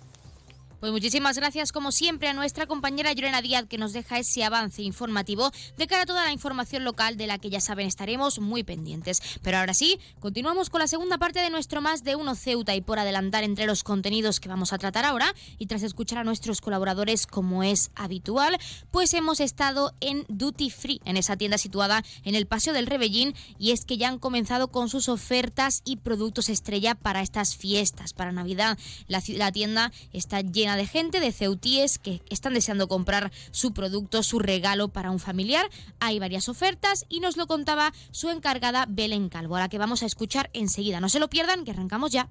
Pues 0.79 0.91
muchísimas 0.91 1.35
gracias, 1.35 1.71
como 1.71 1.91
siempre, 1.91 2.29
a 2.29 2.33
nuestra 2.33 2.67
compañera 2.67 3.11
Llorena 3.11 3.41
Díaz, 3.41 3.65
que 3.67 3.79
nos 3.79 3.93
deja 3.93 4.19
ese 4.19 4.43
avance 4.43 4.83
informativo 4.83 5.51
de 5.75 5.87
cara 5.87 6.03
a 6.03 6.05
toda 6.05 6.23
la 6.23 6.31
información 6.31 6.83
local 6.83 7.17
de 7.17 7.25
la 7.25 7.39
que 7.39 7.49
ya 7.49 7.59
saben 7.59 7.87
estaremos 7.87 8.37
muy 8.39 8.61
pendientes. 8.61 9.19
Pero 9.41 9.57
ahora 9.57 9.73
sí, 9.73 9.99
continuamos 10.19 10.69
con 10.69 10.79
la 10.79 10.87
segunda 10.87 11.17
parte 11.17 11.39
de 11.39 11.49
nuestro 11.49 11.81
Más 11.81 12.03
de 12.03 12.15
Uno 12.15 12.35
Ceuta 12.35 12.75
y 12.75 12.81
por 12.81 12.99
adelantar 12.99 13.43
entre 13.43 13.65
los 13.65 13.83
contenidos 13.83 14.39
que 14.39 14.49
vamos 14.49 14.71
a 14.71 14.77
tratar 14.77 15.03
ahora 15.03 15.33
y 15.57 15.65
tras 15.65 15.81
escuchar 15.81 16.19
a 16.19 16.23
nuestros 16.23 16.61
colaboradores 16.61 17.25
como 17.25 17.63
es 17.63 17.89
habitual, 17.95 18.55
pues 18.91 19.15
hemos 19.15 19.39
estado 19.39 19.95
en 19.99 20.25
Duty 20.29 20.69
Free, 20.69 21.01
en 21.05 21.17
esa 21.17 21.37
tienda 21.37 21.57
situada 21.57 22.03
en 22.23 22.35
el 22.35 22.45
Paseo 22.45 22.73
del 22.73 22.85
Rebellín 22.85 23.33
y 23.57 23.71
es 23.71 23.83
que 23.83 23.97
ya 23.97 24.09
han 24.09 24.19
comenzado 24.19 24.67
con 24.67 24.89
sus 24.89 25.09
ofertas 25.09 25.81
y 25.85 25.95
productos 25.95 26.49
estrella 26.49 26.93
para 26.93 27.23
estas 27.23 27.55
fiestas, 27.55 28.13
para 28.13 28.31
Navidad. 28.31 28.77
La, 29.07 29.23
la 29.29 29.51
tienda 29.51 29.91
está 30.13 30.41
llena 30.41 30.66
de 30.75 30.85
gente, 30.85 31.19
de 31.19 31.31
ceutíes 31.31 31.99
que 31.99 32.21
están 32.29 32.53
deseando 32.53 32.87
comprar 32.87 33.31
su 33.51 33.73
producto, 33.73 34.23
su 34.23 34.39
regalo 34.39 34.89
para 34.89 35.11
un 35.11 35.19
familiar. 35.19 35.69
Hay 35.99 36.19
varias 36.19 36.49
ofertas 36.49 37.05
y 37.09 37.19
nos 37.19 37.37
lo 37.37 37.47
contaba 37.47 37.93
su 38.11 38.29
encargada 38.29 38.85
Belén 38.89 39.29
Calvo, 39.29 39.55
a 39.55 39.59
la 39.59 39.69
que 39.69 39.77
vamos 39.77 40.03
a 40.03 40.05
escuchar 40.05 40.49
enseguida. 40.53 40.99
No 40.99 41.09
se 41.09 41.19
lo 41.19 41.29
pierdan, 41.29 41.63
que 41.63 41.71
arrancamos 41.71 42.11
ya. 42.11 42.29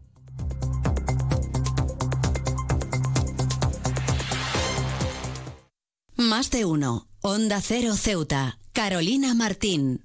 Más 6.16 6.50
de 6.50 6.64
uno. 6.64 7.08
Onda 7.20 7.60
Cero 7.60 7.94
Ceuta. 7.96 8.58
Carolina 8.72 9.34
Martín. 9.34 10.04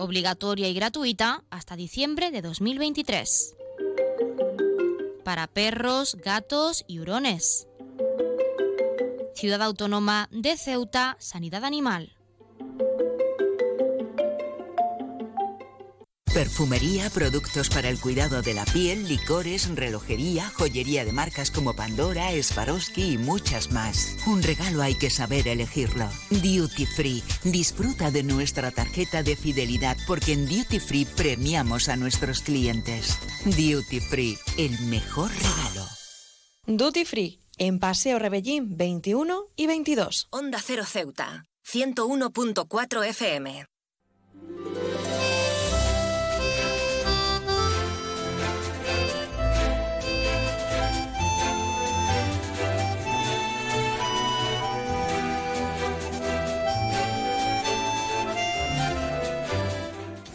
obligatoria 0.00 0.68
y 0.68 0.74
gratuita 0.74 1.44
hasta 1.50 1.76
diciembre 1.76 2.30
de 2.30 2.42
2023. 2.42 3.56
Para 5.24 5.46
perros, 5.46 6.16
gatos 6.16 6.84
y 6.88 6.98
hurones. 7.00 7.68
Ciudad 9.34 9.62
Autónoma 9.62 10.28
de 10.32 10.56
Ceuta, 10.56 11.16
Sanidad 11.20 11.64
Animal. 11.64 12.19
Perfumería, 16.34 17.10
productos 17.10 17.68
para 17.70 17.88
el 17.88 17.98
cuidado 17.98 18.40
de 18.40 18.54
la 18.54 18.64
piel, 18.64 19.08
licores, 19.08 19.68
relojería, 19.74 20.48
joyería 20.54 21.04
de 21.04 21.12
marcas 21.12 21.50
como 21.50 21.74
Pandora, 21.74 22.30
Swarovski 22.40 23.14
y 23.14 23.18
muchas 23.18 23.72
más. 23.72 24.16
Un 24.28 24.40
regalo 24.40 24.80
hay 24.80 24.94
que 24.94 25.10
saber 25.10 25.48
elegirlo. 25.48 26.08
Duty 26.30 26.86
Free. 26.86 27.24
Disfruta 27.42 28.12
de 28.12 28.22
nuestra 28.22 28.70
tarjeta 28.70 29.24
de 29.24 29.34
fidelidad 29.34 29.96
porque 30.06 30.32
en 30.32 30.46
Duty 30.46 30.78
Free 30.78 31.04
premiamos 31.04 31.88
a 31.88 31.96
nuestros 31.96 32.42
clientes. 32.42 33.18
Duty 33.44 33.98
Free, 33.98 34.38
el 34.56 34.78
mejor 34.86 35.32
regalo. 35.32 35.84
Duty 36.66 37.04
Free, 37.06 37.40
en 37.58 37.80
Paseo 37.80 38.20
Rebellín 38.20 38.76
21 38.76 39.48
y 39.56 39.66
22. 39.66 40.28
Onda 40.30 40.60
Cero 40.64 40.84
Ceuta, 40.86 41.46
101.4 41.66 43.04
FM. 43.08 43.69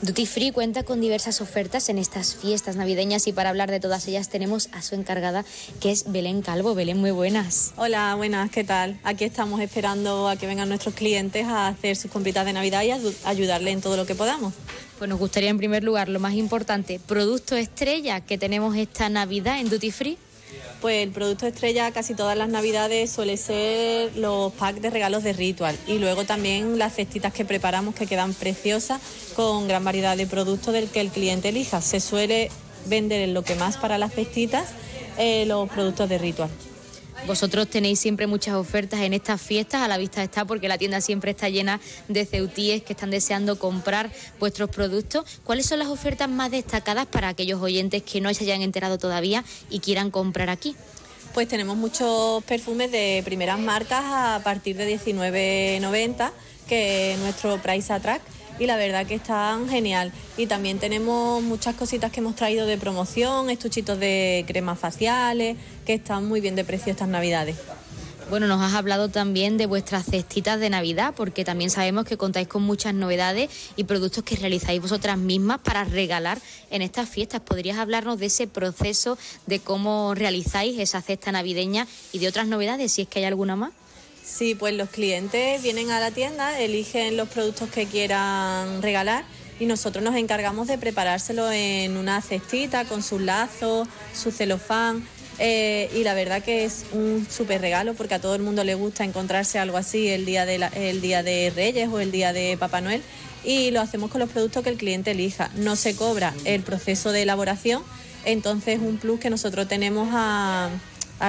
Duty 0.05 0.27
Free 0.27 0.51
cuenta 0.51 0.83
con 0.83 1.01
diversas 1.01 1.41
ofertas 1.41 1.89
en 1.89 1.97
estas 1.97 2.35
fiestas 2.35 2.75
navideñas 2.75 3.25
y 3.25 3.33
para 3.33 3.49
hablar 3.49 3.71
de 3.71 3.79
todas 3.79 4.07
ellas 4.07 4.29
tenemos 4.29 4.69
a 4.71 4.83
su 4.83 4.93
encargada 4.93 5.43
que 5.81 5.89
es 5.89 6.11
Belén 6.11 6.43
Calvo. 6.43 6.75
Belén, 6.75 6.99
muy 6.99 7.09
buenas. 7.09 7.73
Hola, 7.75 8.13
buenas, 8.13 8.51
¿qué 8.51 8.63
tal? 8.63 8.99
Aquí 9.03 9.23
estamos 9.23 9.59
esperando 9.61 10.29
a 10.29 10.35
que 10.35 10.45
vengan 10.45 10.69
nuestros 10.69 10.93
clientes 10.93 11.47
a 11.47 11.69
hacer 11.69 11.95
sus 11.95 12.11
compritas 12.11 12.45
de 12.45 12.53
Navidad 12.53 12.83
y 12.83 12.91
a 12.91 12.99
ayudarle 13.23 13.71
en 13.71 13.81
todo 13.81 13.97
lo 13.97 14.05
que 14.05 14.13
podamos. 14.13 14.53
Pues 14.99 15.09
nos 15.09 15.17
gustaría 15.17 15.49
en 15.49 15.57
primer 15.57 15.83
lugar, 15.83 16.07
lo 16.07 16.19
más 16.19 16.35
importante, 16.35 16.99
producto 16.99 17.55
estrella 17.55 18.21
que 18.21 18.37
tenemos 18.37 18.77
esta 18.77 19.09
Navidad 19.09 19.59
en 19.59 19.69
Duty 19.69 19.89
Free. 19.89 20.19
Pues 20.85 21.01
el 21.01 21.09
producto 21.09 21.47
estrella 21.47 21.89
casi 21.91 22.13
todas 22.13 22.37
las 22.37 22.47
navidades 22.47 23.09
suele 23.09 23.37
ser 23.37 24.15
los 24.17 24.53
packs 24.53 24.83
de 24.83 24.91
regalos 24.91 25.23
de 25.23 25.33
Ritual 25.33 25.75
y 25.87 25.97
luego 25.97 26.25
también 26.25 26.77
las 26.77 26.93
cestitas 26.93 27.33
que 27.33 27.43
preparamos 27.43 27.95
que 27.95 28.05
quedan 28.05 28.35
preciosas 28.35 29.01
con 29.35 29.67
gran 29.67 29.83
variedad 29.83 30.15
de 30.15 30.27
productos 30.27 30.75
del 30.75 30.87
que 30.87 31.01
el 31.01 31.09
cliente 31.09 31.49
elija. 31.49 31.81
Se 31.81 31.99
suele 31.99 32.51
vender 32.85 33.21
en 33.21 33.33
lo 33.33 33.41
que 33.41 33.55
más 33.55 33.77
para 33.77 33.97
las 33.97 34.13
cestitas 34.13 34.67
eh, 35.17 35.47
los 35.47 35.67
productos 35.69 36.07
de 36.07 36.19
Ritual. 36.19 36.51
Vosotros 37.27 37.67
tenéis 37.67 37.99
siempre 37.99 38.27
muchas 38.27 38.53
ofertas 38.53 38.99
en 38.99 39.11
estas 39.13 39.41
fiestas, 39.41 39.81
a 39.81 39.87
la 39.87 39.97
vista 39.97 40.21
está 40.21 40.45
porque 40.45 40.67
la 40.67 40.77
tienda 40.77 41.01
siempre 41.01 41.31
está 41.31 41.49
llena 41.49 41.81
de 42.07 42.23
ceutíes 42.23 42.83
que 42.83 42.93
están 42.93 43.09
deseando 43.09 43.57
comprar 43.57 44.11
vuestros 44.39 44.69
productos. 44.69 45.25
¿Cuáles 45.43 45.65
son 45.65 45.79
las 45.79 45.87
ofertas 45.87 46.29
más 46.29 46.51
destacadas 46.51 47.07
para 47.07 47.29
aquellos 47.29 47.59
oyentes 47.63 48.03
que 48.03 48.21
no 48.21 48.31
se 48.31 48.43
hayan 48.43 48.61
enterado 48.61 48.99
todavía 48.99 49.43
y 49.71 49.79
quieran 49.79 50.11
comprar 50.11 50.51
aquí? 50.51 50.75
Pues 51.33 51.47
tenemos 51.47 51.75
muchos 51.75 52.43
perfumes 52.43 52.91
de 52.91 53.23
primeras 53.25 53.57
marcas 53.57 54.03
a 54.05 54.41
partir 54.43 54.77
de 54.77 54.95
19.90, 54.95 56.31
que 56.67 57.13
es 57.13 57.19
nuestro 57.19 57.57
price 57.57 57.91
attract 57.91 58.23
y 58.59 58.65
la 58.65 58.77
verdad 58.77 59.05
que 59.05 59.15
están 59.15 59.67
genial. 59.69 60.11
Y 60.37 60.47
también 60.47 60.79
tenemos 60.79 61.41
muchas 61.43 61.75
cositas 61.75 62.11
que 62.11 62.19
hemos 62.19 62.35
traído 62.35 62.65
de 62.65 62.77
promoción, 62.77 63.49
estuchitos 63.49 63.99
de 63.99 64.43
cremas 64.47 64.79
faciales, 64.79 65.57
que 65.85 65.95
están 65.95 66.27
muy 66.27 66.41
bien 66.41 66.55
de 66.55 66.63
precio 66.63 66.91
estas 66.91 67.07
navidades. 67.07 67.55
Bueno, 68.27 68.47
nos 68.47 68.59
has 68.59 68.73
hablado 68.73 69.09
también 69.09 69.57
de 69.57 69.67
vuestras 69.67 70.05
cestitas 70.05 70.59
de 70.59 70.71
Navidad, 70.71 71.13
porque 71.15 71.45
también 71.45 71.69
sabemos 71.69 72.05
que 72.05 72.17
contáis 72.17 72.47
con 72.47 72.63
muchas 72.63 72.95
novedades 72.95 73.51
y 73.75 73.83
productos 73.83 74.23
que 74.23 74.35
realizáis 74.35 74.81
vosotras 74.81 75.19
mismas 75.19 75.59
para 75.59 75.83
regalar 75.83 76.39
en 76.71 76.81
estas 76.81 77.07
fiestas. 77.07 77.41
¿Podrías 77.41 77.77
hablarnos 77.77 78.17
de 78.17 78.25
ese 78.25 78.47
proceso, 78.47 79.19
de 79.45 79.59
cómo 79.59 80.15
realizáis 80.15 80.79
esa 80.79 81.03
cesta 81.03 81.31
navideña 81.31 81.85
y 82.13 82.17
de 82.17 82.27
otras 82.27 82.47
novedades, 82.47 82.93
si 82.93 83.03
es 83.03 83.07
que 83.07 83.19
hay 83.19 83.25
alguna 83.25 83.55
más? 83.55 83.73
Sí, 84.25 84.55
pues 84.55 84.73
los 84.73 84.89
clientes 84.89 85.61
vienen 85.61 85.91
a 85.91 85.99
la 85.99 86.09
tienda, 86.09 86.59
eligen 86.59 87.15
los 87.15 87.29
productos 87.29 87.69
que 87.69 87.85
quieran 87.85 88.81
regalar 88.81 89.23
y 89.59 89.67
nosotros 89.67 90.03
nos 90.03 90.15
encargamos 90.15 90.67
de 90.67 90.79
preparárselo 90.79 91.51
en 91.51 91.95
una 91.95 92.21
cestita 92.21 92.85
con 92.85 93.03
sus 93.03 93.21
lazos, 93.21 93.87
su 94.13 94.31
celofán. 94.31 95.07
Eh, 95.37 95.91
y 95.95 96.03
la 96.03 96.15
verdad 96.15 96.41
que 96.41 96.65
es 96.65 96.85
un 96.91 97.27
súper 97.29 97.61
regalo 97.61 97.93
porque 97.93 98.15
a 98.15 98.19
todo 98.19 98.35
el 98.35 98.41
mundo 98.41 98.63
le 98.63 98.73
gusta 98.73 99.03
encontrarse 99.03 99.59
algo 99.59 99.77
así 99.77 100.07
el 100.07 100.25
día, 100.25 100.45
de 100.45 100.55
el 100.75 101.01
día 101.01 101.23
de 101.23 101.51
Reyes 101.55 101.89
o 101.89 101.99
el 101.99 102.11
día 102.11 102.33
de 102.33 102.57
Papá 102.57 102.81
Noel 102.81 103.03
y 103.43 103.69
lo 103.71 103.79
hacemos 103.79 104.09
con 104.09 104.21
los 104.21 104.29
productos 104.29 104.63
que 104.63 104.69
el 104.71 104.77
cliente 104.77 105.11
elija. 105.11 105.51
No 105.55 105.75
se 105.75 105.95
cobra 105.95 106.33
el 106.45 106.63
proceso 106.63 107.11
de 107.11 107.21
elaboración, 107.21 107.83
entonces 108.25 108.79
un 108.79 108.97
plus 108.97 109.19
que 109.19 109.29
nosotros 109.29 109.67
tenemos 109.67 110.09
a 110.11 110.71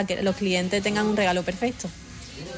que 0.09 0.23
los 0.23 0.37
clientes 0.37 0.83
tengan 0.83 1.07
un 1.07 1.17
regalo 1.17 1.43
perfecto. 1.43 1.89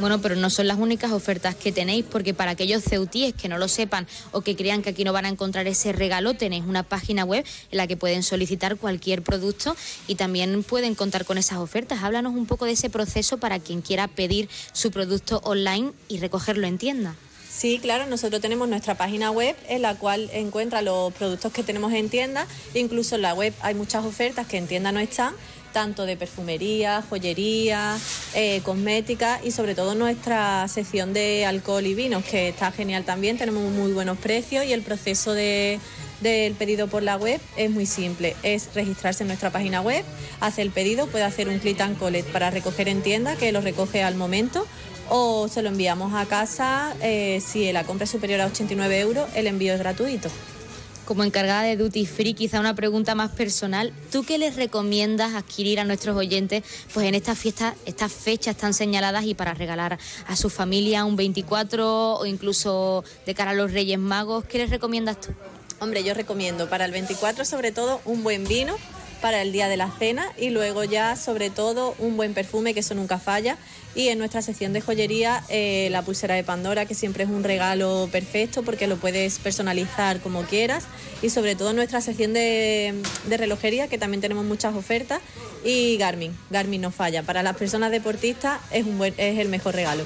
Bueno, 0.00 0.20
pero 0.20 0.36
no 0.36 0.48
son 0.50 0.68
las 0.68 0.78
únicas 0.78 1.12
ofertas 1.12 1.54
que 1.54 1.72
tenéis, 1.72 2.04
porque 2.04 2.34
para 2.34 2.52
aquellos 2.52 2.84
ceutíes 2.84 3.34
que 3.34 3.48
no 3.48 3.58
lo 3.58 3.68
sepan 3.68 4.06
o 4.32 4.42
que 4.42 4.54
crean 4.54 4.82
que 4.82 4.90
aquí 4.90 5.04
no 5.04 5.12
van 5.12 5.24
a 5.24 5.28
encontrar 5.28 5.66
ese 5.66 5.92
regalo, 5.92 6.34
tenéis 6.34 6.64
una 6.64 6.82
página 6.82 7.24
web 7.24 7.44
en 7.70 7.76
la 7.76 7.86
que 7.86 7.96
pueden 7.96 8.22
solicitar 8.22 8.76
cualquier 8.76 9.22
producto 9.22 9.76
y 10.06 10.14
también 10.14 10.62
pueden 10.62 10.94
contar 10.94 11.24
con 11.24 11.38
esas 11.38 11.58
ofertas. 11.58 12.02
Háblanos 12.02 12.34
un 12.34 12.46
poco 12.46 12.64
de 12.64 12.72
ese 12.72 12.90
proceso 12.90 13.38
para 13.38 13.58
quien 13.58 13.82
quiera 13.82 14.08
pedir 14.08 14.48
su 14.72 14.90
producto 14.90 15.40
online 15.44 15.92
y 16.08 16.18
recogerlo 16.18 16.66
en 16.66 16.78
tienda. 16.78 17.16
Sí, 17.50 17.80
claro, 17.80 18.06
nosotros 18.06 18.40
tenemos 18.40 18.68
nuestra 18.68 18.94
página 18.94 19.32
web 19.32 19.56
en 19.68 19.82
la 19.82 19.96
cual 19.96 20.30
encuentra 20.32 20.80
los 20.80 21.12
productos 21.12 21.52
que 21.52 21.64
tenemos 21.64 21.92
en 21.92 22.08
tienda. 22.08 22.46
Incluso 22.72 23.16
en 23.16 23.22
la 23.22 23.34
web 23.34 23.52
hay 23.62 23.74
muchas 23.74 24.04
ofertas 24.04 24.46
que 24.46 24.58
en 24.58 24.68
tienda 24.68 24.92
no 24.92 25.00
están 25.00 25.34
tanto 25.72 26.06
de 26.06 26.16
perfumería, 26.16 27.02
joyería, 27.08 27.96
eh, 28.34 28.60
cosmética 28.64 29.40
y 29.42 29.50
sobre 29.50 29.74
todo 29.74 29.94
nuestra 29.94 30.66
sección 30.68 31.12
de 31.12 31.46
alcohol 31.46 31.86
y 31.86 31.94
vinos, 31.94 32.24
que 32.24 32.48
está 32.48 32.72
genial 32.72 33.04
también, 33.04 33.38
tenemos 33.38 33.70
muy 33.72 33.92
buenos 33.92 34.18
precios 34.18 34.64
y 34.64 34.72
el 34.72 34.82
proceso 34.82 35.32
del 35.32 35.80
pedido 36.58 36.88
por 36.88 37.02
la 37.02 37.16
web 37.16 37.40
es 37.56 37.70
muy 37.70 37.86
simple, 37.86 38.36
es 38.42 38.70
registrarse 38.74 39.24
en 39.24 39.28
nuestra 39.28 39.50
página 39.50 39.80
web, 39.80 40.04
hacer 40.40 40.66
el 40.66 40.72
pedido, 40.72 41.06
puede 41.06 41.24
hacer 41.24 41.48
un 41.48 41.58
click 41.58 41.80
and 41.80 41.98
collect 41.98 42.28
para 42.30 42.50
recoger 42.50 42.88
en 42.88 43.02
tienda, 43.02 43.36
que 43.36 43.52
lo 43.52 43.60
recoge 43.60 44.02
al 44.02 44.14
momento, 44.14 44.66
o 45.10 45.48
se 45.48 45.62
lo 45.62 45.68
enviamos 45.70 46.12
a 46.14 46.26
casa, 46.26 46.94
eh, 47.00 47.40
si 47.44 47.72
la 47.72 47.84
compra 47.84 48.04
es 48.04 48.10
superior 48.10 48.40
a 48.40 48.46
89 48.46 49.00
euros, 49.00 49.28
el 49.34 49.46
envío 49.46 49.72
es 49.72 49.78
gratuito 49.78 50.30
como 51.08 51.24
encargada 51.24 51.62
de 51.62 51.78
Duty 51.78 52.04
Free, 52.04 52.34
quizá 52.34 52.60
una 52.60 52.74
pregunta 52.74 53.14
más 53.14 53.30
personal. 53.30 53.94
¿Tú 54.12 54.24
qué 54.24 54.36
les 54.36 54.56
recomiendas 54.56 55.32
adquirir 55.32 55.80
a 55.80 55.84
nuestros 55.84 56.14
oyentes 56.14 56.62
pues 56.92 57.06
en 57.06 57.14
estas 57.14 57.38
fiestas, 57.38 57.76
estas 57.86 58.12
fechas 58.12 58.58
tan 58.58 58.74
señaladas 58.74 59.24
y 59.24 59.32
para 59.32 59.54
regalar 59.54 59.98
a 60.26 60.36
su 60.36 60.50
familia 60.50 61.06
un 61.06 61.16
24 61.16 62.16
o 62.16 62.26
incluso 62.26 63.04
de 63.24 63.34
cara 63.34 63.52
a 63.52 63.54
los 63.54 63.72
Reyes 63.72 63.98
Magos? 63.98 64.44
¿Qué 64.44 64.58
les 64.58 64.68
recomiendas 64.68 65.18
tú? 65.18 65.30
Hombre, 65.80 66.04
yo 66.04 66.12
recomiendo 66.12 66.68
para 66.68 66.84
el 66.84 66.92
24 66.92 67.46
sobre 67.46 67.72
todo 67.72 68.02
un 68.04 68.22
buen 68.22 68.44
vino 68.44 68.76
para 69.20 69.42
el 69.42 69.52
día 69.52 69.68
de 69.68 69.76
la 69.76 69.90
cena 69.98 70.32
y 70.38 70.50
luego 70.50 70.84
ya 70.84 71.16
sobre 71.16 71.50
todo 71.50 71.94
un 71.98 72.16
buen 72.16 72.34
perfume 72.34 72.74
que 72.74 72.80
eso 72.80 72.94
nunca 72.94 73.18
falla. 73.18 73.56
Y 73.94 74.08
en 74.08 74.18
nuestra 74.18 74.42
sección 74.42 74.72
de 74.72 74.80
joyería 74.80 75.42
eh, 75.48 75.88
la 75.90 76.02
pulsera 76.02 76.34
de 76.34 76.44
Pandora 76.44 76.86
que 76.86 76.94
siempre 76.94 77.24
es 77.24 77.30
un 77.30 77.42
regalo 77.42 78.08
perfecto 78.12 78.62
porque 78.62 78.86
lo 78.86 78.96
puedes 78.96 79.38
personalizar 79.38 80.20
como 80.20 80.42
quieras. 80.42 80.84
Y 81.22 81.30
sobre 81.30 81.56
todo 81.56 81.72
nuestra 81.72 82.00
sección 82.00 82.32
de, 82.32 82.94
de 83.26 83.36
relojería 83.36 83.88
que 83.88 83.98
también 83.98 84.20
tenemos 84.20 84.44
muchas 84.44 84.74
ofertas. 84.74 85.20
Y 85.64 85.96
Garmin, 85.96 86.36
Garmin 86.50 86.80
no 86.80 86.90
falla, 86.90 87.22
para 87.22 87.42
las 87.42 87.56
personas 87.56 87.90
deportistas 87.90 88.60
es, 88.70 88.86
un 88.86 88.98
buen, 88.98 89.14
es 89.16 89.38
el 89.38 89.48
mejor 89.48 89.74
regalo. 89.74 90.04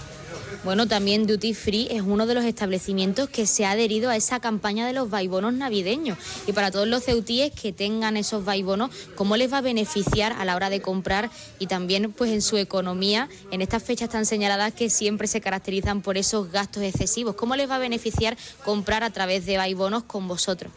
Bueno, 0.64 0.86
también 0.86 1.26
Duty 1.26 1.54
Free 1.54 1.88
es 1.90 2.02
uno 2.02 2.26
de 2.26 2.34
los 2.34 2.44
establecimientos 2.44 3.28
que 3.28 3.46
se 3.46 3.64
ha 3.64 3.72
adherido 3.72 4.10
a 4.10 4.16
esa 4.16 4.40
campaña 4.40 4.86
de 4.86 4.92
los 4.92 5.10
vaibonos 5.10 5.52
navideños. 5.52 6.18
Y 6.46 6.52
para 6.52 6.70
todos 6.70 6.86
los 6.86 7.04
ceutíes 7.04 7.52
que 7.52 7.72
tengan 7.72 8.16
esos 8.16 8.44
vaibonos, 8.44 8.90
¿cómo 9.16 9.36
les 9.36 9.52
va 9.52 9.58
a 9.58 9.62
beneficiar 9.62 10.32
a 10.32 10.44
la 10.44 10.54
hora 10.54 10.70
de 10.70 10.80
comprar 10.80 11.30
y 11.58 11.66
también 11.66 12.12
pues 12.12 12.30
en 12.30 12.42
su 12.42 12.56
economía 12.56 13.28
en 13.50 13.60
estas 13.60 13.82
fechas 13.82 14.10
tan 14.10 14.26
señaladas 14.26 14.72
que 14.72 14.90
siempre 14.90 15.26
se 15.26 15.40
caracterizan 15.40 16.02
por 16.02 16.16
esos 16.16 16.50
gastos 16.50 16.82
excesivos? 16.82 17.34
¿Cómo 17.34 17.56
les 17.56 17.68
va 17.68 17.76
a 17.76 17.78
beneficiar 17.78 18.36
comprar 18.64 19.02
a 19.02 19.10
través 19.10 19.46
de 19.46 19.56
vaibonos 19.56 20.04
con 20.04 20.28
vosotros? 20.28 20.72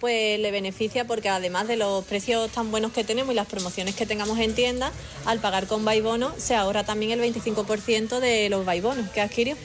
Pues 0.00 0.40
le 0.40 0.50
beneficia 0.50 1.06
porque 1.06 1.28
además 1.28 1.68
de 1.68 1.76
los 1.76 2.04
precios 2.06 2.50
tan 2.50 2.70
buenos 2.70 2.92
que 2.92 3.04
tenemos 3.04 3.32
y 3.32 3.36
las 3.36 3.46
promociones 3.46 3.94
que 3.94 4.06
tengamos 4.06 4.38
en 4.38 4.54
tienda, 4.54 4.90
al 5.26 5.38
pagar 5.38 5.66
con 5.66 5.84
Baibono 5.84 6.32
se 6.38 6.56
ahorra 6.56 6.84
también 6.84 7.12
el 7.12 7.20
25% 7.20 8.18
de 8.18 8.48
los 8.48 8.64
Baibonos 8.64 9.10
que 9.10 9.20
adquirió. 9.20 9.56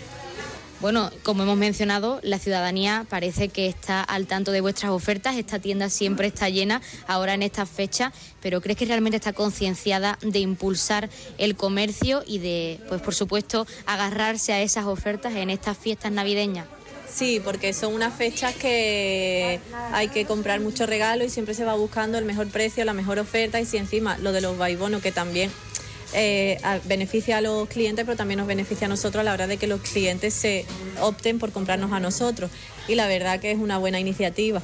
Bueno, 0.82 1.10
como 1.24 1.44
hemos 1.44 1.58
mencionado, 1.58 2.20
la 2.22 2.38
ciudadanía 2.38 3.06
parece 3.10 3.48
que 3.48 3.68
está 3.68 4.02
al 4.02 4.28
tanto 4.28 4.52
de 4.52 4.60
vuestras 4.60 4.92
ofertas. 4.92 5.38
Esta 5.38 5.58
tienda 5.58 5.90
siempre 5.90 6.28
está 6.28 6.50
llena 6.50 6.82
ahora 7.08 7.34
en 7.34 7.44
esta 7.44 7.66
fecha, 7.66 8.12
pero 8.42 8.62
¿crees 8.62 8.78
que 8.78 8.86
realmente 8.86 9.16
está 9.16 9.32
concienciada 9.32 10.20
de 10.22 10.40
impulsar 10.40 11.10
el 11.38 11.56
comercio 11.56 12.24
y 12.28 12.40
de, 12.40 12.82
pues 12.90 13.02
por 13.02 13.16
supuesto, 13.16 13.66
agarrarse 13.86 14.52
a 14.52 14.62
esas 14.62 14.86
ofertas 14.86 15.34
en 15.36 15.50
estas 15.50 15.78
fiestas 15.78 16.12
navideñas? 16.12 16.68
Sí, 17.16 17.40
porque 17.42 17.72
son 17.72 17.94
unas 17.94 18.14
fechas 18.14 18.54
que 18.56 19.62
hay 19.94 20.10
que 20.10 20.26
comprar 20.26 20.60
mucho 20.60 20.86
regalo 20.86 21.24
y 21.24 21.30
siempre 21.30 21.54
se 21.54 21.64
va 21.64 21.74
buscando 21.74 22.18
el 22.18 22.26
mejor 22.26 22.48
precio, 22.50 22.84
la 22.84 22.92
mejor 22.92 23.20
oferta 23.20 23.62
y 23.62 23.66
si 23.66 23.78
encima 23.78 24.18
lo 24.18 24.34
de 24.34 24.42
los 24.42 24.58
vaibonos 24.58 25.02
que 25.02 25.14
también 25.14 25.50
eh, 26.14 26.60
beneficia 26.84 27.38
a 27.38 27.42
los 27.42 27.70
clientes, 27.70 28.04
pero 28.04 28.18
también 28.18 28.40
nos 28.40 28.48
beneficia 28.48 28.88
a 28.88 28.90
nosotros 28.90 29.22
a 29.22 29.24
la 29.24 29.32
hora 29.32 29.48
de 29.48 29.56
que 29.56 29.66
los 29.66 29.80
clientes 29.80 30.34
se 30.34 30.66
opten 31.00 31.40
por 31.40 31.54
comprarnos 31.54 31.94
a 31.94 32.02
nosotros. 32.02 32.52
Y 32.90 32.96
la 32.96 33.08
verdad 33.08 33.40
que 33.40 33.52
es 33.52 33.60
una 33.60 33.78
buena 33.78 33.98
iniciativa. 33.98 34.62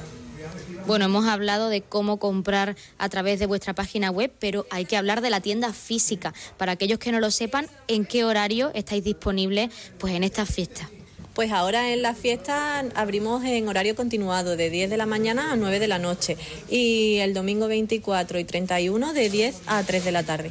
Bueno, 0.86 1.06
hemos 1.06 1.24
hablado 1.24 1.70
de 1.70 1.80
cómo 1.80 2.18
comprar 2.18 2.76
a 2.98 3.08
través 3.08 3.38
de 3.38 3.46
vuestra 3.46 3.72
página 3.72 4.10
web, 4.10 4.30
pero 4.38 4.66
hay 4.68 4.84
que 4.84 4.98
hablar 4.98 5.22
de 5.22 5.30
la 5.30 5.40
tienda 5.40 5.72
física. 5.72 6.34
Para 6.58 6.72
aquellos 6.72 6.98
que 6.98 7.12
no 7.12 7.20
lo 7.20 7.30
sepan, 7.30 7.66
¿en 7.88 8.04
qué 8.04 8.26
horario 8.26 8.72
estáis 8.74 9.02
disponibles 9.04 9.70
pues, 9.98 10.12
en 10.12 10.22
estas 10.22 10.54
fiestas? 10.54 10.88
Pues 11.34 11.50
ahora 11.50 11.92
en 11.92 12.02
la 12.02 12.14
fiesta 12.14 12.84
abrimos 12.94 13.42
en 13.44 13.66
horario 13.66 13.96
continuado 13.96 14.54
de 14.56 14.68
10 14.68 14.90
de 14.90 14.96
la 14.98 15.06
mañana 15.06 15.52
a 15.52 15.56
9 15.56 15.78
de 15.78 15.88
la 15.88 15.98
noche 15.98 16.36
y 16.68 17.16
el 17.18 17.32
domingo 17.32 17.68
24 17.68 18.38
y 18.38 18.44
31 18.44 19.14
de 19.14 19.30
10 19.30 19.62
a 19.66 19.82
3 19.82 20.04
de 20.04 20.12
la 20.12 20.22
tarde. 20.24 20.50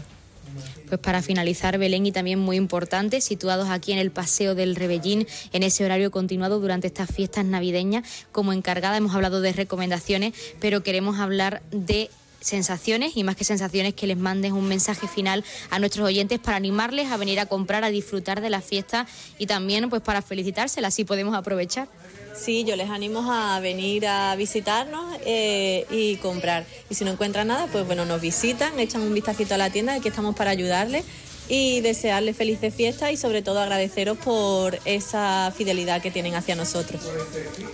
Pues 0.88 1.00
para 1.00 1.22
finalizar, 1.22 1.78
Belén, 1.78 2.06
y 2.06 2.12
también 2.12 2.40
muy 2.40 2.58
importante, 2.58 3.22
situados 3.22 3.70
aquí 3.70 3.94
en 3.94 4.00
el 4.00 4.12
Paseo 4.12 4.56
del 4.56 4.76
Rebellín, 4.76 5.26
en 5.54 5.64
ese 5.64 5.86
horario 5.86 6.12
continuado 6.12 6.60
durante 6.60 6.88
estas 6.88 7.10
fiestas 7.10 7.46
navideñas, 7.46 8.26
como 8.34 8.52
encargada 8.52 8.98
hemos 8.98 9.16
hablado 9.16 9.40
de 9.40 9.54
recomendaciones, 9.54 10.34
pero 10.60 10.84
queremos 10.84 11.20
hablar 11.20 11.62
de 11.72 12.10
sensaciones 12.42 13.16
y 13.16 13.24
más 13.24 13.36
que 13.36 13.44
sensaciones 13.44 13.94
que 13.94 14.08
les 14.08 14.18
mandes 14.18 14.52
un 14.52 14.68
mensaje 14.68 15.08
final 15.08 15.46
a 15.70 15.80
nuestros 15.80 16.06
oyentes 16.06 16.39
para 16.39 16.58
animarles 16.58 17.12
a 17.12 17.18
venir 17.18 17.39
a 17.39 17.46
comprar, 17.46 17.84
a 17.84 17.89
disfrutar 17.89 18.42
de 18.42 18.50
la 18.50 18.62
fiesta 18.62 19.08
y 19.38 19.46
también 19.46 19.89
pues 19.89 20.02
para 20.02 20.22
felicitárselas, 20.22 20.94
así 20.94 21.06
podemos 21.06 21.36
aprovechar. 21.36 21.88
Sí, 22.36 22.64
yo 22.64 22.76
les 22.76 22.89
animo 22.89 23.32
a 23.32 23.60
venir 23.60 24.08
a 24.08 24.36
visitarnos 24.36 25.18
eh, 25.26 25.86
y 25.92 26.16
comprar. 26.18 26.66
Y 26.89 26.96
si 26.96 27.04
no 27.04 27.12
encuentran 27.12 27.48
nada, 27.48 27.68
pues 27.68 27.86
bueno, 27.86 28.06
nos 28.06 28.22
visitan, 28.22 28.80
echan 28.80 29.02
un 29.02 29.14
vistacito 29.14 29.54
a 29.54 29.58
la 29.58 29.70
tienda, 29.70 29.94
aquí 29.94 30.08
estamos 30.08 30.36
para 30.36 30.52
ayudarles 30.52 31.06
y 31.54 31.82
desearles 31.82 32.38
felices 32.38 32.74
fiestas 32.74 33.12
y 33.12 33.18
sobre 33.18 33.41
todo 33.41 33.60
agradeceros 33.60 34.18
por 34.18 34.80
esa 34.86 35.52
fidelidad 35.54 36.02
que 36.02 36.10
tienen 36.10 36.34
hacia 36.36 36.56
nosotros. 36.56 37.02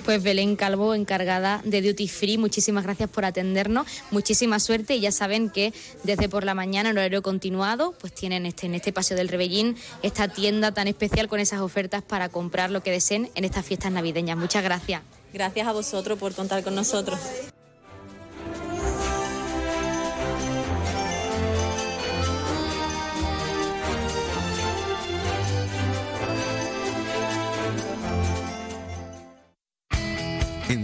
Pues 0.03 0.23
Belén 0.23 0.55
Calvo, 0.55 0.95
encargada 0.95 1.61
de 1.63 1.83
Duty 1.83 2.07
Free, 2.07 2.39
muchísimas 2.39 2.85
gracias 2.85 3.07
por 3.07 3.23
atendernos, 3.23 3.85
muchísima 4.09 4.59
suerte 4.59 4.95
y 4.95 5.01
ya 5.01 5.11
saben 5.11 5.51
que 5.51 5.75
desde 6.03 6.27
por 6.27 6.43
la 6.43 6.55
mañana 6.55 6.89
en 6.89 6.97
horario 6.97 7.21
continuado 7.21 7.93
pues 7.99 8.13
tienen 8.13 8.47
este, 8.47 8.65
en 8.65 8.73
este 8.73 8.91
Paseo 8.91 9.15
del 9.15 9.27
Rebellín 9.27 9.75
esta 10.01 10.27
tienda 10.27 10.73
tan 10.73 10.87
especial 10.87 11.27
con 11.27 11.39
esas 11.39 11.61
ofertas 11.61 12.01
para 12.01 12.29
comprar 12.29 12.71
lo 12.71 12.81
que 12.81 12.89
deseen 12.89 13.29
en 13.35 13.45
estas 13.45 13.63
fiestas 13.63 13.91
navideñas. 13.91 14.37
Muchas 14.39 14.63
gracias. 14.63 15.03
Gracias 15.31 15.67
a 15.67 15.71
vosotros 15.71 16.17
por 16.17 16.33
contar 16.33 16.63
con 16.63 16.73
nosotros. 16.73 17.19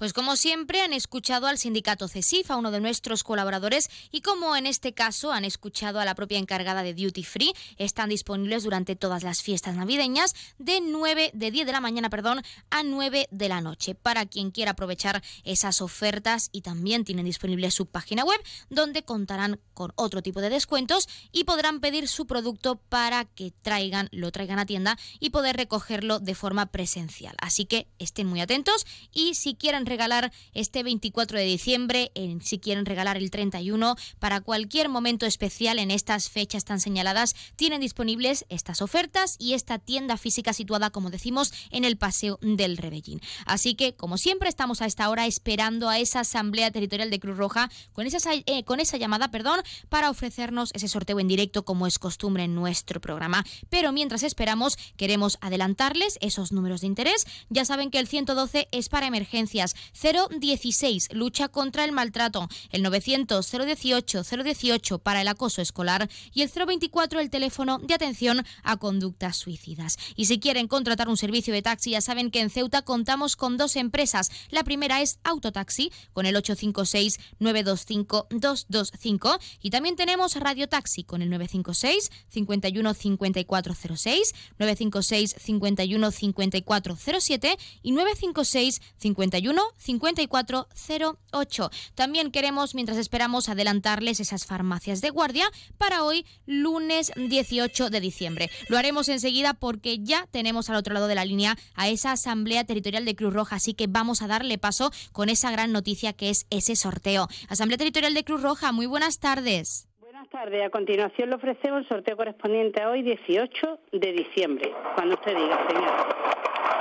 Pues 0.00 0.14
como 0.14 0.34
siempre 0.36 0.80
han 0.80 0.94
escuchado 0.94 1.46
al 1.46 1.58
sindicato 1.58 2.08
CESIF, 2.08 2.50
a 2.50 2.56
uno 2.56 2.70
de 2.70 2.80
nuestros 2.80 3.22
colaboradores, 3.22 3.90
y 4.10 4.22
como 4.22 4.56
en 4.56 4.64
este 4.64 4.94
caso 4.94 5.30
han 5.30 5.44
escuchado 5.44 6.00
a 6.00 6.06
la 6.06 6.14
propia 6.14 6.38
encargada 6.38 6.82
de 6.82 6.94
Duty 6.94 7.22
Free, 7.22 7.52
están 7.76 8.08
disponibles 8.08 8.62
durante 8.62 8.96
todas 8.96 9.22
las 9.22 9.42
fiestas 9.42 9.76
navideñas 9.76 10.34
de 10.56 10.80
9 10.80 11.32
de 11.34 11.50
10 11.50 11.66
de 11.66 11.72
la 11.72 11.82
mañana, 11.82 12.08
perdón, 12.08 12.40
a 12.70 12.82
9 12.82 13.28
de 13.30 13.48
la 13.50 13.60
noche. 13.60 13.94
Para 13.94 14.24
quien 14.24 14.52
quiera 14.52 14.70
aprovechar 14.70 15.22
esas 15.44 15.82
ofertas 15.82 16.48
y 16.50 16.62
también 16.62 17.04
tienen 17.04 17.26
disponible 17.26 17.70
su 17.70 17.84
página 17.84 18.24
web 18.24 18.40
donde 18.70 19.02
contarán 19.02 19.60
con 19.74 19.92
otro 19.96 20.22
tipo 20.22 20.40
de 20.40 20.48
descuentos 20.48 21.10
y 21.30 21.44
podrán 21.44 21.80
pedir 21.80 22.08
su 22.08 22.26
producto 22.26 22.76
para 22.76 23.26
que 23.26 23.52
traigan, 23.60 24.08
lo 24.12 24.32
traigan 24.32 24.60
a 24.60 24.64
tienda 24.64 24.98
y 25.18 25.28
poder 25.28 25.58
recogerlo 25.58 26.20
de 26.20 26.34
forma 26.34 26.72
presencial. 26.72 27.36
Así 27.38 27.66
que 27.66 27.86
estén 27.98 28.28
muy 28.28 28.40
atentos 28.40 28.86
y 29.12 29.34
si 29.34 29.56
quieren 29.56 29.89
regalar 29.90 30.32
este 30.54 30.82
24 30.82 31.38
de 31.38 31.44
diciembre, 31.44 32.12
en, 32.14 32.40
si 32.40 32.58
quieren 32.58 32.86
regalar 32.86 33.18
el 33.18 33.30
31, 33.30 33.96
para 34.18 34.40
cualquier 34.40 34.88
momento 34.88 35.26
especial 35.26 35.78
en 35.78 35.90
estas 35.90 36.30
fechas 36.30 36.64
tan 36.64 36.80
señaladas, 36.80 37.34
tienen 37.56 37.82
disponibles 37.82 38.46
estas 38.48 38.80
ofertas 38.80 39.36
y 39.38 39.52
esta 39.52 39.78
tienda 39.78 40.16
física 40.16 40.52
situada, 40.52 40.90
como 40.90 41.10
decimos, 41.10 41.52
en 41.70 41.84
el 41.84 41.98
Paseo 41.98 42.38
del 42.40 42.76
Rebellín. 42.76 43.20
Así 43.44 43.74
que, 43.74 43.94
como 43.94 44.16
siempre, 44.16 44.48
estamos 44.48 44.80
a 44.80 44.86
esta 44.86 45.10
hora 45.10 45.26
esperando 45.26 45.88
a 45.88 45.98
esa 45.98 46.20
Asamblea 46.20 46.70
Territorial 46.70 47.10
de 47.10 47.18
Cruz 47.18 47.36
Roja 47.36 47.70
con 47.92 48.06
esa, 48.06 48.18
eh, 48.32 48.64
con 48.64 48.80
esa 48.80 48.96
llamada, 48.96 49.30
perdón, 49.30 49.60
para 49.88 50.08
ofrecernos 50.08 50.70
ese 50.72 50.88
sorteo 50.88 51.18
en 51.18 51.28
directo 51.28 51.64
como 51.64 51.86
es 51.86 51.98
costumbre 51.98 52.44
en 52.44 52.54
nuestro 52.54 53.00
programa. 53.00 53.44
Pero 53.68 53.92
mientras 53.92 54.22
esperamos, 54.22 54.78
queremos 54.96 55.36
adelantarles 55.40 56.16
esos 56.20 56.52
números 56.52 56.80
de 56.80 56.86
interés. 56.86 57.26
Ya 57.48 57.64
saben 57.64 57.90
que 57.90 57.98
el 57.98 58.06
112 58.06 58.68
es 58.70 58.88
para 58.88 59.06
emergencias, 59.06 59.74
016 60.00 61.08
lucha 61.12 61.48
contra 61.48 61.84
el 61.84 61.92
maltrato, 61.92 62.48
el 62.70 62.82
900 62.82 63.50
018 63.50 64.22
018 64.22 64.98
para 64.98 65.20
el 65.20 65.28
acoso 65.28 65.62
escolar 65.62 66.08
y 66.32 66.42
el 66.42 66.50
024 66.50 67.20
el 67.20 67.30
teléfono 67.30 67.78
de 67.78 67.94
atención 67.94 68.44
a 68.62 68.76
conductas 68.76 69.36
suicidas. 69.36 69.96
Y 70.16 70.26
si 70.26 70.40
quieren 70.40 70.68
contratar 70.68 71.08
un 71.08 71.16
servicio 71.16 71.54
de 71.54 71.62
taxi, 71.62 71.90
ya 71.90 72.00
saben 72.00 72.30
que 72.30 72.40
en 72.40 72.50
Ceuta 72.50 72.82
contamos 72.82 73.36
con 73.36 73.56
dos 73.56 73.76
empresas. 73.76 74.30
La 74.50 74.64
primera 74.64 75.02
es 75.02 75.18
Autotaxi 75.24 75.92
con 76.12 76.26
el 76.26 76.36
856 76.36 77.18
925 77.38 78.28
225 78.30 79.38
y 79.62 79.70
también 79.70 79.96
tenemos 79.96 80.36
Radio 80.36 80.68
Taxi 80.68 81.04
con 81.04 81.22
el 81.22 81.30
956 81.30 82.10
51 82.28 82.94
5406, 82.94 84.34
956 84.58 85.36
51 85.38 86.10
5407 86.10 87.56
y 87.82 87.92
956 87.92 88.80
51 88.98 89.62
5408. 89.78 91.70
También 91.94 92.30
queremos, 92.30 92.74
mientras 92.74 92.98
esperamos, 92.98 93.48
adelantarles 93.48 94.20
esas 94.20 94.46
farmacias 94.46 95.00
de 95.00 95.10
guardia 95.10 95.46
para 95.78 96.04
hoy, 96.04 96.26
lunes 96.46 97.12
18 97.16 97.90
de 97.90 98.00
diciembre. 98.00 98.50
Lo 98.68 98.78
haremos 98.78 99.08
enseguida 99.08 99.54
porque 99.54 99.98
ya 99.98 100.26
tenemos 100.30 100.70
al 100.70 100.76
otro 100.76 100.94
lado 100.94 101.08
de 101.08 101.14
la 101.14 101.24
línea 101.24 101.56
a 101.74 101.88
esa 101.88 102.12
Asamblea 102.12 102.64
Territorial 102.64 103.04
de 103.04 103.16
Cruz 103.16 103.32
Roja, 103.32 103.56
así 103.56 103.74
que 103.74 103.86
vamos 103.86 104.22
a 104.22 104.26
darle 104.26 104.58
paso 104.58 104.90
con 105.12 105.28
esa 105.28 105.50
gran 105.50 105.72
noticia 105.72 106.12
que 106.12 106.30
es 106.30 106.46
ese 106.50 106.76
sorteo. 106.76 107.28
Asamblea 107.48 107.78
Territorial 107.78 108.14
de 108.14 108.24
Cruz 108.24 108.42
Roja, 108.42 108.72
muy 108.72 108.86
buenas 108.86 109.18
tardes. 109.18 109.88
Buenas 110.00 110.28
tardes. 110.28 110.62
A 110.66 110.70
continuación 110.70 111.30
le 111.30 111.36
ofrecemos 111.36 111.80
el 111.80 111.88
sorteo 111.88 112.16
correspondiente 112.16 112.82
a 112.82 112.90
hoy, 112.90 113.02
18 113.02 113.78
de 113.92 114.12
diciembre. 114.12 114.70
Cuando 114.94 115.14
usted 115.14 115.34
diga, 115.34 115.66
señor. 115.66 116.79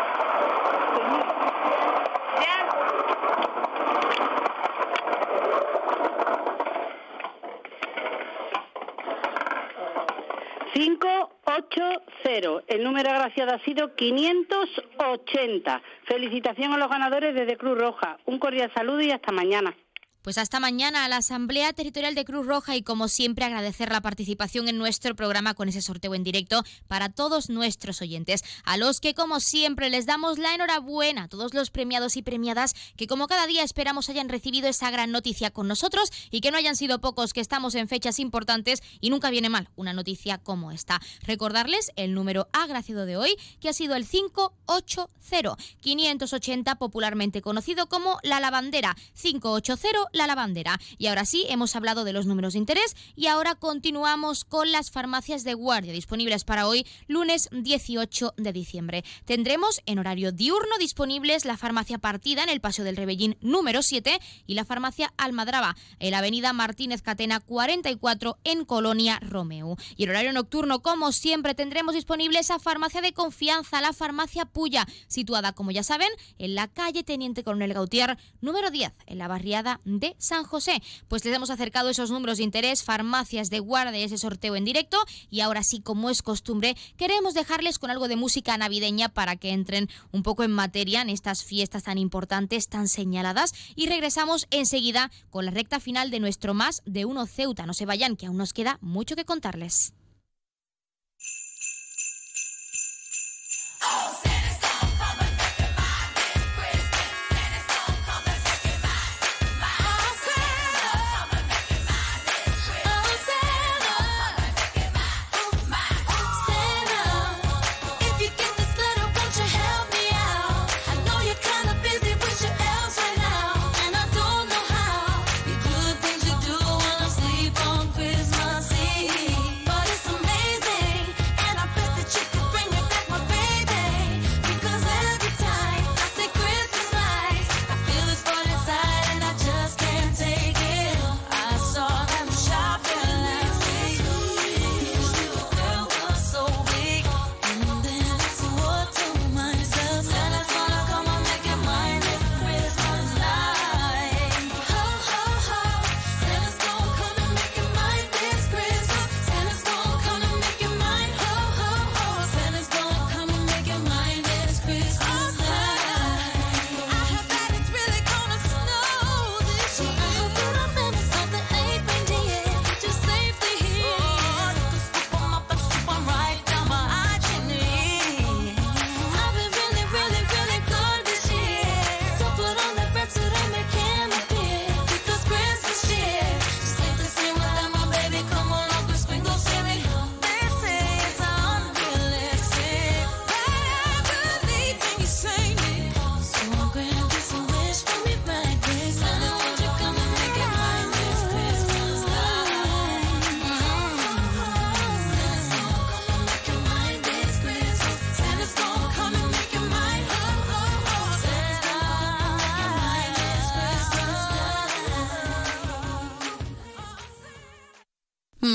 Cinco 10.73 11.31
ocho 11.45 11.83
cero. 12.23 12.61
El 12.67 12.83
número 12.83 13.09
agraciado 13.09 13.53
ha 13.53 13.59
sido 13.65 13.95
580. 13.95 15.81
Felicitación 16.05 16.73
a 16.73 16.77
los 16.77 16.89
ganadores 16.89 17.35
desde 17.35 17.57
Cruz 17.57 17.77
Roja. 17.77 18.17
Un 18.25 18.39
cordial 18.39 18.71
saludo 18.73 19.01
y 19.01 19.11
hasta 19.11 19.31
mañana. 19.31 19.75
Pues 20.21 20.37
hasta 20.37 20.59
mañana 20.59 21.05
a 21.05 21.07
la 21.07 21.17
Asamblea 21.17 21.71
Territorial 21.71 22.13
de 22.13 22.25
Cruz 22.25 22.45
Roja 22.45 22.75
y 22.75 22.83
como 22.83 23.07
siempre 23.07 23.45
agradecer 23.45 23.89
la 23.89 24.01
participación 24.01 24.67
en 24.67 24.77
nuestro 24.77 25.15
programa 25.15 25.53
con 25.53 25.69
ese 25.69 25.81
sorteo 25.81 26.13
en 26.13 26.25
directo 26.25 26.65
para 26.89 27.07
todos 27.07 27.49
nuestros 27.49 28.01
oyentes, 28.01 28.43
a 28.65 28.75
los 28.75 28.99
que 28.99 29.13
como 29.13 29.39
siempre 29.39 29.89
les 29.89 30.05
damos 30.05 30.37
la 30.37 30.53
enhorabuena 30.53 31.23
a 31.23 31.27
todos 31.29 31.53
los 31.53 31.71
premiados 31.71 32.17
y 32.17 32.21
premiadas 32.21 32.73
que 32.97 33.07
como 33.07 33.27
cada 33.27 33.47
día 33.47 33.63
esperamos 33.63 34.09
hayan 34.09 34.27
recibido 34.27 34.67
esa 34.67 34.91
gran 34.91 35.11
noticia 35.11 35.51
con 35.51 35.69
nosotros 35.69 36.11
y 36.31 36.41
que 36.41 36.51
no 36.51 36.57
hayan 36.57 36.75
sido 36.75 36.99
pocos 36.99 37.31
que 37.31 37.39
estamos 37.39 37.73
en 37.75 37.87
fechas 37.87 38.19
importantes 38.19 38.83
y 38.99 39.11
nunca 39.11 39.29
viene 39.29 39.47
mal 39.47 39.69
una 39.77 39.93
noticia 39.93 40.37
como 40.37 40.73
esta. 40.73 40.99
Recordarles 41.21 41.91
el 41.95 42.13
número 42.13 42.49
agraciado 42.51 43.05
de 43.05 43.15
hoy 43.15 43.37
que 43.61 43.69
ha 43.69 43.73
sido 43.73 43.95
el 43.95 44.05
580 44.05 45.55
580 45.79 46.75
popularmente 46.75 47.41
conocido 47.41 47.87
como 47.87 48.19
la 48.23 48.41
lavandera 48.41 48.97
580 49.13 50.08
la 50.13 50.27
lavandera. 50.27 50.79
Y 50.97 51.07
ahora 51.07 51.25
sí, 51.25 51.45
hemos 51.49 51.75
hablado 51.75 52.03
de 52.03 52.13
los 52.13 52.25
números 52.25 52.53
de 52.53 52.59
interés 52.59 52.95
y 53.15 53.27
ahora 53.27 53.55
continuamos 53.55 54.45
con 54.45 54.71
las 54.71 54.91
farmacias 54.91 55.43
de 55.43 55.53
guardia 55.53 55.93
disponibles 55.93 56.43
para 56.43 56.67
hoy, 56.67 56.85
lunes 57.07 57.49
18 57.51 58.33
de 58.37 58.53
diciembre. 58.53 59.03
Tendremos 59.25 59.81
en 59.85 59.99
horario 59.99 60.31
diurno 60.31 60.77
disponibles 60.79 61.45
la 61.45 61.57
farmacia 61.57 61.97
Partida 61.97 62.43
en 62.43 62.49
el 62.49 62.61
Paseo 62.61 62.85
del 62.85 62.97
Rebellín 62.97 63.37
número 63.41 63.81
7 63.81 64.19
y 64.47 64.53
la 64.53 64.65
farmacia 64.65 65.13
Almadraba 65.17 65.75
en 65.99 66.11
la 66.11 66.19
avenida 66.19 66.53
Martínez 66.53 67.01
Catena 67.01 67.39
44 67.39 68.37
en 68.43 68.65
Colonia 68.65 69.19
Romeu. 69.21 69.75
Y 69.95 70.03
en 70.03 70.09
horario 70.09 70.33
nocturno, 70.33 70.81
como 70.81 71.11
siempre, 71.11 71.55
tendremos 71.55 71.93
disponible 71.93 72.39
esa 72.39 72.59
farmacia 72.59 73.01
de 73.01 73.13
confianza, 73.13 73.81
la 73.81 73.93
farmacia 73.93 74.45
Puya, 74.45 74.87
situada, 75.07 75.53
como 75.53 75.71
ya 75.71 75.83
saben, 75.83 76.09
en 76.37 76.55
la 76.55 76.67
calle 76.67 77.03
Teniente 77.03 77.43
Coronel 77.43 77.73
Gautier 77.73 78.17
número 78.41 78.71
10, 78.71 78.91
en 79.05 79.17
la 79.17 79.27
barriada 79.27 79.79
de 79.99 80.15
San 80.17 80.43
José. 80.43 80.81
Pues 81.07 81.25
les 81.25 81.35
hemos 81.35 81.49
acercado 81.49 81.89
esos 81.89 82.11
números 82.11 82.37
de 82.37 82.43
interés, 82.43 82.83
farmacias 82.83 83.49
de 83.49 83.59
guardia 83.59 84.05
ese 84.05 84.17
sorteo 84.17 84.55
en 84.55 84.65
directo. 84.65 84.97
Y 85.29 85.41
ahora 85.41 85.63
sí, 85.63 85.81
como 85.81 86.09
es 86.09 86.21
costumbre, 86.21 86.75
queremos 86.97 87.33
dejarles 87.33 87.79
con 87.79 87.91
algo 87.91 88.07
de 88.07 88.15
música 88.15 88.57
navideña 88.57 89.09
para 89.09 89.35
que 89.35 89.51
entren 89.51 89.89
un 90.11 90.23
poco 90.23 90.43
en 90.43 90.51
materia 90.51 91.01
en 91.01 91.09
estas 91.09 91.43
fiestas 91.43 91.83
tan 91.83 91.97
importantes, 91.97 92.67
tan 92.67 92.87
señaladas. 92.87 93.53
Y 93.75 93.87
regresamos 93.87 94.47
enseguida 94.51 95.11
con 95.29 95.45
la 95.45 95.51
recta 95.51 95.79
final 95.79 96.11
de 96.11 96.19
nuestro 96.19 96.53
Más 96.53 96.81
de 96.85 97.05
Uno 97.05 97.25
Ceuta. 97.25 97.65
No 97.65 97.73
se 97.73 97.85
vayan, 97.85 98.15
que 98.15 98.25
aún 98.25 98.37
nos 98.37 98.53
queda 98.53 98.77
mucho 98.81 99.15
que 99.15 99.25
contarles. 99.25 99.93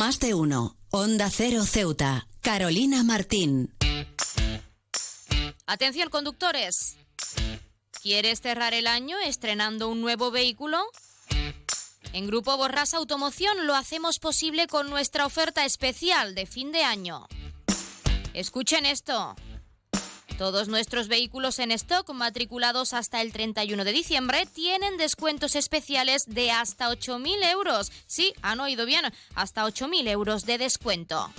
Más 0.07 0.20
de 0.20 0.34
uno. 0.34 0.76
Onda 0.90 1.30
Cero 1.30 1.64
Ceuta. 1.64 2.28
Carolina 2.42 3.02
Martín. 3.02 3.74
Atención 5.64 6.11
conductores. 6.11 6.98
¿Quieres 8.02 8.42
cerrar 8.42 8.74
el 8.74 8.86
año 8.86 9.16
estrenando 9.24 9.88
un 9.88 10.02
nuevo 10.02 10.30
vehículo? 10.30 10.76
En 12.12 12.26
Grupo 12.26 12.55
Borras 12.59 12.92
Automoción 12.92 13.66
lo 13.66 13.74
hacemos 13.74 14.18
posible 14.18 14.66
con 14.66 14.90
nuestra 14.90 15.24
oferta 15.24 15.64
especial 15.64 16.34
de 16.34 16.44
fin 16.44 16.70
de 16.70 16.84
año. 16.84 17.26
Escuchen 18.34 18.84
esto. 18.84 19.34
Todos 20.39 20.66
nuestros 20.66 21.07
vehículos 21.07 21.61
en 21.61 21.70
stock 21.70 22.12
matriculados 22.12 22.93
hasta 22.93 23.22
el 23.22 23.32
31 23.32 23.85
de 23.85 23.93
diciembre 23.93 24.47
tienen 24.47 24.97
descuentos 24.97 25.55
especiales 25.55 26.24
de 26.26 26.51
hasta 26.51 26.91
8.000 26.91 27.53
euros. 27.53 27.93
Sí, 28.09 28.35
han 28.43 28.59
oído 28.59 28.85
bien, 28.85 29.05
hasta 29.37 29.64
8.000 29.64 30.09
euros 30.09 30.45
de 30.45 30.59
descuento. 30.59 31.32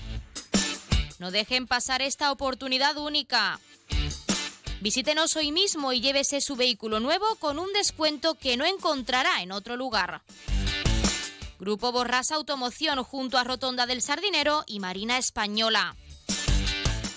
No 1.19 1.29
dejen 1.31 1.67
pasar 1.67 2.01
esta 2.01 2.31
oportunidad 2.31 2.97
única. 2.97 3.59
Visítenos 4.79 5.35
hoy 5.35 5.51
mismo 5.51 5.91
y 5.91 5.99
llévese 5.99 6.39
su 6.39 6.55
vehículo 6.55 7.01
nuevo 7.01 7.25
con 7.39 7.59
un 7.59 7.73
descuento 7.73 8.35
que 8.35 8.55
no 8.55 8.63
encontrará 8.63 9.41
en 9.41 9.51
otro 9.51 9.75
lugar. 9.75 10.21
Grupo 11.59 11.91
Borras 11.91 12.31
Automoción 12.31 13.03
junto 13.03 13.37
a 13.37 13.43
Rotonda 13.43 13.87
del 13.87 14.01
Sardinero 14.01 14.63
y 14.67 14.79
Marina 14.79 15.17
Española 15.17 15.97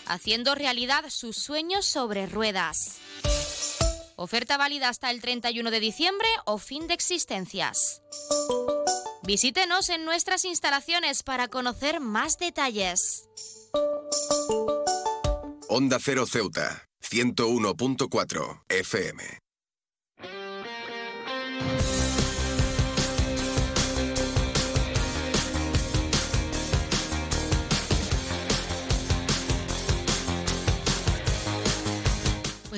haciendo 0.09 0.55
realidad 0.55 1.05
sus 1.09 1.37
sueños 1.37 1.87
sobre 1.87 2.27
ruedas. 2.27 2.99
Oferta 4.17 4.57
válida 4.57 4.89
hasta 4.89 5.11
el 5.11 5.21
31 5.21 5.71
de 5.71 5.81
diciembre 5.81 6.29
o 6.45 6.59
fin 6.59 6.89
de 6.89 6.95
existencias. 6.95 8.03
Visítenos 9.23 9.91
en 9.91 10.05
nuestras 10.05 10.45
instalaciones 10.45 11.23
para 11.23 11.49
conocer 11.49 12.01
más 12.01 12.39
detalles. 12.39 13.29
Onda 15.69 15.99
Cero 16.01 16.27
Ceuta, 16.27 16.89
101.4 17.03 18.63
FM. 18.69 19.39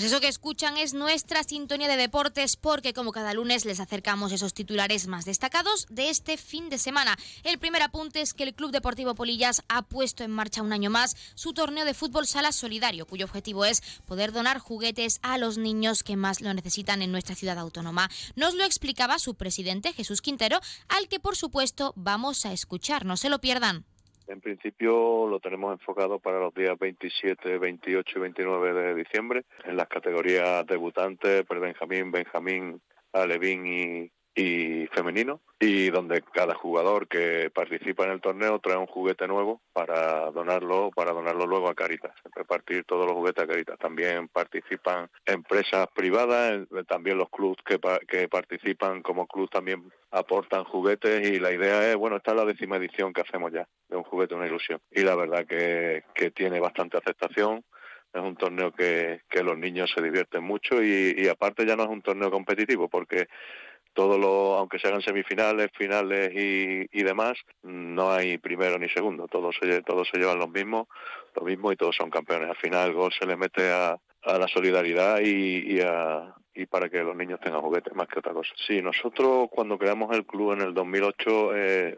Pues 0.01 0.13
eso 0.13 0.23
que 0.23 0.29
escuchan 0.29 0.79
es 0.79 0.95
nuestra 0.95 1.43
sintonía 1.43 1.87
de 1.87 1.99
deportes 1.99 2.57
porque 2.57 2.95
como 2.95 3.13
cada 3.13 3.35
lunes 3.35 3.67
les 3.67 3.81
acercamos 3.81 4.33
esos 4.33 4.55
titulares 4.55 5.07
más 5.09 5.27
destacados 5.27 5.87
de 5.91 6.09
este 6.09 6.39
fin 6.39 6.71
de 6.71 6.79
semana. 6.79 7.19
El 7.45 7.59
primer 7.59 7.83
apunte 7.83 8.23
es 8.23 8.33
que 8.33 8.45
el 8.45 8.55
Club 8.55 8.71
Deportivo 8.71 9.15
Polillas 9.15 9.63
ha 9.69 9.83
puesto 9.83 10.25
en 10.25 10.31
marcha 10.31 10.63
un 10.63 10.73
año 10.73 10.89
más 10.89 11.19
su 11.35 11.53
torneo 11.53 11.85
de 11.85 11.93
fútbol 11.93 12.27
sala 12.27 12.53
solidario, 12.53 13.07
cuyo 13.07 13.27
objetivo 13.27 13.67
es 13.67 13.83
poder 14.07 14.33
donar 14.33 14.59
juguetes 14.59 15.19
a 15.21 15.37
los 15.37 15.59
niños 15.59 16.03
que 16.03 16.17
más 16.17 16.41
lo 16.41 16.55
necesitan 16.55 17.03
en 17.03 17.13
nuestra 17.13 17.35
ciudad 17.35 17.59
autónoma. 17.59 18.11
Nos 18.37 18.55
lo 18.55 18.65
explicaba 18.65 19.19
su 19.19 19.35
presidente 19.35 19.93
Jesús 19.93 20.23
Quintero, 20.23 20.61
al 20.89 21.09
que 21.09 21.21
por 21.21 21.37
supuesto 21.37 21.93
vamos 21.95 22.47
a 22.47 22.55
escuchar, 22.55 23.05
no 23.05 23.19
se 23.19 23.29
lo 23.29 23.43
pierdan. 23.43 23.85
En 24.31 24.41
principio 24.41 25.27
lo 25.27 25.41
tenemos 25.41 25.73
enfocado 25.73 26.21
para 26.21 26.39
los 26.39 26.55
días 26.55 26.79
27, 26.79 27.59
28 27.59 28.19
y 28.19 28.21
29 28.21 28.73
de 28.73 28.95
diciembre 28.95 29.45
en 29.65 29.77
las 29.77 29.89
categorías 29.89 30.65
debutantes, 30.69 31.45
pre-Benjamín, 31.47 32.13
Benjamín, 32.13 32.81
Alevín 33.13 33.67
y, 33.67 34.11
y 34.41 34.87
femenino 34.87 35.41
y 35.59 35.91
donde 35.91 36.23
cada 36.23 36.55
jugador 36.55 37.07
que 37.07 37.51
participa 37.51 38.05
en 38.05 38.13
el 38.13 38.21
torneo 38.21 38.59
trae 38.59 38.77
un 38.77 38.87
juguete 38.87 39.29
nuevo 39.29 39.61
para 39.73 40.31
donarlo 40.31 40.91
para 40.95 41.13
donarlo 41.13 41.47
luego 41.47 41.69
a 41.69 41.75
Caritas. 41.75 42.13
Repartir 42.35 42.85
todos 42.85 43.07
los 43.07 43.15
juguetes 43.15 43.45
a 43.45 43.47
Caritas. 43.47 43.79
También 43.79 44.29
participan 44.29 45.11
empresas 45.27 45.87
privadas 45.95 46.67
también 46.89 47.19
los 47.19 47.29
clubes 47.29 47.59
que, 47.65 47.79
que 48.09 48.29
participan 48.29 49.03
como 49.03 49.27
club 49.27 49.51
también 49.51 49.93
aportan 50.11 50.65
juguetes 50.65 51.29
y 51.29 51.39
la 51.39 51.53
idea 51.53 51.91
es 51.91 51.97
bueno 51.97 52.17
esta 52.17 52.31
es 52.31 52.37
la 52.39 52.45
décima 52.47 52.77
edición 52.77 53.13
que 53.13 53.21
hacemos 53.21 53.53
ya 53.53 53.69
de 53.89 53.97
un 53.97 54.05
juguete 54.05 54.35
una 54.35 54.47
ilusión. 54.47 54.81
Y 54.91 55.03
la 55.03 55.17
verdad 55.17 55.47
que, 55.47 56.05
que 56.15 56.31
tiene 56.31 56.61
bastante 56.61 56.97
aceptación. 56.97 57.63
Es 58.13 58.21
un 58.21 58.35
torneo 58.35 58.73
que, 58.73 59.21
que 59.31 59.45
los 59.45 59.57
niños 59.57 59.93
se 59.95 60.03
divierten 60.03 60.43
mucho 60.43 60.83
y, 60.83 61.15
y 61.17 61.29
aparte 61.29 61.65
ya 61.65 61.77
no 61.77 61.85
es 61.85 61.89
un 61.91 62.03
torneo 62.03 62.29
competitivo 62.29 62.89
porque 62.89 63.29
todo 63.93 64.19
lo, 64.19 64.57
aunque 64.57 64.79
se 64.79 64.89
hagan 64.89 65.03
semifinales, 65.03 65.71
finales 65.77 66.33
y, 66.35 66.87
y, 66.93 67.03
demás, 67.03 67.37
no 67.63 68.13
hay 68.13 68.39
primero 68.39 68.79
ni 68.79 68.89
segundo, 68.89 69.27
todos 69.27 69.57
se, 69.61 69.83
todos 69.83 70.09
se 70.11 70.19
llevan 70.19 70.39
los 70.39 70.51
mismos, 70.51 70.87
lo 71.35 71.43
mismo 71.43 71.73
y 71.73 71.77
todos 71.77 71.97
son 71.97 72.11
campeones. 72.11 72.51
Al 72.51 72.57
final 72.57 72.89
el 72.89 72.95
gol 72.95 73.13
se 73.13 73.27
le 73.27 73.37
mete 73.37 73.71
a, 73.71 73.97
a 74.23 74.39
la 74.39 74.49
solidaridad 74.49 75.21
y, 75.21 75.77
y, 75.77 75.81
a, 75.81 76.35
y 76.55 76.67
para 76.67 76.89
que 76.89 77.03
los 77.03 77.17
niños 77.17 77.41
tengan 77.41 77.63
juguetes 77.63 77.95
más 77.95 78.07
que 78.09 78.19
otra 78.19 78.33
cosa. 78.33 78.53
Sí, 78.67 78.83
nosotros 78.83 79.49
cuando 79.51 79.79
creamos 79.79 80.15
el 80.17 80.27
club 80.27 80.53
en 80.53 80.61
el 80.61 80.75
2008 80.75 81.57
eh, 81.57 81.97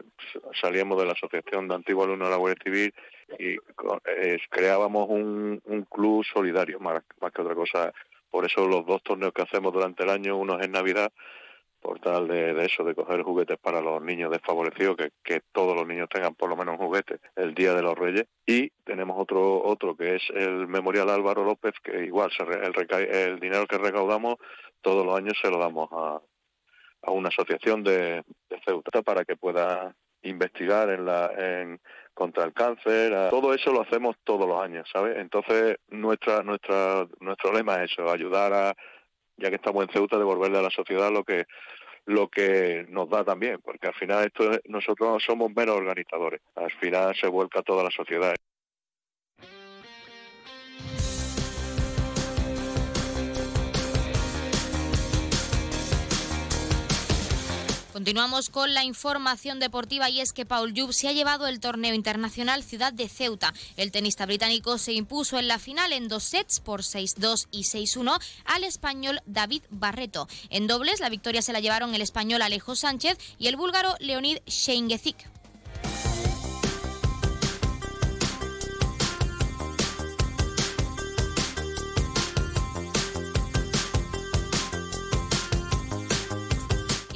salíamos 0.59 0.99
de 0.99 1.05
la 1.05 1.13
Asociación 1.13 1.67
de 1.67 1.75
Antiguos 1.75 2.05
Alumnos 2.05 2.27
de 2.27 2.31
la 2.31 2.37
Guardia 2.37 2.63
Civil 2.63 2.93
y 3.39 3.55
eh, 4.05 4.37
creábamos 4.49 5.07
un, 5.09 5.61
un 5.65 5.83
club 5.83 6.23
solidario 6.25 6.79
más, 6.79 7.03
más 7.19 7.31
que 7.31 7.41
otra 7.41 7.55
cosa. 7.55 7.93
Por 8.31 8.45
eso 8.45 8.67
los 8.67 8.85
dos 8.85 9.03
torneos 9.03 9.33
que 9.33 9.43
hacemos 9.43 9.73
durante 9.73 10.03
el 10.03 10.09
año, 10.09 10.37
uno 10.37 10.59
es 10.59 10.65
en 10.65 10.71
Navidad 10.71 11.11
por 11.83 11.99
tal 11.99 12.27
de, 12.29 12.53
de, 12.53 12.65
eso, 12.65 12.83
de 12.85 12.95
coger 12.95 13.21
juguetes 13.23 13.57
para 13.59 13.81
los 13.81 14.01
niños 14.01 14.31
desfavorecidos, 14.31 14.95
que, 14.95 15.11
que, 15.21 15.41
todos 15.51 15.75
los 15.75 15.85
niños 15.85 16.07
tengan 16.09 16.33
por 16.33 16.49
lo 16.49 16.55
menos 16.55 16.79
un 16.79 16.87
juguete 16.87 17.19
el 17.35 17.53
Día 17.53 17.73
de 17.73 17.81
los 17.81 17.95
Reyes. 17.95 18.25
Y 18.45 18.69
tenemos 18.85 19.17
otro 19.19 19.61
otro 19.63 19.95
que 19.95 20.15
es 20.15 20.23
el 20.33 20.67
Memorial 20.67 21.09
Álvaro 21.09 21.43
López, 21.43 21.73
que 21.83 22.05
igual 22.05 22.31
se 22.31 22.45
re, 22.45 22.65
el, 22.65 23.05
el, 23.13 23.39
dinero 23.39 23.67
que 23.67 23.77
recaudamos 23.77 24.37
todos 24.81 25.05
los 25.05 25.17
años 25.17 25.33
se 25.41 25.49
lo 25.49 25.59
damos 25.59 25.89
a, 25.91 26.21
a 27.03 27.11
una 27.11 27.27
asociación 27.27 27.83
de, 27.83 28.23
de, 28.49 28.61
Ceuta 28.65 29.01
para 29.01 29.25
que 29.25 29.35
pueda 29.35 29.93
investigar 30.21 30.89
en 30.89 31.05
la 31.05 31.31
en 31.37 31.81
contra 32.13 32.45
el 32.45 32.53
cáncer, 32.53 33.29
todo 33.29 33.53
eso 33.53 33.73
lo 33.73 33.81
hacemos 33.81 34.15
todos 34.23 34.47
los 34.47 34.61
años, 34.61 34.87
¿sabes? 34.91 35.17
Entonces 35.17 35.77
nuestra 35.89 36.43
nuestra 36.43 37.07
nuestro 37.19 37.51
lema 37.51 37.83
es 37.83 37.91
eso, 37.91 38.09
ayudar 38.09 38.53
a 38.53 38.75
ya 39.37 39.49
que 39.49 39.55
estamos 39.55 39.83
en 39.83 39.89
Ceuta, 39.89 40.17
devolverle 40.17 40.59
a 40.59 40.61
la 40.61 40.69
sociedad 40.69 41.11
lo 41.11 41.23
que 41.23 41.45
lo 42.05 42.27
que 42.27 42.85
nos 42.89 43.09
da 43.09 43.23
también, 43.23 43.59
porque 43.63 43.87
al 43.87 43.93
final 43.93 44.25
esto 44.25 44.51
nosotros 44.65 45.23
somos 45.23 45.51
menos 45.55 45.77
organizadores, 45.77 46.41
al 46.55 46.71
final 46.71 47.15
se 47.15 47.27
vuelca 47.27 47.61
toda 47.61 47.83
la 47.83 47.91
sociedad. 47.91 48.35
Continuamos 58.03 58.49
con 58.49 58.73
la 58.73 58.83
información 58.83 59.61
deportiva 59.61 60.09
y 60.09 60.19
es 60.19 60.33
que 60.33 60.45
Paul 60.45 60.73
Jubb 60.77 60.91
se 60.91 61.07
ha 61.07 61.13
llevado 61.13 61.47
el 61.47 61.61
torneo 61.61 61.93
internacional 61.93 62.61
Ciudad 62.61 62.91
de 62.91 63.07
Ceuta. 63.07 63.53
El 63.77 63.93
tenista 63.93 64.25
británico 64.25 64.77
se 64.77 64.91
impuso 64.91 65.39
en 65.39 65.47
la 65.47 65.57
final 65.57 65.93
en 65.93 66.09
dos 66.09 66.25
sets 66.25 66.59
por 66.59 66.81
6-2 66.81 67.47
y 67.49 67.63
6-1 67.63 68.21
al 68.43 68.65
español 68.65 69.21
David 69.25 69.61
Barreto. 69.69 70.27
En 70.49 70.67
dobles 70.67 70.99
la 70.99 71.07
victoria 71.07 71.41
se 71.41 71.53
la 71.53 71.61
llevaron 71.61 71.95
el 71.95 72.01
español 72.01 72.41
Alejo 72.41 72.75
Sánchez 72.75 73.17
y 73.39 73.47
el 73.47 73.55
búlgaro 73.55 73.95
Leonid 74.01 74.39
Sheingezik. 74.47 75.32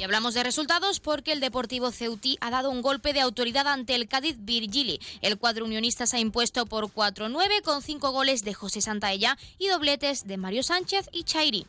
Hablamos 0.08 0.32
de 0.32 0.42
resultados 0.42 1.00
porque 1.00 1.32
el 1.32 1.40
Deportivo 1.40 1.92
Ceutí 1.92 2.38
ha 2.40 2.48
dado 2.48 2.70
un 2.70 2.80
golpe 2.80 3.12
de 3.12 3.20
autoridad 3.20 3.68
ante 3.68 3.94
el 3.94 4.08
Cádiz 4.08 4.36
Virgili. 4.38 5.00
El 5.20 5.36
cuadro 5.36 5.66
unionista 5.66 6.06
se 6.06 6.16
ha 6.16 6.20
impuesto 6.20 6.64
por 6.64 6.86
4-9 6.86 7.60
con 7.62 7.82
cinco 7.82 8.10
goles 8.10 8.42
de 8.42 8.54
José 8.54 8.80
Santaella 8.80 9.36
y 9.58 9.68
dobletes 9.68 10.26
de 10.26 10.38
Mario 10.38 10.62
Sánchez 10.62 11.10
y 11.12 11.24
Chairi. 11.24 11.66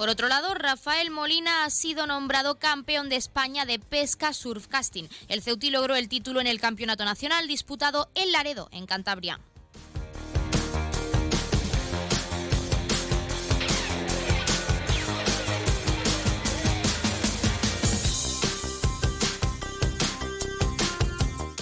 Por 0.00 0.08
otro 0.08 0.28
lado, 0.28 0.54
Rafael 0.54 1.10
Molina 1.10 1.66
ha 1.66 1.68
sido 1.68 2.06
nombrado 2.06 2.58
campeón 2.58 3.10
de 3.10 3.16
España 3.16 3.66
de 3.66 3.78
pesca 3.78 4.32
surfcasting. 4.32 5.10
El 5.28 5.42
Ceutí 5.42 5.68
logró 5.68 5.94
el 5.94 6.08
título 6.08 6.40
en 6.40 6.46
el 6.46 6.58
Campeonato 6.58 7.04
Nacional 7.04 7.46
disputado 7.46 8.08
en 8.14 8.32
Laredo, 8.32 8.70
en 8.72 8.86
Cantabria. 8.86 9.40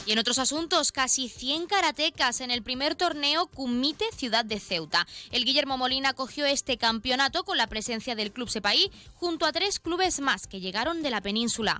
Y 0.08 0.12
en 0.12 0.18
otros 0.18 0.38
asuntos, 0.38 0.90
casi 0.90 1.28
100 1.28 1.66
karatecas 1.66 2.40
en 2.40 2.50
el 2.50 2.62
primer 2.62 2.94
torneo 2.94 3.46
Cumite 3.48 4.06
Ciudad 4.16 4.42
de 4.42 4.58
Ceuta. 4.58 5.06
El 5.32 5.44
Guillermo 5.44 5.76
Molina 5.76 6.14
cogió 6.14 6.46
este 6.46 6.78
campeonato 6.78 7.44
con 7.44 7.58
la 7.58 7.66
presencia 7.66 8.14
del 8.14 8.32
Club 8.32 8.48
Sepaí 8.48 8.90
junto 9.12 9.44
a 9.44 9.52
tres 9.52 9.78
clubes 9.78 10.20
más 10.20 10.46
que 10.46 10.60
llegaron 10.60 11.02
de 11.02 11.10
la 11.10 11.20
península. 11.20 11.78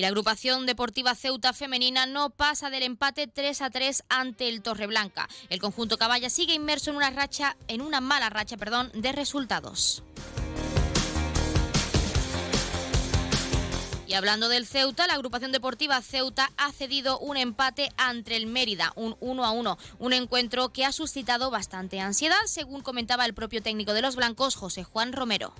Y 0.00 0.02
la 0.02 0.08
agrupación 0.08 0.64
deportiva 0.64 1.14
Ceuta 1.14 1.52
femenina 1.52 2.06
no 2.06 2.30
pasa 2.30 2.70
del 2.70 2.84
empate 2.84 3.26
3 3.26 3.60
a 3.60 3.68
3 3.68 4.04
ante 4.08 4.48
el 4.48 4.62
Torreblanca. 4.62 5.28
El 5.50 5.60
conjunto 5.60 5.98
Caballa 5.98 6.30
sigue 6.30 6.54
inmerso 6.54 6.88
en 6.88 6.96
una 6.96 7.10
racha, 7.10 7.58
en 7.68 7.82
una 7.82 8.00
mala 8.00 8.30
racha, 8.30 8.56
perdón, 8.56 8.90
de 8.94 9.12
resultados. 9.12 10.02
Y 14.06 14.14
hablando 14.14 14.48
del 14.48 14.66
Ceuta, 14.66 15.06
la 15.06 15.12
agrupación 15.12 15.52
deportiva 15.52 16.00
Ceuta 16.00 16.50
ha 16.56 16.72
cedido 16.72 17.18
un 17.18 17.36
empate 17.36 17.90
ante 17.98 18.36
el 18.36 18.46
Mérida, 18.46 18.94
un 18.96 19.18
1 19.20 19.44
a 19.44 19.50
1, 19.50 19.78
un 19.98 20.12
encuentro 20.14 20.70
que 20.70 20.86
ha 20.86 20.92
suscitado 20.92 21.50
bastante 21.50 22.00
ansiedad, 22.00 22.40
según 22.46 22.80
comentaba 22.80 23.26
el 23.26 23.34
propio 23.34 23.62
técnico 23.62 23.92
de 23.92 24.00
los 24.00 24.16
blancos, 24.16 24.54
José 24.54 24.82
Juan 24.82 25.12
Romero. 25.12 25.52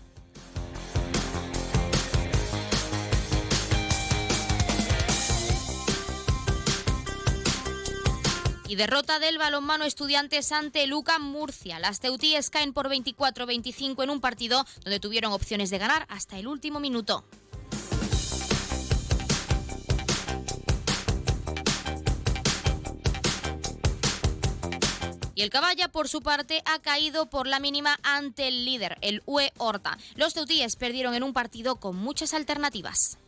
Y 8.70 8.76
derrota 8.76 9.18
del 9.18 9.36
balonmano 9.36 9.84
estudiantes 9.84 10.52
ante 10.52 10.86
Luca 10.86 11.18
Murcia. 11.18 11.80
Las 11.80 11.98
ceutíes 11.98 12.50
caen 12.50 12.72
por 12.72 12.88
24-25 12.88 14.04
en 14.04 14.10
un 14.10 14.20
partido 14.20 14.64
donde 14.84 15.00
tuvieron 15.00 15.32
opciones 15.32 15.70
de 15.70 15.78
ganar 15.78 16.06
hasta 16.08 16.38
el 16.38 16.46
último 16.46 16.78
minuto. 16.78 17.24
Y 25.34 25.42
el 25.42 25.50
Caballa, 25.50 25.88
por 25.88 26.06
su 26.06 26.20
parte, 26.20 26.62
ha 26.64 26.78
caído 26.78 27.28
por 27.28 27.48
la 27.48 27.58
mínima 27.58 27.98
ante 28.04 28.46
el 28.46 28.64
líder, 28.64 28.98
el 29.00 29.24
UE 29.26 29.52
Horta. 29.58 29.98
Los 30.14 30.34
ceutíes 30.34 30.76
perdieron 30.76 31.14
en 31.14 31.24
un 31.24 31.32
partido 31.32 31.80
con 31.80 31.96
muchas 31.96 32.34
alternativas. 32.34 33.18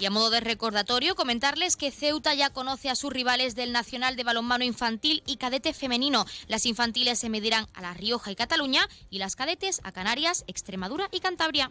Y 0.00 0.06
a 0.06 0.10
modo 0.10 0.30
de 0.30 0.40
recordatorio, 0.40 1.14
comentarles 1.14 1.76
que 1.76 1.90
Ceuta 1.90 2.32
ya 2.32 2.48
conoce 2.48 2.88
a 2.88 2.94
sus 2.94 3.12
rivales 3.12 3.54
del 3.54 3.70
Nacional 3.70 4.16
de 4.16 4.24
Balonmano 4.24 4.64
Infantil 4.64 5.22
y 5.26 5.36
Cadete 5.36 5.74
Femenino. 5.74 6.24
Las 6.48 6.64
infantiles 6.64 7.18
se 7.18 7.28
medirán 7.28 7.66
a 7.74 7.82
La 7.82 7.92
Rioja 7.92 8.30
y 8.30 8.34
Cataluña 8.34 8.88
y 9.10 9.18
las 9.18 9.36
cadetes 9.36 9.82
a 9.84 9.92
Canarias, 9.92 10.44
Extremadura 10.46 11.08
y 11.12 11.20
Cantabria. 11.20 11.70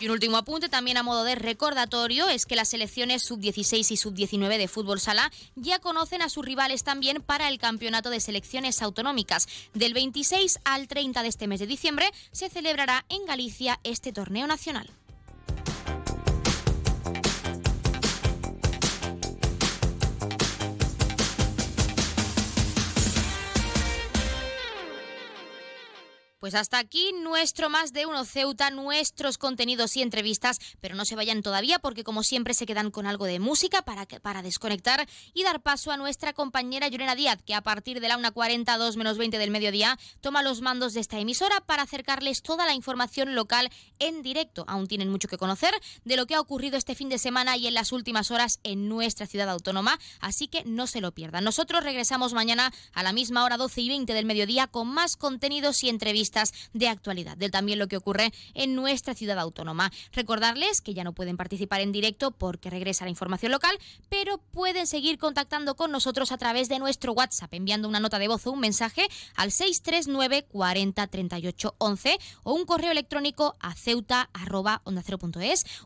Y 0.00 0.06
un 0.06 0.12
último 0.12 0.38
apunte 0.38 0.70
también 0.70 0.96
a 0.96 1.02
modo 1.02 1.24
de 1.24 1.34
recordatorio 1.34 2.26
es 2.30 2.46
que 2.46 2.56
las 2.56 2.70
selecciones 2.70 3.22
sub-16 3.22 3.90
y 3.90 3.96
sub-19 3.98 4.56
de 4.56 4.66
fútbol 4.66 4.98
sala 4.98 5.30
ya 5.56 5.78
conocen 5.78 6.22
a 6.22 6.30
sus 6.30 6.42
rivales 6.42 6.84
también 6.84 7.20
para 7.20 7.48
el 7.48 7.58
campeonato 7.58 8.08
de 8.08 8.20
selecciones 8.20 8.80
autonómicas. 8.80 9.46
Del 9.74 9.92
26 9.92 10.60
al 10.64 10.88
30 10.88 11.22
de 11.22 11.28
este 11.28 11.46
mes 11.46 11.60
de 11.60 11.66
diciembre 11.66 12.10
se 12.32 12.48
celebrará 12.48 13.04
en 13.10 13.26
Galicia 13.26 13.78
este 13.84 14.10
torneo 14.10 14.46
nacional. 14.46 14.88
Pues 26.40 26.54
hasta 26.54 26.78
aquí 26.78 27.12
nuestro 27.22 27.68
más 27.68 27.92
de 27.92 28.06
uno 28.06 28.24
Ceuta, 28.24 28.70
nuestros 28.70 29.36
contenidos 29.36 29.94
y 29.98 30.00
entrevistas, 30.00 30.58
pero 30.80 30.94
no 30.94 31.04
se 31.04 31.14
vayan 31.14 31.42
todavía 31.42 31.78
porque 31.80 32.02
como 32.02 32.22
siempre 32.22 32.54
se 32.54 32.64
quedan 32.64 32.90
con 32.90 33.06
algo 33.06 33.26
de 33.26 33.38
música 33.38 33.82
para, 33.82 34.06
para 34.06 34.40
desconectar 34.40 35.06
y 35.34 35.42
dar 35.42 35.60
paso 35.60 35.92
a 35.92 35.98
nuestra 35.98 36.32
compañera 36.32 36.88
Llorena 36.88 37.14
Díaz, 37.14 37.42
que 37.44 37.54
a 37.54 37.60
partir 37.60 38.00
de 38.00 38.08
la 38.08 38.16
1.40, 38.16 38.78
2 38.78 38.96
menos 38.96 39.18
20 39.18 39.36
del 39.36 39.50
mediodía, 39.50 39.98
toma 40.22 40.42
los 40.42 40.62
mandos 40.62 40.94
de 40.94 41.00
esta 41.00 41.18
emisora 41.18 41.60
para 41.60 41.82
acercarles 41.82 42.40
toda 42.40 42.64
la 42.64 42.72
información 42.72 43.34
local 43.34 43.68
en 43.98 44.22
directo. 44.22 44.64
Aún 44.66 44.86
tienen 44.86 45.10
mucho 45.10 45.28
que 45.28 45.36
conocer 45.36 45.74
de 46.06 46.16
lo 46.16 46.24
que 46.24 46.36
ha 46.36 46.40
ocurrido 46.40 46.78
este 46.78 46.94
fin 46.94 47.10
de 47.10 47.18
semana 47.18 47.58
y 47.58 47.66
en 47.66 47.74
las 47.74 47.92
últimas 47.92 48.30
horas 48.30 48.60
en 48.62 48.88
nuestra 48.88 49.26
ciudad 49.26 49.50
autónoma, 49.50 50.00
así 50.20 50.48
que 50.48 50.64
no 50.64 50.86
se 50.86 51.02
lo 51.02 51.12
pierdan. 51.12 51.44
Nosotros 51.44 51.84
regresamos 51.84 52.32
mañana 52.32 52.72
a 52.94 53.02
la 53.02 53.12
misma 53.12 53.44
hora 53.44 53.58
12 53.58 53.82
y 53.82 53.88
20 53.90 54.14
del 54.14 54.24
mediodía 54.24 54.68
con 54.68 54.88
más 54.88 55.18
contenidos 55.18 55.84
y 55.84 55.90
entrevistas 55.90 56.29
de 56.72 56.88
actualidad, 56.88 57.36
de 57.36 57.50
también 57.50 57.78
lo 57.78 57.88
que 57.88 57.96
ocurre 57.96 58.32
en 58.54 58.74
nuestra 58.74 59.14
ciudad 59.14 59.38
autónoma. 59.38 59.90
Recordarles 60.12 60.80
que 60.80 60.94
ya 60.94 61.04
no 61.04 61.12
pueden 61.12 61.36
participar 61.36 61.80
en 61.80 61.92
directo 61.92 62.30
porque 62.30 62.70
regresa 62.70 63.04
la 63.04 63.10
información 63.10 63.52
local, 63.52 63.78
pero 64.08 64.38
pueden 64.38 64.86
seguir 64.86 65.18
contactando 65.18 65.76
con 65.76 65.90
nosotros 65.90 66.32
a 66.32 66.38
través 66.38 66.68
de 66.68 66.78
nuestro 66.78 67.12
WhatsApp, 67.12 67.52
enviando 67.54 67.88
una 67.88 68.00
nota 68.00 68.18
de 68.18 68.28
voz 68.28 68.46
o 68.46 68.52
un 68.52 68.60
mensaje 68.60 69.08
al 69.36 69.50
639 69.50 70.44
40 70.44 71.06
38 71.06 71.74
11 71.78 72.18
o 72.44 72.54
un 72.54 72.64
correo 72.64 72.90
electrónico 72.90 73.56
a 73.60 73.74
ceuta 73.74 74.28
onda 74.84 75.02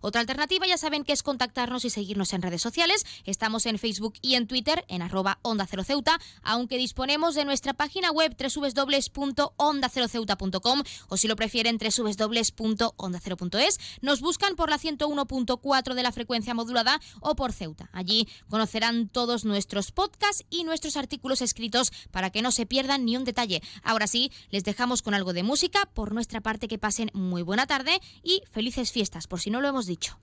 Otra 0.00 0.20
alternativa 0.20 0.66
ya 0.66 0.76
saben 0.76 1.04
que 1.04 1.12
es 1.12 1.22
contactarnos 1.22 1.84
y 1.84 1.90
seguirnos 1.90 2.32
en 2.32 2.42
redes 2.42 2.62
sociales. 2.62 3.04
Estamos 3.24 3.66
en 3.66 3.78
Facebook 3.78 4.14
y 4.20 4.34
en 4.34 4.46
Twitter 4.46 4.84
en 4.88 5.02
arroba 5.02 5.38
onda 5.42 5.66
cero 5.68 5.84
ceuta, 5.84 6.18
aunque 6.42 6.78
disponemos 6.78 7.34
de 7.34 7.44
nuestra 7.44 7.74
página 7.74 8.10
web 8.10 8.34
www.onda0ceuta.com 10.36 10.82
o 11.08 11.16
si 11.16 11.28
lo 11.28 11.36
prefieren 11.36 11.78
www.onda0.es. 11.78 13.78
Nos 14.00 14.20
buscan 14.20 14.56
por 14.56 14.70
la 14.70 14.78
101.4 14.78 15.94
de 15.94 16.02
la 16.02 16.12
frecuencia 16.12 16.54
modulada 16.54 17.00
o 17.20 17.34
por 17.34 17.52
Ceuta. 17.52 17.88
Allí 17.92 18.28
conocerán 18.48 19.08
todos 19.08 19.44
nuestros 19.44 19.92
podcasts 19.92 20.44
y 20.50 20.64
nuestros 20.64 20.96
artículos 20.96 21.42
escritos 21.42 21.92
para 22.10 22.30
que 22.30 22.42
no 22.42 22.50
se 22.50 22.66
pierdan 22.66 23.04
ni 23.04 23.16
un 23.16 23.24
detalle. 23.24 23.62
Ahora 23.82 24.06
sí, 24.06 24.30
les 24.50 24.64
dejamos 24.64 25.02
con 25.02 25.14
algo 25.14 25.32
de 25.32 25.42
música. 25.42 25.88
Por 25.94 26.12
nuestra 26.12 26.40
parte, 26.40 26.68
que 26.68 26.78
pasen 26.78 27.10
muy 27.14 27.42
buena 27.42 27.66
tarde 27.66 28.00
y 28.22 28.42
felices 28.50 28.92
fiestas, 28.92 29.26
por 29.26 29.40
si 29.40 29.50
no 29.50 29.60
lo 29.60 29.68
hemos 29.68 29.86
dicho. 29.86 30.18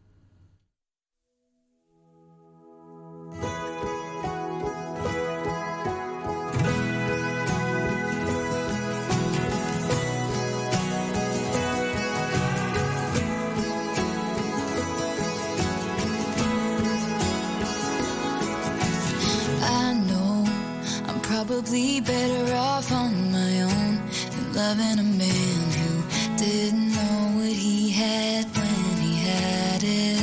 Probably 21.46 22.00
better 22.02 22.54
off 22.54 22.92
on 22.92 23.32
my 23.32 23.62
own 23.64 23.96
than 24.30 24.54
loving 24.54 25.00
a 25.00 25.10
man 25.24 25.62
who 25.80 26.38
didn't 26.38 26.92
know 26.92 27.32
what 27.36 27.52
he 27.52 27.90
had 27.90 28.46
when 28.46 29.02
he 29.02 29.16
had 29.16 29.82
it. 29.84 30.22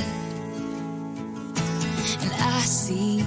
And 2.22 2.32
I 2.40 2.60
see 2.60 3.26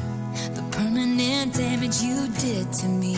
the 0.56 0.64
permanent 0.72 1.54
damage 1.54 2.02
you 2.02 2.30
did 2.40 2.72
to 2.80 2.88
me. 2.88 3.18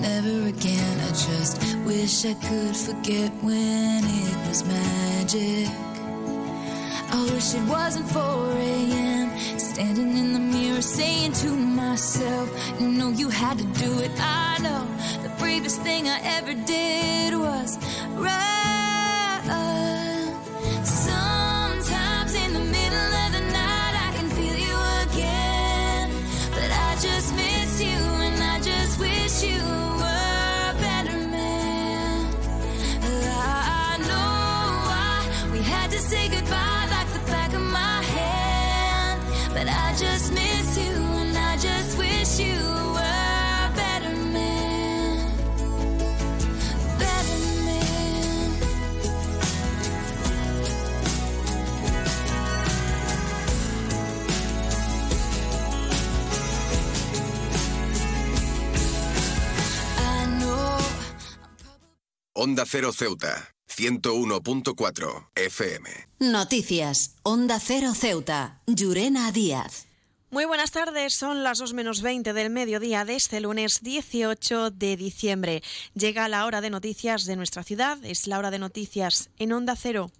Never 0.00 0.48
again, 0.48 1.00
I 1.00 1.08
just 1.08 1.62
wish 1.84 2.24
I 2.24 2.32
could 2.32 2.74
forget 2.74 3.30
when 3.42 4.04
it 4.04 4.48
was 4.48 4.64
magic. 4.64 5.68
I 7.12 7.28
wish 7.30 7.52
it 7.52 7.68
wasn't 7.68 8.08
4 8.08 8.22
a.m. 8.22 9.21
Standing 9.82 10.16
in 10.16 10.32
the 10.32 10.38
mirror 10.38 10.80
saying 10.80 11.32
to 11.42 11.50
myself, 11.50 12.48
You 12.78 12.86
know 12.86 13.10
you 13.10 13.28
had 13.28 13.58
to 13.58 13.64
do 13.64 13.98
it. 13.98 14.12
I 14.16 14.58
know 14.62 14.86
the 15.24 15.28
bravest 15.40 15.80
thing 15.82 16.08
I 16.08 16.20
ever 16.22 16.54
did 16.54 17.36
was 17.36 17.78
run. 18.14 18.61
Onda 62.44 62.64
Cero 62.66 62.92
Ceuta, 62.92 63.54
101.4 63.68 65.28
FM. 65.36 65.88
Noticias, 66.18 67.14
Onda 67.22 67.60
Cero 67.60 67.94
Ceuta, 67.94 68.60
Llurena 68.66 69.30
Díaz. 69.30 69.86
Muy 70.28 70.44
buenas 70.46 70.72
tardes, 70.72 71.14
son 71.14 71.44
las 71.44 71.58
2 71.58 71.72
menos 71.72 72.02
20 72.02 72.32
del 72.32 72.50
mediodía 72.50 73.04
de 73.04 73.14
este 73.14 73.40
lunes 73.40 73.80
18 73.82 74.72
de 74.72 74.96
diciembre. 74.96 75.62
Llega 75.94 76.26
la 76.26 76.44
hora 76.44 76.60
de 76.60 76.70
noticias 76.70 77.26
de 77.26 77.36
nuestra 77.36 77.62
ciudad, 77.62 78.04
es 78.04 78.26
la 78.26 78.40
hora 78.40 78.50
de 78.50 78.58
noticias 78.58 79.30
en 79.38 79.52
Onda 79.52 79.76
Cero. 79.76 80.10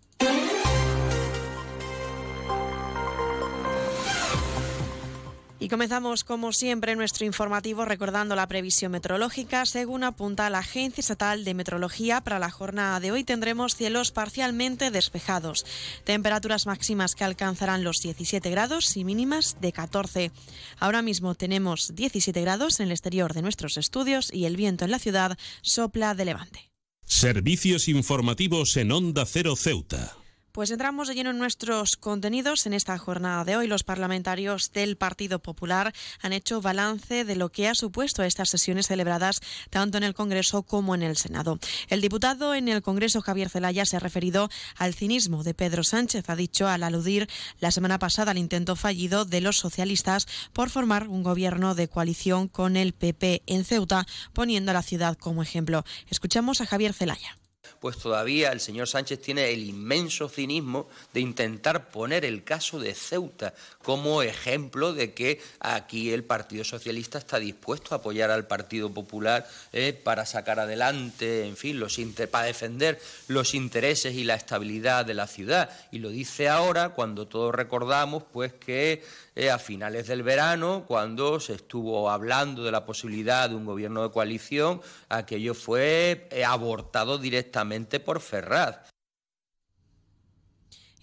Y 5.63 5.69
comenzamos, 5.69 6.25
como 6.25 6.53
siempre, 6.53 6.97
nuestro 6.97 7.25
informativo 7.25 7.85
recordando 7.85 8.35
la 8.35 8.49
previsión 8.49 8.91
meteorológica. 8.91 9.65
Según 9.65 10.03
apunta 10.03 10.51
la 10.51 10.59
Agencia 10.59 11.01
Estatal 11.01 11.45
de 11.45 11.55
Meteorología, 11.55 12.21
para 12.21 12.41
la 12.41 12.51
jornada 12.51 12.99
de 12.99 13.13
hoy 13.13 13.23
tendremos 13.23 13.77
cielos 13.77 14.11
parcialmente 14.11 14.91
despejados. 14.91 15.65
Temperaturas 16.03 16.67
máximas 16.67 17.15
que 17.15 17.23
alcanzarán 17.23 17.85
los 17.85 18.03
17 18.03 18.51
grados 18.51 18.97
y 18.97 19.05
mínimas 19.05 19.57
de 19.61 19.71
14. 19.71 20.33
Ahora 20.81 21.01
mismo 21.01 21.37
tenemos 21.37 21.95
17 21.95 22.41
grados 22.41 22.81
en 22.81 22.87
el 22.87 22.91
exterior 22.91 23.33
de 23.33 23.43
nuestros 23.43 23.77
estudios 23.77 24.35
y 24.35 24.47
el 24.47 24.57
viento 24.57 24.85
en 24.85 24.91
la 24.91 24.99
ciudad 24.99 25.39
sopla 25.61 26.17
de 26.17 26.25
levante. 26.25 26.73
Servicios 27.05 27.87
informativos 27.87 28.77
en 28.77 28.91
Onda 28.91 29.25
Cero 29.27 29.55
Ceuta. 29.55 30.22
Pues 30.53 30.71
entramos 30.71 31.09
de 31.09 31.15
lleno 31.15 31.31
en 31.31 31.39
nuestros 31.39 31.97
contenidos. 31.97 32.67
En 32.67 32.75
esta 32.75 32.99
jornada 32.99 33.43
de 33.47 33.57
hoy, 33.57 33.67
los 33.67 33.85
parlamentarios 33.85 34.71
del 34.73 34.99
Partido 34.99 35.39
Popular 35.39 35.95
han 36.21 36.35
hecho 36.35 36.61
balance 36.61 37.25
de 37.25 37.37
lo 37.37 37.49
que 37.51 37.69
ha 37.69 37.75
supuesto 37.75 38.23
estas 38.23 38.51
sesiones 38.51 38.89
celebradas 38.89 39.41
tanto 39.71 39.97
en 39.97 40.05
el 40.05 40.13
Congreso 40.13 40.63
como 40.63 40.95
en 40.95 41.03
el 41.03 41.17
Senado. 41.17 41.59
El 41.89 42.03
diputado 42.03 42.55
en 42.55 42.69
el 42.69 42.83
Congreso, 42.83 43.23
Javier 43.23 43.49
Zelaya, 43.49 43.87
se 43.87 43.97
ha 43.97 44.01
referido 44.01 44.51
al 44.77 44.93
cinismo 44.93 45.43
de 45.43 45.55
Pedro 45.55 45.85
Sánchez. 45.85 46.29
Ha 46.29 46.37
dicho 46.37 46.69
al 46.69 46.83
aludir 46.83 47.31
la 47.59 47.71
semana 47.71 47.99
pasada 47.99 48.33
al 48.33 48.39
intento 48.39 48.77
fallido 48.77 49.25
de 49.25 49.41
los 49.41 49.57
socialistas 49.57 50.29
por 50.53 50.69
formar 50.69 51.09
un 51.09 51.23
gobierno 51.23 51.75
de 51.75 51.89
coalición 51.89 52.49
con 52.49 52.77
el 52.77 52.93
PP 52.93 53.43
en 53.47 53.65
Ceuta, 53.65 54.07
poniendo 54.35 54.73
a 54.73 54.75
la 54.75 54.83
ciudad 54.83 55.17
como 55.17 55.43
ejemplo. 55.43 55.83
Escuchamos 56.11 56.61
a 56.61 56.67
Javier 56.67 56.93
Zelaya 56.93 57.39
pues 57.83 57.99
todavía 57.99 58.53
el 58.53 58.61
señor 58.61 58.87
Sánchez 58.87 59.21
tiene 59.21 59.51
el 59.51 59.65
inmenso 59.65 60.29
cinismo 60.29 60.89
de 61.13 61.19
intentar 61.19 61.91
poner 61.91 62.25
el 62.25 62.45
caso 62.45 62.79
de 62.79 62.95
Ceuta 62.95 63.55
como 63.83 64.23
ejemplo 64.23 64.93
de 64.93 65.15
que 65.15 65.41
aquí 65.59 66.13
el 66.13 66.23
Partido 66.23 66.63
Socialista 66.63 67.19
está 67.19 67.41
dispuesto 67.41 67.93
a 67.93 67.99
apoyar 67.99 68.31
al 68.31 68.47
Partido 68.47 68.89
Popular 68.91 69.49
eh, 69.73 69.93
para 69.93 70.27
sacar 70.27 70.61
adelante, 70.61 71.45
en 71.45 71.57
fin, 71.57 71.81
los 71.81 71.99
para 72.31 72.47
defender 72.47 73.01
los 73.27 73.53
intereses 73.53 74.15
y 74.15 74.23
la 74.23 74.37
estabilidad 74.37 75.05
de 75.05 75.15
la 75.15 75.27
ciudad. 75.27 75.69
Y 75.91 75.99
lo 75.99 76.11
dice 76.11 76.49
ahora 76.49 76.91
cuando 76.91 77.27
todos 77.27 77.53
recordamos 77.53 78.23
pues 78.33 78.53
que 78.53 79.03
eh, 79.35 79.51
a 79.51 79.59
finales 79.59 80.07
del 80.07 80.23
verano, 80.23 80.85
cuando 80.87 81.41
se 81.41 81.55
estuvo 81.55 82.11
hablando 82.11 82.63
de 82.63 82.71
la 82.71 82.85
posibilidad 82.85 83.49
de 83.49 83.57
un 83.57 83.65
gobierno 83.65 84.05
de 84.05 84.11
coalición, 84.11 84.81
aquello 85.09 85.55
fue 85.55 86.29
eh, 86.31 86.45
abortado 86.45 87.19
directamente 87.19 87.72
por 88.05 88.21
Ferraz. 88.21 88.93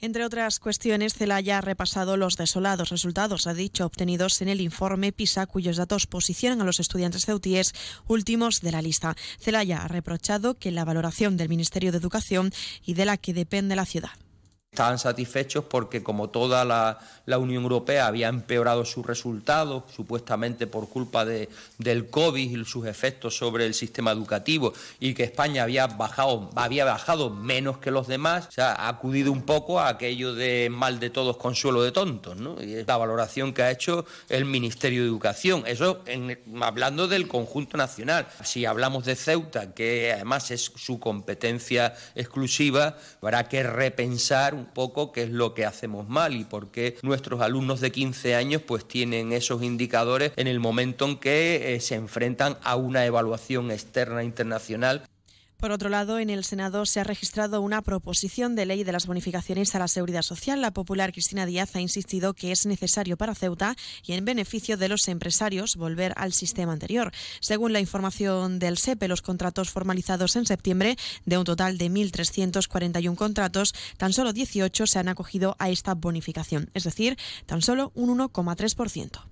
Entre 0.01 0.23
otras 0.23 0.59
cuestiones, 0.59 1.13
Celaya 1.13 1.57
ha 1.57 1.61
repasado 1.61 2.15
los 2.15 2.37
desolados 2.37 2.89
resultados, 2.89 3.47
ha 3.47 3.53
dicho, 3.53 3.85
obtenidos 3.85 4.41
en 4.41 4.47
el 4.47 4.61
informe 4.61 5.11
PISA, 5.11 5.45
cuyos 5.45 5.75
datos 5.75 6.07
posicionan 6.07 6.61
a 6.61 6.63
los 6.63 6.79
estudiantes 6.79 7.25
ceutíes 7.25 7.73
últimos 8.07 8.61
de 8.61 8.71
la 8.71 8.81
lista. 8.81 9.17
Celaya 9.39 9.83
ha 9.83 9.89
reprochado 9.89 10.57
que 10.57 10.71
la 10.71 10.85
valoración 10.85 11.35
del 11.35 11.49
Ministerio 11.49 11.91
de 11.91 11.97
Educación 11.97 12.51
y 12.85 12.93
de 12.93 13.05
la 13.05 13.17
que 13.17 13.33
depende 13.33 13.75
la 13.75 13.85
ciudad 13.85 14.11
Estaban 14.71 14.99
satisfechos 14.99 15.65
porque 15.65 16.03
como 16.03 16.29
toda 16.29 16.63
la, 16.63 16.99
Unión 17.37 17.63
Europea 17.63 18.07
había 18.07 18.27
empeorado 18.27 18.85
sus 18.85 19.05
resultados, 19.05 19.83
supuestamente 19.95 20.67
por 20.67 20.89
culpa 20.89 21.25
de, 21.25 21.49
del 21.77 22.09
COVID 22.09 22.59
y 22.59 22.65
sus 22.65 22.85
efectos 22.85 23.35
sobre 23.35 23.65
el 23.65 23.73
sistema 23.73 24.11
educativo, 24.11 24.73
y 24.99 25.13
que 25.13 25.23
España 25.23 25.63
había 25.63 25.87
bajado, 25.87 26.49
había 26.55 26.85
bajado 26.85 27.29
menos 27.29 27.79
que 27.79 27.91
los 27.91 28.07
demás, 28.07 28.47
o 28.47 28.51
sea, 28.51 28.73
ha 28.73 28.89
acudido 28.89 29.31
un 29.31 29.43
poco 29.43 29.79
a 29.79 29.89
aquello 29.89 30.33
de 30.33 30.69
mal 30.71 30.99
de 30.99 31.09
todos, 31.09 31.37
consuelo 31.37 31.81
de 31.81 31.91
tontos, 31.91 32.37
¿no? 32.37 32.61
Y 32.61 32.75
es 32.75 32.87
la 32.87 32.97
valoración 32.97 33.53
que 33.53 33.63
ha 33.63 33.71
hecho 33.71 34.05
el 34.27 34.45
Ministerio 34.45 35.01
de 35.01 35.07
Educación. 35.07 35.63
Eso 35.65 36.03
hablando 36.61 37.07
del 37.07 37.27
conjunto 37.27 37.77
nacional. 37.77 38.27
Si 38.43 38.65
hablamos 38.65 39.05
de 39.05 39.15
Ceuta, 39.15 39.73
que 39.73 40.13
además 40.13 40.51
es 40.51 40.71
su 40.75 40.99
competencia 40.99 41.95
exclusiva, 42.15 42.97
habrá 43.21 43.47
que 43.47 43.63
repensar 43.63 44.58
un 44.59 44.65
poco 44.65 45.11
qué 45.11 45.23
es 45.23 45.29
lo 45.29 45.53
que 45.53 45.65
hacemos 45.65 46.07
mal 46.07 46.35
y 46.35 46.43
por 46.43 46.71
qué 46.71 46.97
nuestros 47.01 47.41
alumnos 47.41 47.79
de 47.79 47.91
15 47.91 48.35
años 48.35 48.61
pues 48.61 48.87
tienen 48.87 49.31
esos 49.31 49.63
indicadores 49.63 50.31
en 50.35 50.47
el 50.47 50.59
momento 50.59 51.05
en 51.05 51.17
que 51.17 51.75
eh, 51.75 51.79
se 51.79 51.95
enfrentan 51.95 52.57
a 52.63 52.75
una 52.75 53.05
evaluación 53.05 53.71
externa 53.71 54.23
internacional 54.23 55.03
por 55.59 55.71
otro 55.71 55.89
lado, 55.89 56.19
en 56.19 56.29
el 56.29 56.45
Senado 56.45 56.85
se 56.85 57.01
ha 57.01 57.03
registrado 57.03 57.61
una 57.61 57.81
proposición 57.81 58.55
de 58.55 58.65
ley 58.65 58.85
de 58.85 58.93
las 58.93 59.05
bonificaciones 59.07 59.75
a 59.75 59.79
la 59.79 59.89
seguridad 59.89 60.21
social. 60.21 60.61
La 60.61 60.71
popular 60.71 61.11
Cristina 61.11 61.45
Díaz 61.45 61.75
ha 61.75 61.81
insistido 61.81 62.33
que 62.33 62.53
es 62.53 62.65
necesario 62.65 63.17
para 63.17 63.35
Ceuta 63.35 63.75
y 64.05 64.13
en 64.13 64.23
beneficio 64.23 64.77
de 64.77 64.87
los 64.87 65.07
empresarios 65.09 65.75
volver 65.75 66.13
al 66.15 66.31
sistema 66.31 66.71
anterior. 66.71 67.11
Según 67.41 67.73
la 67.73 67.81
información 67.81 68.57
del 68.57 68.77
SEPE, 68.77 69.09
los 69.09 69.21
contratos 69.21 69.69
formalizados 69.69 70.37
en 70.37 70.45
septiembre, 70.45 70.95
de 71.25 71.37
un 71.37 71.43
total 71.43 71.77
de 71.77 71.91
1.341 71.91 73.15
contratos, 73.15 73.73
tan 73.97 74.13
solo 74.13 74.31
18 74.31 74.87
se 74.87 74.99
han 74.99 75.09
acogido 75.09 75.57
a 75.59 75.69
esta 75.69 75.93
bonificación, 75.93 76.69
es 76.73 76.85
decir, 76.85 77.17
tan 77.45 77.61
solo 77.61 77.91
un 77.95 78.17
1,3%. 78.17 79.25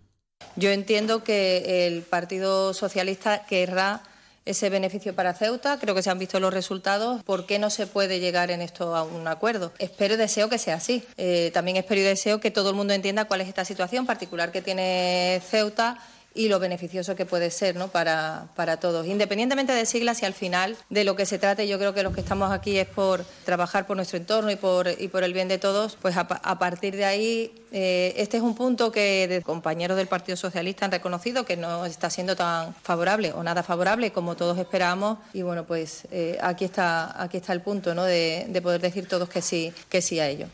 Yo 0.58 0.72
entiendo 0.72 1.24
que 1.24 1.88
el 1.88 2.02
Partido 2.02 2.74
Socialista 2.74 3.46
querrá 3.46 4.04
ese 4.48 4.70
beneficio 4.70 5.14
para 5.14 5.34
Ceuta. 5.34 5.78
Creo 5.80 5.94
que 5.94 6.02
se 6.02 6.10
han 6.10 6.20
visto 6.20 6.40
los 6.40 6.54
resultados. 6.54 7.24
¿Por 7.24 7.46
qué 7.46 7.60
no 7.60 7.70
se 7.70 7.86
puede 7.88 8.20
llegar 8.20 8.50
en 8.52 8.62
esto 8.62 8.96
a 8.96 9.04
un 9.04 9.28
acuerdo? 9.28 9.72
Espero 9.78 10.16
y 10.16 10.18
deseo 10.18 10.50
que 10.50 10.58
sea 10.58 10.76
así. 10.76 11.04
Eh, 11.18 11.52
también 11.54 11.78
espero 11.78 12.02
y 12.02 12.04
deseo 12.04 12.40
que 12.40 12.52
todo 12.52 12.70
el 12.72 12.76
mundo 12.76 12.94
entienda 12.94 13.26
cuál 13.26 13.42
es 13.42 13.48
esta 13.48 13.66
situación 13.66 14.06
particular 14.06 14.52
que 14.52 14.62
tiene 14.62 15.42
Ceuta 15.48 15.98
y 16.38 16.50
lo 16.50 16.60
beneficioso 16.60 17.16
que 17.16 17.26
puede 17.26 17.50
ser 17.50 17.76
¿no? 17.76 17.88
para, 17.88 18.50
para 18.56 18.78
todos. 18.78 19.08
Independientemente 19.08 19.74
de 19.74 19.86
siglas 19.86 20.22
y 20.22 20.26
al 20.26 20.34
final 20.34 20.78
de 20.90 21.04
lo 21.04 21.16
que 21.16 21.26
se 21.26 21.40
trate, 21.40 21.68
yo 21.68 21.80
creo 21.80 21.94
que 21.94 22.04
los 22.04 22.14
que 22.14 22.22
estamos 22.22 22.52
aquí 22.52 22.78
es 22.78 22.88
por 22.88 23.26
trabajar 23.44 23.88
por 23.88 23.98
nuestro 23.98 24.18
entorno 24.18 24.52
y 24.52 24.56
por, 24.56 24.88
y 24.88 25.08
por 25.08 25.24
el 25.24 25.34
bien 25.34 25.48
de 25.48 25.58
todos, 25.58 25.98
pues 26.00 26.16
a, 26.16 26.28
partir 26.60 26.96
de 26.96 27.06
ahí, 27.06 27.66
eh, 27.72 28.14
este 28.18 28.38
es 28.38 28.44
un 28.44 28.56
punto 28.56 28.92
que 28.92 29.42
compañeros 29.44 29.98
del 29.98 30.08
Partido 30.08 30.38
Socialista 30.38 30.86
han 30.86 30.92
reconocido 30.92 31.44
que 31.44 31.58
no 31.58 31.86
está 31.86 32.10
siendo 32.12 32.36
tan 32.36 32.76
favorable 32.76 33.34
o 33.34 33.42
nada 33.42 33.64
favorable 33.64 34.12
como 34.12 34.36
todos 34.36 34.60
esperamos 34.60 35.18
y 35.34 35.42
bueno, 35.42 35.66
pues 35.66 36.08
eh, 36.12 36.38
aquí, 36.42 36.66
está, 36.66 37.22
aquí 37.22 37.38
está 37.38 37.52
el 37.54 37.62
punto 37.62 37.96
¿no? 37.96 38.04
de, 38.04 38.46
de 38.48 38.62
poder 38.62 38.80
decir 38.80 39.08
todos 39.08 39.28
que 39.28 39.42
sí, 39.42 39.74
que 39.90 40.02
sí 40.02 40.20
a 40.20 40.28
ello. 40.30 40.48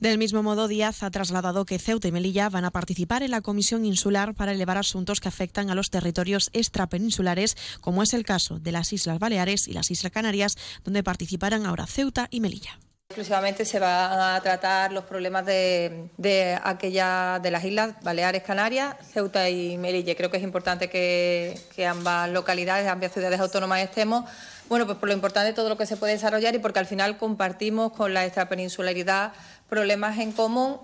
Del 0.00 0.16
mismo 0.16 0.42
modo, 0.42 0.66
Díaz 0.66 1.02
ha 1.02 1.10
trasladado 1.10 1.66
que 1.66 1.78
Ceuta 1.78 2.08
y 2.08 2.12
Melilla 2.12 2.48
van 2.48 2.64
a 2.64 2.70
participar 2.70 3.22
en 3.22 3.32
la 3.32 3.42
Comisión 3.42 3.84
Insular 3.84 4.34
para 4.34 4.52
elevar 4.52 4.78
asuntos 4.78 5.20
que 5.20 5.28
afectan 5.28 5.68
a 5.68 5.74
los 5.74 5.90
territorios 5.90 6.48
extrapeninsulares, 6.54 7.54
como 7.82 8.02
es 8.02 8.14
el 8.14 8.24
caso 8.24 8.58
de 8.58 8.72
las 8.72 8.94
Islas 8.94 9.18
Baleares 9.18 9.68
y 9.68 9.74
las 9.74 9.90
Islas 9.90 10.10
Canarias, 10.10 10.56
donde 10.84 11.02
participarán 11.02 11.66
ahora 11.66 11.86
Ceuta 11.86 12.28
y 12.30 12.40
Melilla. 12.40 12.78
Exclusivamente 13.10 13.66
se 13.66 13.78
van 13.78 14.18
a 14.18 14.40
tratar 14.40 14.90
los 14.92 15.04
problemas 15.04 15.44
de, 15.44 16.58
aquella 16.64 17.38
de 17.38 17.50
las 17.50 17.62
islas 17.64 17.96
Baleares, 18.02 18.42
Canarias, 18.42 18.96
Ceuta 19.12 19.50
y 19.50 19.76
Melilla. 19.76 20.14
Creo 20.14 20.30
que 20.30 20.38
es 20.38 20.42
importante 20.42 20.88
que, 20.88 21.60
que 21.76 21.86
ambas 21.86 22.30
localidades, 22.30 22.88
ambas 22.88 23.12
ciudades 23.12 23.40
autónomas 23.40 23.80
estemos 23.82 24.24
bueno, 24.70 24.86
pues 24.86 24.98
por 24.98 25.08
lo 25.08 25.14
importante 25.14 25.48
de 25.48 25.52
todo 25.52 25.68
lo 25.68 25.76
que 25.76 25.84
se 25.84 25.96
puede 25.96 26.12
desarrollar 26.12 26.54
y 26.54 26.60
porque 26.60 26.78
al 26.78 26.86
final 26.86 27.18
compartimos 27.18 27.90
con 27.90 28.14
la 28.14 28.24
extrapeninsularidad 28.24 29.32
problemas 29.68 30.16
en 30.18 30.30
común 30.30 30.78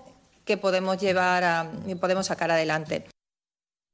que 0.44 0.56
podemos 0.56 0.98
llevar 0.98 1.70
y 1.86 1.94
podemos 1.94 2.26
sacar 2.26 2.50
adelante. 2.50 3.06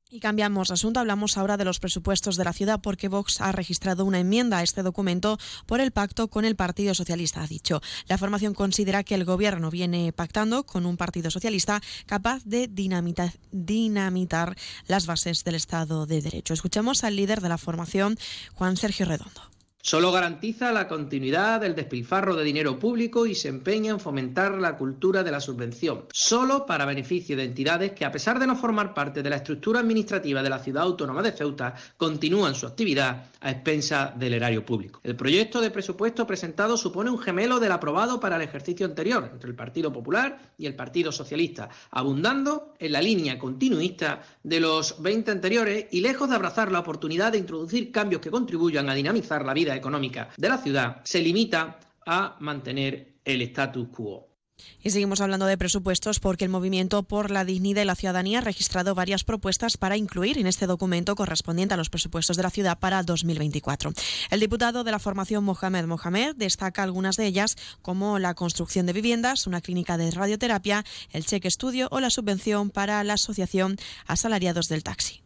Y 0.08 0.20
cambiamos 0.20 0.70
asunto, 0.70 1.00
hablamos 1.00 1.36
ahora 1.36 1.58
de 1.58 1.66
los 1.66 1.78
presupuestos 1.78 2.36
de 2.36 2.44
la 2.44 2.54
ciudad 2.54 2.80
porque 2.82 3.08
Vox 3.08 3.42
ha 3.42 3.52
registrado 3.52 4.06
una 4.06 4.18
enmienda 4.18 4.58
a 4.58 4.62
este 4.62 4.82
documento 4.82 5.38
por 5.66 5.80
el 5.80 5.90
pacto 5.90 6.28
con 6.28 6.46
el 6.46 6.56
Partido 6.56 6.94
Socialista, 6.94 7.42
ha 7.42 7.46
dicho. 7.46 7.82
La 8.08 8.16
formación 8.16 8.54
considera 8.54 9.04
que 9.04 9.14
el 9.14 9.26
Gobierno 9.26 9.70
viene 9.70 10.10
pactando 10.14 10.64
con 10.64 10.86
un 10.86 10.96
Partido 10.96 11.30
Socialista 11.30 11.82
capaz 12.06 12.42
de 12.44 12.66
dinamitar 12.66 14.56
las 14.86 15.04
bases 15.04 15.44
del 15.44 15.54
Estado 15.54 16.06
de 16.06 16.22
Derecho. 16.22 16.54
Escuchamos 16.54 17.04
al 17.04 17.16
líder 17.16 17.42
de 17.42 17.50
la 17.50 17.58
formación, 17.58 18.18
Juan 18.54 18.78
Sergio 18.78 19.04
Redondo. 19.04 19.51
Solo 19.84 20.12
garantiza 20.12 20.70
la 20.70 20.86
continuidad 20.86 21.60
del 21.60 21.74
despilfarro 21.74 22.36
de 22.36 22.44
dinero 22.44 22.78
público 22.78 23.26
y 23.26 23.34
se 23.34 23.48
empeña 23.48 23.90
en 23.90 23.98
fomentar 23.98 24.52
la 24.52 24.76
cultura 24.76 25.24
de 25.24 25.32
la 25.32 25.40
subvención, 25.40 26.04
solo 26.12 26.64
para 26.66 26.84
beneficio 26.84 27.36
de 27.36 27.42
entidades 27.42 27.90
que, 27.90 28.04
a 28.04 28.12
pesar 28.12 28.38
de 28.38 28.46
no 28.46 28.54
formar 28.54 28.94
parte 28.94 29.24
de 29.24 29.30
la 29.30 29.36
estructura 29.36 29.80
administrativa 29.80 30.40
de 30.40 30.50
la 30.50 30.60
ciudad 30.60 30.84
autónoma 30.84 31.20
de 31.20 31.32
Ceuta, 31.32 31.74
continúan 31.96 32.54
su 32.54 32.68
actividad 32.68 33.24
a 33.40 33.50
expensa 33.50 34.14
del 34.16 34.34
erario 34.34 34.64
público. 34.64 35.00
El 35.02 35.16
proyecto 35.16 35.60
de 35.60 35.72
presupuesto 35.72 36.28
presentado 36.28 36.76
supone 36.76 37.10
un 37.10 37.18
gemelo 37.18 37.58
del 37.58 37.72
aprobado 37.72 38.20
para 38.20 38.36
el 38.36 38.42
ejercicio 38.42 38.86
anterior 38.86 39.30
entre 39.32 39.50
el 39.50 39.56
Partido 39.56 39.92
Popular 39.92 40.52
y 40.58 40.66
el 40.66 40.76
Partido 40.76 41.10
Socialista, 41.10 41.68
abundando 41.90 42.74
en 42.78 42.92
la 42.92 43.02
línea 43.02 43.36
continuista 43.36 44.22
de 44.44 44.60
los 44.60 45.02
20 45.02 45.32
anteriores 45.32 45.86
y 45.90 46.02
lejos 46.02 46.28
de 46.28 46.36
abrazar 46.36 46.70
la 46.70 46.78
oportunidad 46.78 47.32
de 47.32 47.38
introducir 47.38 47.90
cambios 47.90 48.22
que 48.22 48.30
contribuyan 48.30 48.88
a 48.88 48.94
dinamizar 48.94 49.44
la 49.44 49.52
vida 49.52 49.71
económica 49.76 50.28
de 50.36 50.48
la 50.48 50.58
ciudad, 50.58 51.00
se 51.04 51.20
limita 51.20 51.78
a 52.06 52.36
mantener 52.40 53.14
el 53.24 53.42
status 53.42 53.88
quo. 53.88 54.32
Y 54.80 54.90
seguimos 54.90 55.20
hablando 55.20 55.46
de 55.46 55.58
presupuestos 55.58 56.20
porque 56.20 56.44
el 56.44 56.50
Movimiento 56.50 57.02
por 57.02 57.30
la 57.30 57.44
Dignidad 57.44 57.82
y 57.82 57.84
la 57.84 57.94
Ciudadanía 57.94 58.38
ha 58.38 58.42
registrado 58.42 58.94
varias 58.94 59.24
propuestas 59.24 59.76
para 59.76 59.96
incluir 59.96 60.38
en 60.38 60.46
este 60.46 60.66
documento 60.66 61.14
correspondiente 61.14 61.74
a 61.74 61.76
los 61.76 61.90
presupuestos 61.90 62.36
de 62.36 62.42
la 62.42 62.50
ciudad 62.50 62.78
para 62.78 63.02
2024. 63.02 63.92
El 64.30 64.40
diputado 64.40 64.84
de 64.84 64.90
la 64.90 64.98
formación 64.98 65.44
Mohamed 65.44 65.86
Mohamed 65.86 66.36
destaca 66.36 66.82
algunas 66.82 67.16
de 67.16 67.26
ellas 67.26 67.56
como 67.80 68.18
la 68.18 68.34
construcción 68.34 68.86
de 68.86 68.92
viviendas, 68.92 69.46
una 69.46 69.60
clínica 69.60 69.96
de 69.96 70.10
radioterapia, 70.10 70.84
el 71.10 71.24
cheque 71.24 71.48
estudio 71.48 71.88
o 71.90 72.00
la 72.00 72.10
subvención 72.10 72.70
para 72.70 73.02
la 73.04 73.14
asociación 73.14 73.76
asalariados 74.06 74.68
del 74.68 74.82
taxi 74.82 75.21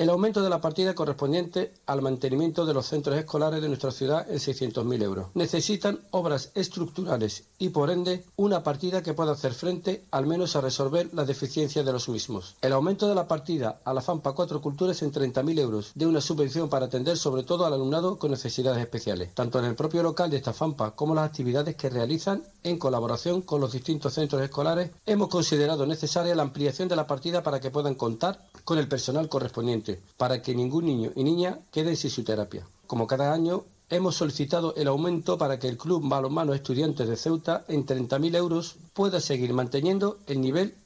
el 0.00 0.08
aumento 0.08 0.42
de 0.42 0.48
la 0.48 0.62
partida 0.62 0.94
correspondiente 0.94 1.74
al 1.84 2.00
mantenimiento 2.00 2.64
de 2.64 2.72
los 2.72 2.86
centros 2.86 3.18
escolares 3.18 3.60
de 3.60 3.68
nuestra 3.68 3.90
ciudad 3.90 4.26
en 4.30 4.38
600.000 4.38 5.02
euros. 5.02 5.26
Necesitan 5.34 6.00
obras 6.10 6.52
estructurales 6.54 7.49
y, 7.60 7.68
por 7.68 7.90
ende, 7.90 8.24
una 8.36 8.64
partida 8.64 9.02
que 9.02 9.14
pueda 9.14 9.32
hacer 9.32 9.52
frente 9.54 10.02
al 10.10 10.26
menos 10.26 10.56
a 10.56 10.62
resolver 10.62 11.10
las 11.12 11.28
deficiencias 11.28 11.84
de 11.84 11.92
los 11.92 12.08
mismos. 12.08 12.56
El 12.62 12.72
aumento 12.72 13.06
de 13.06 13.14
la 13.14 13.28
partida 13.28 13.80
a 13.84 13.94
la 13.94 14.00
FAMPA 14.00 14.32
4 14.32 14.60
Culturas 14.62 15.02
en 15.02 15.12
30.000 15.12 15.60
euros 15.60 15.92
de 15.94 16.06
una 16.06 16.22
subvención 16.22 16.70
para 16.70 16.86
atender 16.86 17.18
sobre 17.18 17.42
todo 17.42 17.66
al 17.66 17.74
alumnado 17.74 18.18
con 18.18 18.30
necesidades 18.30 18.80
especiales, 18.80 19.34
tanto 19.34 19.58
en 19.58 19.66
el 19.66 19.76
propio 19.76 20.02
local 20.02 20.30
de 20.30 20.38
esta 20.38 20.54
FAMPA 20.54 20.92
como 20.96 21.14
las 21.14 21.26
actividades 21.26 21.76
que 21.76 21.90
realizan 21.90 22.42
en 22.64 22.78
colaboración 22.78 23.42
con 23.42 23.60
los 23.60 23.72
distintos 23.72 24.14
centros 24.14 24.42
escolares. 24.42 24.90
Hemos 25.04 25.28
considerado 25.28 25.84
necesaria 25.84 26.34
la 26.34 26.42
ampliación 26.42 26.88
de 26.88 26.96
la 26.96 27.06
partida 27.06 27.42
para 27.42 27.60
que 27.60 27.70
puedan 27.70 27.94
contar 27.94 28.40
con 28.64 28.78
el 28.78 28.88
personal 28.88 29.28
correspondiente 29.28 30.00
para 30.16 30.40
que 30.40 30.54
ningún 30.54 30.86
niño 30.86 31.12
y 31.14 31.24
niña 31.24 31.58
quede 31.70 31.94
sin 31.94 32.10
su 32.10 32.24
terapia. 32.24 32.66
Como 32.86 33.06
cada 33.06 33.32
año, 33.34 33.64
hemos 33.90 34.16
solicitado 34.16 34.74
el 34.76 34.88
aumento 34.88 35.36
para 35.36 35.58
que 35.58 35.68
el 35.68 35.76
Club 35.76 36.08
Balonmano 36.08 36.54
Estudiantes 36.54 37.08
de 37.08 37.16
Ceuta 37.16 37.64
en 37.68 37.84
30.000 37.84 38.36
euros 38.36 38.76
pueda 38.94 39.20
seguir 39.20 39.52
manteniendo 39.52 40.20
el 40.26 40.40
nivel. 40.40 40.76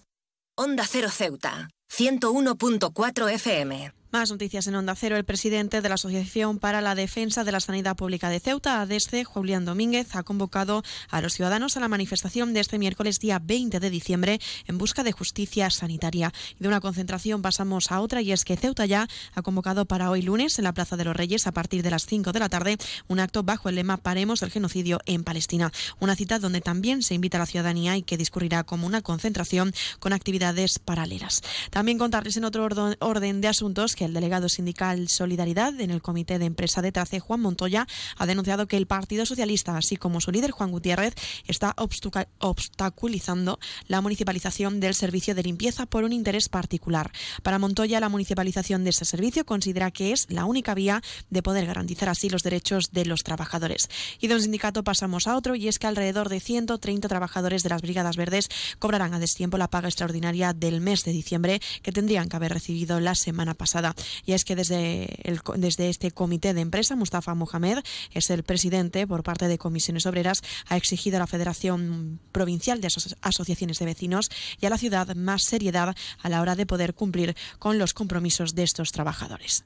Onda 0.56 0.84
Cero 0.88 1.08
Ceuta, 1.10 1.68
101.4 1.90 3.32
FM. 3.32 3.92
Más 4.14 4.30
noticias 4.30 4.68
en 4.68 4.76
Onda 4.76 4.94
Cero. 4.94 5.16
El 5.16 5.24
presidente 5.24 5.82
de 5.82 5.88
la 5.88 5.96
Asociación 5.96 6.60
para 6.60 6.80
la 6.80 6.94
Defensa 6.94 7.42
de 7.42 7.50
la 7.50 7.58
Sanidad 7.58 7.96
Pública 7.96 8.28
de 8.28 8.38
Ceuta, 8.38 8.80
ADESCE, 8.80 9.24
Julián 9.24 9.64
Domínguez, 9.64 10.14
ha 10.14 10.22
convocado 10.22 10.84
a 11.10 11.20
los 11.20 11.32
ciudadanos 11.34 11.76
a 11.76 11.80
la 11.80 11.88
manifestación 11.88 12.54
de 12.54 12.60
este 12.60 12.78
miércoles 12.78 13.18
día 13.18 13.40
20 13.40 13.80
de 13.80 13.90
diciembre 13.90 14.38
en 14.68 14.78
busca 14.78 15.02
de 15.02 15.10
justicia 15.10 15.68
sanitaria. 15.68 16.32
Y 16.60 16.62
de 16.62 16.68
una 16.68 16.80
concentración 16.80 17.42
pasamos 17.42 17.90
a 17.90 18.00
otra 18.00 18.22
y 18.22 18.30
es 18.30 18.44
que 18.44 18.56
Ceuta 18.56 18.86
ya 18.86 19.08
ha 19.34 19.42
convocado 19.42 19.84
para 19.84 20.10
hoy 20.10 20.22
lunes 20.22 20.60
en 20.60 20.64
la 20.64 20.74
Plaza 20.74 20.96
de 20.96 21.06
los 21.06 21.16
Reyes 21.16 21.48
a 21.48 21.52
partir 21.52 21.82
de 21.82 21.90
las 21.90 22.06
5 22.06 22.30
de 22.30 22.38
la 22.38 22.48
tarde 22.48 22.76
un 23.08 23.18
acto 23.18 23.42
bajo 23.42 23.68
el 23.68 23.74
lema 23.74 23.96
Paremos 23.96 24.44
el 24.44 24.52
genocidio 24.52 25.00
en 25.06 25.24
Palestina. 25.24 25.72
Una 25.98 26.14
cita 26.14 26.38
donde 26.38 26.60
también 26.60 27.02
se 27.02 27.16
invita 27.16 27.38
a 27.38 27.40
la 27.40 27.46
ciudadanía 27.46 27.96
y 27.96 28.02
que 28.02 28.16
discurrirá 28.16 28.62
como 28.62 28.86
una 28.86 29.02
concentración 29.02 29.74
con 29.98 30.12
actividades 30.12 30.78
paralelas. 30.78 31.42
También 31.70 31.98
contarles 31.98 32.36
en 32.36 32.44
otro 32.44 32.68
orden 33.00 33.40
de 33.40 33.48
asuntos 33.48 33.96
que 33.96 34.03
el 34.04 34.14
delegado 34.14 34.48
sindical 34.48 35.08
Solidaridad 35.08 35.80
en 35.80 35.90
el 35.90 36.02
Comité 36.02 36.38
de 36.38 36.46
Empresa 36.46 36.82
de 36.82 36.92
Trace, 36.92 37.20
Juan 37.20 37.40
Montoya, 37.40 37.86
ha 38.16 38.26
denunciado 38.26 38.66
que 38.66 38.76
el 38.76 38.86
Partido 38.86 39.26
Socialista, 39.26 39.76
así 39.76 39.96
como 39.96 40.20
su 40.20 40.30
líder 40.30 40.50
Juan 40.50 40.70
Gutiérrez, 40.70 41.14
está 41.46 41.74
obstaculizando 42.38 43.58
la 43.88 44.00
municipalización 44.00 44.80
del 44.80 44.94
servicio 44.94 45.34
de 45.34 45.42
limpieza 45.42 45.86
por 45.86 46.04
un 46.04 46.12
interés 46.12 46.48
particular. 46.48 47.10
Para 47.42 47.58
Montoya, 47.58 48.00
la 48.00 48.08
municipalización 48.08 48.84
de 48.84 48.90
este 48.90 49.04
servicio 49.04 49.44
considera 49.44 49.90
que 49.90 50.12
es 50.12 50.30
la 50.30 50.44
única 50.44 50.74
vía 50.74 51.02
de 51.30 51.42
poder 51.42 51.66
garantizar 51.66 52.08
así 52.08 52.28
los 52.28 52.42
derechos 52.42 52.92
de 52.92 53.06
los 53.06 53.24
trabajadores. 53.24 53.88
Y 54.20 54.28
de 54.28 54.34
un 54.34 54.42
sindicato 54.42 54.84
pasamos 54.84 55.26
a 55.26 55.36
otro 55.36 55.54
y 55.54 55.68
es 55.68 55.78
que 55.78 55.86
alrededor 55.86 56.28
de 56.28 56.40
130 56.40 57.08
trabajadores 57.08 57.62
de 57.62 57.68
las 57.68 57.82
Brigadas 57.82 58.16
Verdes 58.16 58.48
cobrarán 58.78 59.14
a 59.14 59.18
destiempo 59.18 59.58
la 59.58 59.68
paga 59.68 59.88
extraordinaria 59.88 60.52
del 60.52 60.80
mes 60.80 61.04
de 61.04 61.12
diciembre 61.12 61.60
que 61.82 61.92
tendrían 61.92 62.28
que 62.28 62.36
haber 62.36 62.52
recibido 62.52 63.00
la 63.00 63.14
semana 63.14 63.54
pasada. 63.54 63.93
Y 64.24 64.32
es 64.32 64.44
que 64.44 64.56
desde, 64.56 65.28
el, 65.28 65.40
desde 65.56 65.88
este 65.88 66.10
comité 66.10 66.54
de 66.54 66.60
empresa, 66.60 66.96
Mustafa 66.96 67.34
Mohamed 67.34 67.78
es 68.12 68.30
el 68.30 68.42
presidente 68.42 69.06
por 69.06 69.22
parte 69.22 69.48
de 69.48 69.58
Comisiones 69.58 70.06
Obreras, 70.06 70.42
ha 70.68 70.76
exigido 70.76 71.16
a 71.16 71.20
la 71.20 71.26
Federación 71.26 72.20
Provincial 72.32 72.80
de 72.80 72.88
Asociaciones 73.22 73.78
de 73.78 73.84
Vecinos 73.84 74.30
y 74.60 74.66
a 74.66 74.70
la 74.70 74.78
ciudad 74.78 75.14
más 75.14 75.44
seriedad 75.44 75.94
a 76.20 76.28
la 76.28 76.40
hora 76.40 76.56
de 76.56 76.66
poder 76.66 76.94
cumplir 76.94 77.36
con 77.58 77.78
los 77.78 77.94
compromisos 77.94 78.54
de 78.54 78.62
estos 78.62 78.92
trabajadores. 78.92 79.64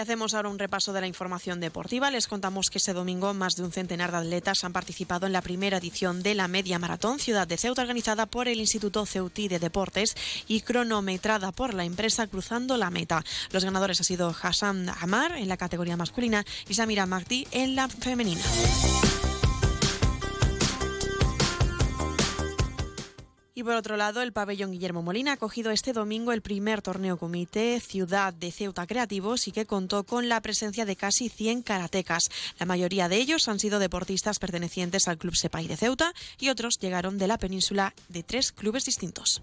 Hacemos 0.00 0.34
ahora 0.34 0.48
un 0.48 0.58
repaso 0.58 0.92
de 0.92 1.00
la 1.00 1.08
información 1.08 1.58
deportiva. 1.58 2.10
Les 2.10 2.28
contamos 2.28 2.70
que 2.70 2.78
este 2.78 2.92
domingo 2.92 3.34
más 3.34 3.56
de 3.56 3.64
un 3.64 3.72
centenar 3.72 4.12
de 4.12 4.18
atletas 4.18 4.62
han 4.62 4.72
participado 4.72 5.26
en 5.26 5.32
la 5.32 5.42
primera 5.42 5.78
edición 5.78 6.22
de 6.22 6.34
la 6.34 6.46
Media 6.46 6.78
Maratón 6.78 7.18
Ciudad 7.18 7.48
de 7.48 7.56
Ceuta, 7.56 7.82
organizada 7.82 8.26
por 8.26 8.46
el 8.46 8.60
Instituto 8.60 9.04
Ceutí 9.06 9.48
de 9.48 9.58
Deportes 9.58 10.14
y 10.46 10.60
cronometrada 10.60 11.50
por 11.50 11.74
la 11.74 11.84
empresa 11.84 12.28
Cruzando 12.28 12.76
la 12.76 12.90
Meta. 12.90 13.24
Los 13.50 13.64
ganadores 13.64 14.00
han 14.00 14.04
sido 14.04 14.34
Hassan 14.40 14.88
Amar 15.00 15.32
en 15.32 15.48
la 15.48 15.56
categoría 15.56 15.96
masculina 15.96 16.44
y 16.68 16.74
Samira 16.74 17.06
Magdi 17.06 17.48
en 17.50 17.74
la 17.74 17.88
femenina. 17.88 18.42
Y 23.58 23.64
por 23.64 23.74
otro 23.74 23.96
lado, 23.96 24.22
el 24.22 24.32
pabellón 24.32 24.70
Guillermo 24.70 25.02
Molina 25.02 25.32
ha 25.32 25.36
cogido 25.36 25.72
este 25.72 25.92
domingo 25.92 26.30
el 26.30 26.42
primer 26.42 26.80
torneo 26.80 27.16
comité 27.16 27.80
Ciudad 27.80 28.32
de 28.32 28.52
Ceuta 28.52 28.86
Creativos 28.86 29.48
y 29.48 29.50
que 29.50 29.66
contó 29.66 30.04
con 30.04 30.28
la 30.28 30.40
presencia 30.40 30.84
de 30.84 30.94
casi 30.94 31.28
100 31.28 31.62
karatecas. 31.62 32.30
La 32.60 32.66
mayoría 32.66 33.08
de 33.08 33.16
ellos 33.16 33.48
han 33.48 33.58
sido 33.58 33.80
deportistas 33.80 34.38
pertenecientes 34.38 35.08
al 35.08 35.18
Club 35.18 35.34
Sepay 35.34 35.66
de 35.66 35.76
Ceuta 35.76 36.14
y 36.38 36.50
otros 36.50 36.78
llegaron 36.78 37.18
de 37.18 37.26
la 37.26 37.36
península 37.36 37.94
de 38.08 38.22
tres 38.22 38.52
clubes 38.52 38.84
distintos. 38.84 39.42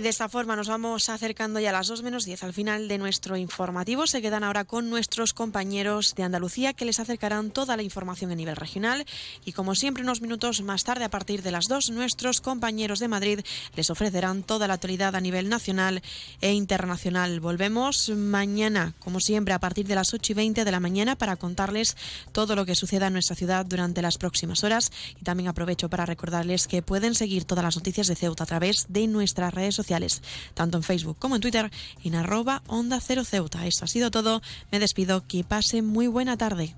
Y 0.00 0.02
de 0.02 0.08
esta 0.08 0.30
forma 0.30 0.56
nos 0.56 0.68
vamos 0.68 1.10
acercando 1.10 1.60
ya 1.60 1.68
a 1.68 1.72
las 1.74 1.88
2 1.88 2.02
menos 2.02 2.24
10 2.24 2.44
al 2.44 2.54
final 2.54 2.88
de 2.88 2.96
nuestro 2.96 3.36
informativo. 3.36 4.06
Se 4.06 4.22
quedan 4.22 4.44
ahora 4.44 4.64
con 4.64 4.88
nuestros 4.88 5.34
compañeros 5.34 6.14
de 6.14 6.22
Andalucía 6.22 6.72
que 6.72 6.86
les 6.86 7.00
acercarán 7.00 7.50
toda 7.50 7.76
la 7.76 7.82
información 7.82 8.30
a 8.30 8.34
nivel 8.34 8.56
regional. 8.56 9.04
Y 9.44 9.52
como 9.52 9.74
siempre, 9.74 10.02
unos 10.02 10.22
minutos 10.22 10.62
más 10.62 10.84
tarde, 10.84 11.04
a 11.04 11.10
partir 11.10 11.42
de 11.42 11.50
las 11.50 11.68
2, 11.68 11.90
nuestros 11.90 12.40
compañeros 12.40 12.98
de 12.98 13.08
Madrid 13.08 13.40
les 13.76 13.90
ofrecerán 13.90 14.42
toda 14.42 14.66
la 14.66 14.72
actualidad 14.72 15.14
a 15.14 15.20
nivel 15.20 15.50
nacional 15.50 16.00
e 16.40 16.54
internacional. 16.54 17.38
Volvemos 17.40 18.08
mañana, 18.08 18.94
como 19.00 19.20
siempre, 19.20 19.52
a 19.52 19.58
partir 19.58 19.86
de 19.86 19.96
las 19.96 20.14
8 20.14 20.32
y 20.32 20.34
20 20.34 20.64
de 20.64 20.70
la 20.70 20.80
mañana 20.80 21.16
para 21.16 21.36
contarles 21.36 21.94
todo 22.32 22.56
lo 22.56 22.64
que 22.64 22.74
suceda 22.74 23.08
en 23.08 23.12
nuestra 23.12 23.36
ciudad 23.36 23.66
durante 23.66 24.00
las 24.00 24.16
próximas 24.16 24.64
horas. 24.64 24.92
Y 25.20 25.24
también 25.24 25.50
aprovecho 25.50 25.90
para 25.90 26.06
recordarles 26.06 26.68
que 26.68 26.80
pueden 26.80 27.14
seguir 27.14 27.44
todas 27.44 27.64
las 27.64 27.76
noticias 27.76 28.06
de 28.06 28.16
Ceuta 28.16 28.44
a 28.44 28.46
través 28.46 28.86
de 28.88 29.06
nuestras 29.06 29.52
redes 29.52 29.74
sociales, 29.74 29.89
tanto 30.54 30.76
en 30.76 30.82
Facebook 30.82 31.16
como 31.18 31.34
en 31.36 31.40
Twitter, 31.40 31.70
en 32.04 32.14
arroba 32.14 32.62
Onda 32.66 33.00
Cero 33.00 33.24
Ceuta. 33.24 33.66
Esto 33.66 33.84
ha 33.84 33.88
sido 33.88 34.10
todo. 34.10 34.42
Me 34.70 34.78
despido. 34.78 35.26
Que 35.26 35.44
pase 35.44 35.82
muy 35.82 36.06
buena 36.06 36.36
tarde. 36.36 36.74